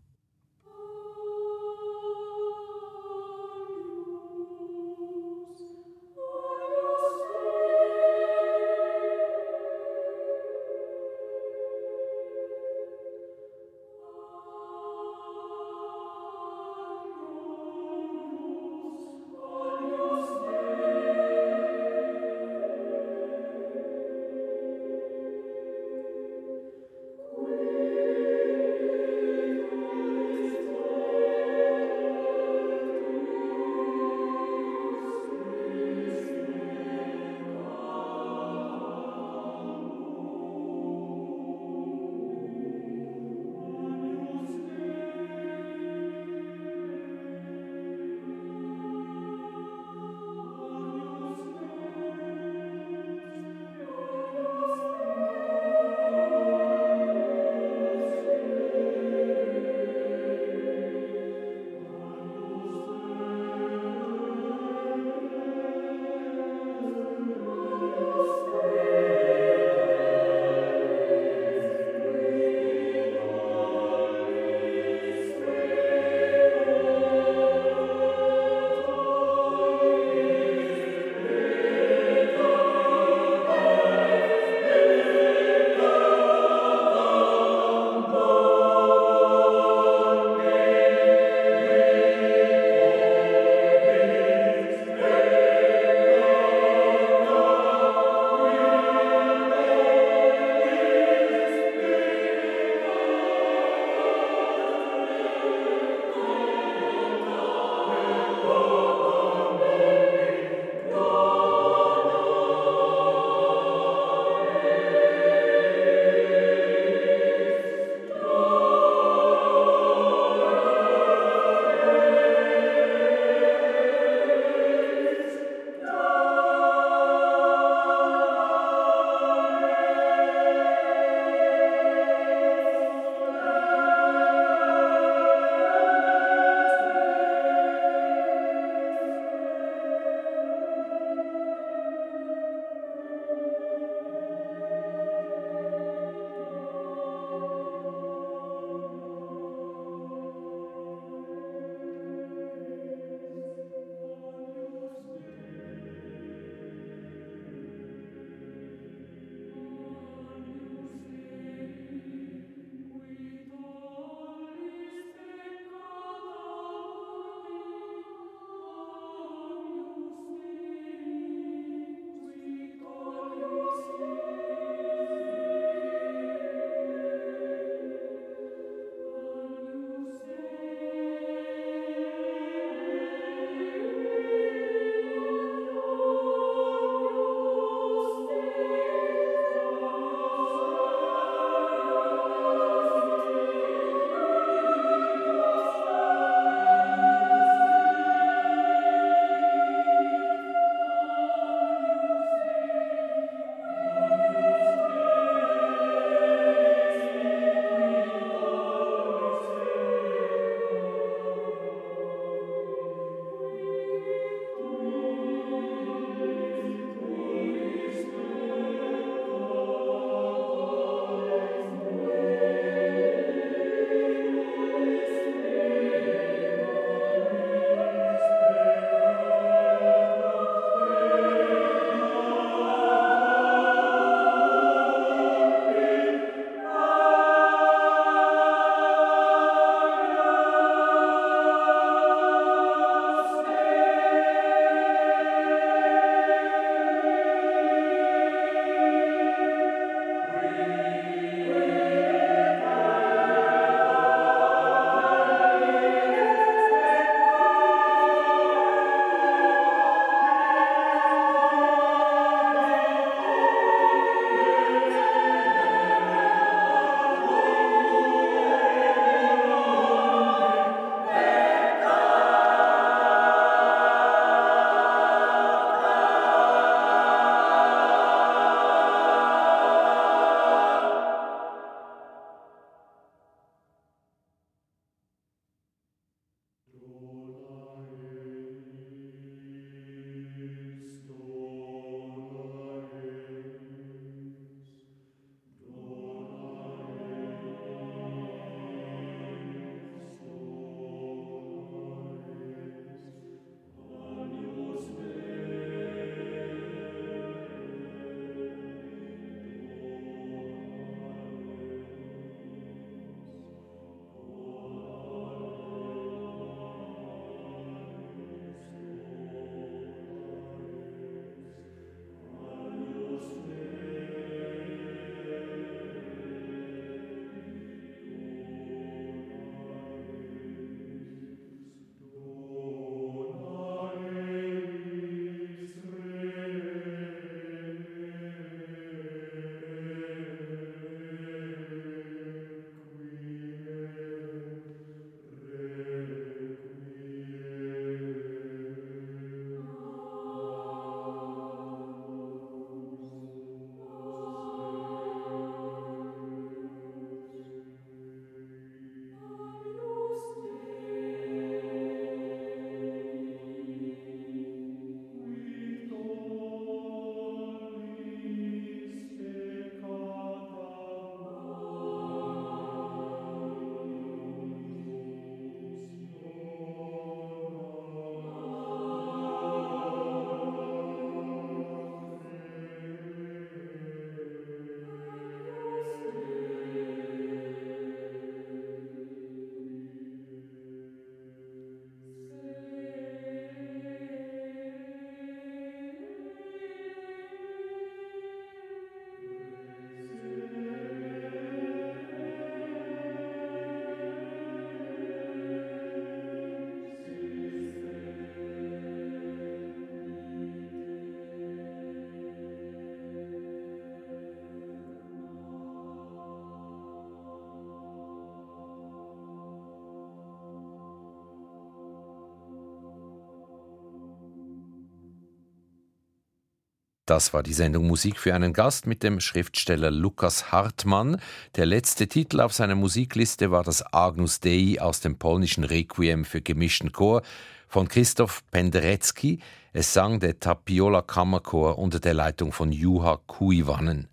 Das 427.09 427.33
war 427.33 427.41
die 427.41 427.53
Sendung 427.53 427.87
Musik 427.87 428.19
für 428.19 428.35
einen 428.35 428.53
Gast 428.53 428.85
mit 428.85 429.01
dem 429.01 429.19
Schriftsteller 429.19 429.89
Lukas 429.89 430.51
Hartmann. 430.51 431.19
Der 431.55 431.65
letzte 431.65 432.07
Titel 432.07 432.39
auf 432.39 432.53
seiner 432.53 432.75
Musikliste 432.75 433.49
war 433.49 433.63
das 433.63 433.83
Agnus 433.91 434.41
Dei 434.41 434.77
aus 434.79 434.99
dem 434.99 435.17
polnischen 435.17 435.63
Requiem 435.63 436.23
für 436.23 436.43
gemischten 436.43 436.91
Chor 436.91 437.23
von 437.67 437.87
Christoph 437.87 438.43
Penderecki. 438.51 439.39
Es 439.73 439.91
sang 439.91 440.19
der 440.19 440.39
Tapiola 440.39 441.01
Kammerchor 441.01 441.79
unter 441.79 441.99
der 441.99 442.13
Leitung 442.13 442.51
von 442.51 442.71
Juha 442.71 443.19
Kuivanen. 443.25 444.07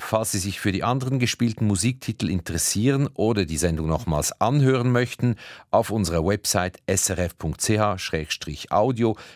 Falls 0.00 0.32
Sie 0.32 0.38
sich 0.38 0.58
für 0.60 0.72
die 0.72 0.82
anderen 0.82 1.18
gespielten 1.18 1.66
Musiktitel 1.66 2.30
interessieren 2.30 3.10
oder 3.14 3.44
die 3.44 3.58
Sendung 3.58 3.86
nochmals 3.86 4.40
anhören 4.40 4.90
möchten, 4.90 5.36
auf 5.70 5.90
unserer 5.90 6.26
Website 6.26 6.78
srf.ch-audio 6.90 7.46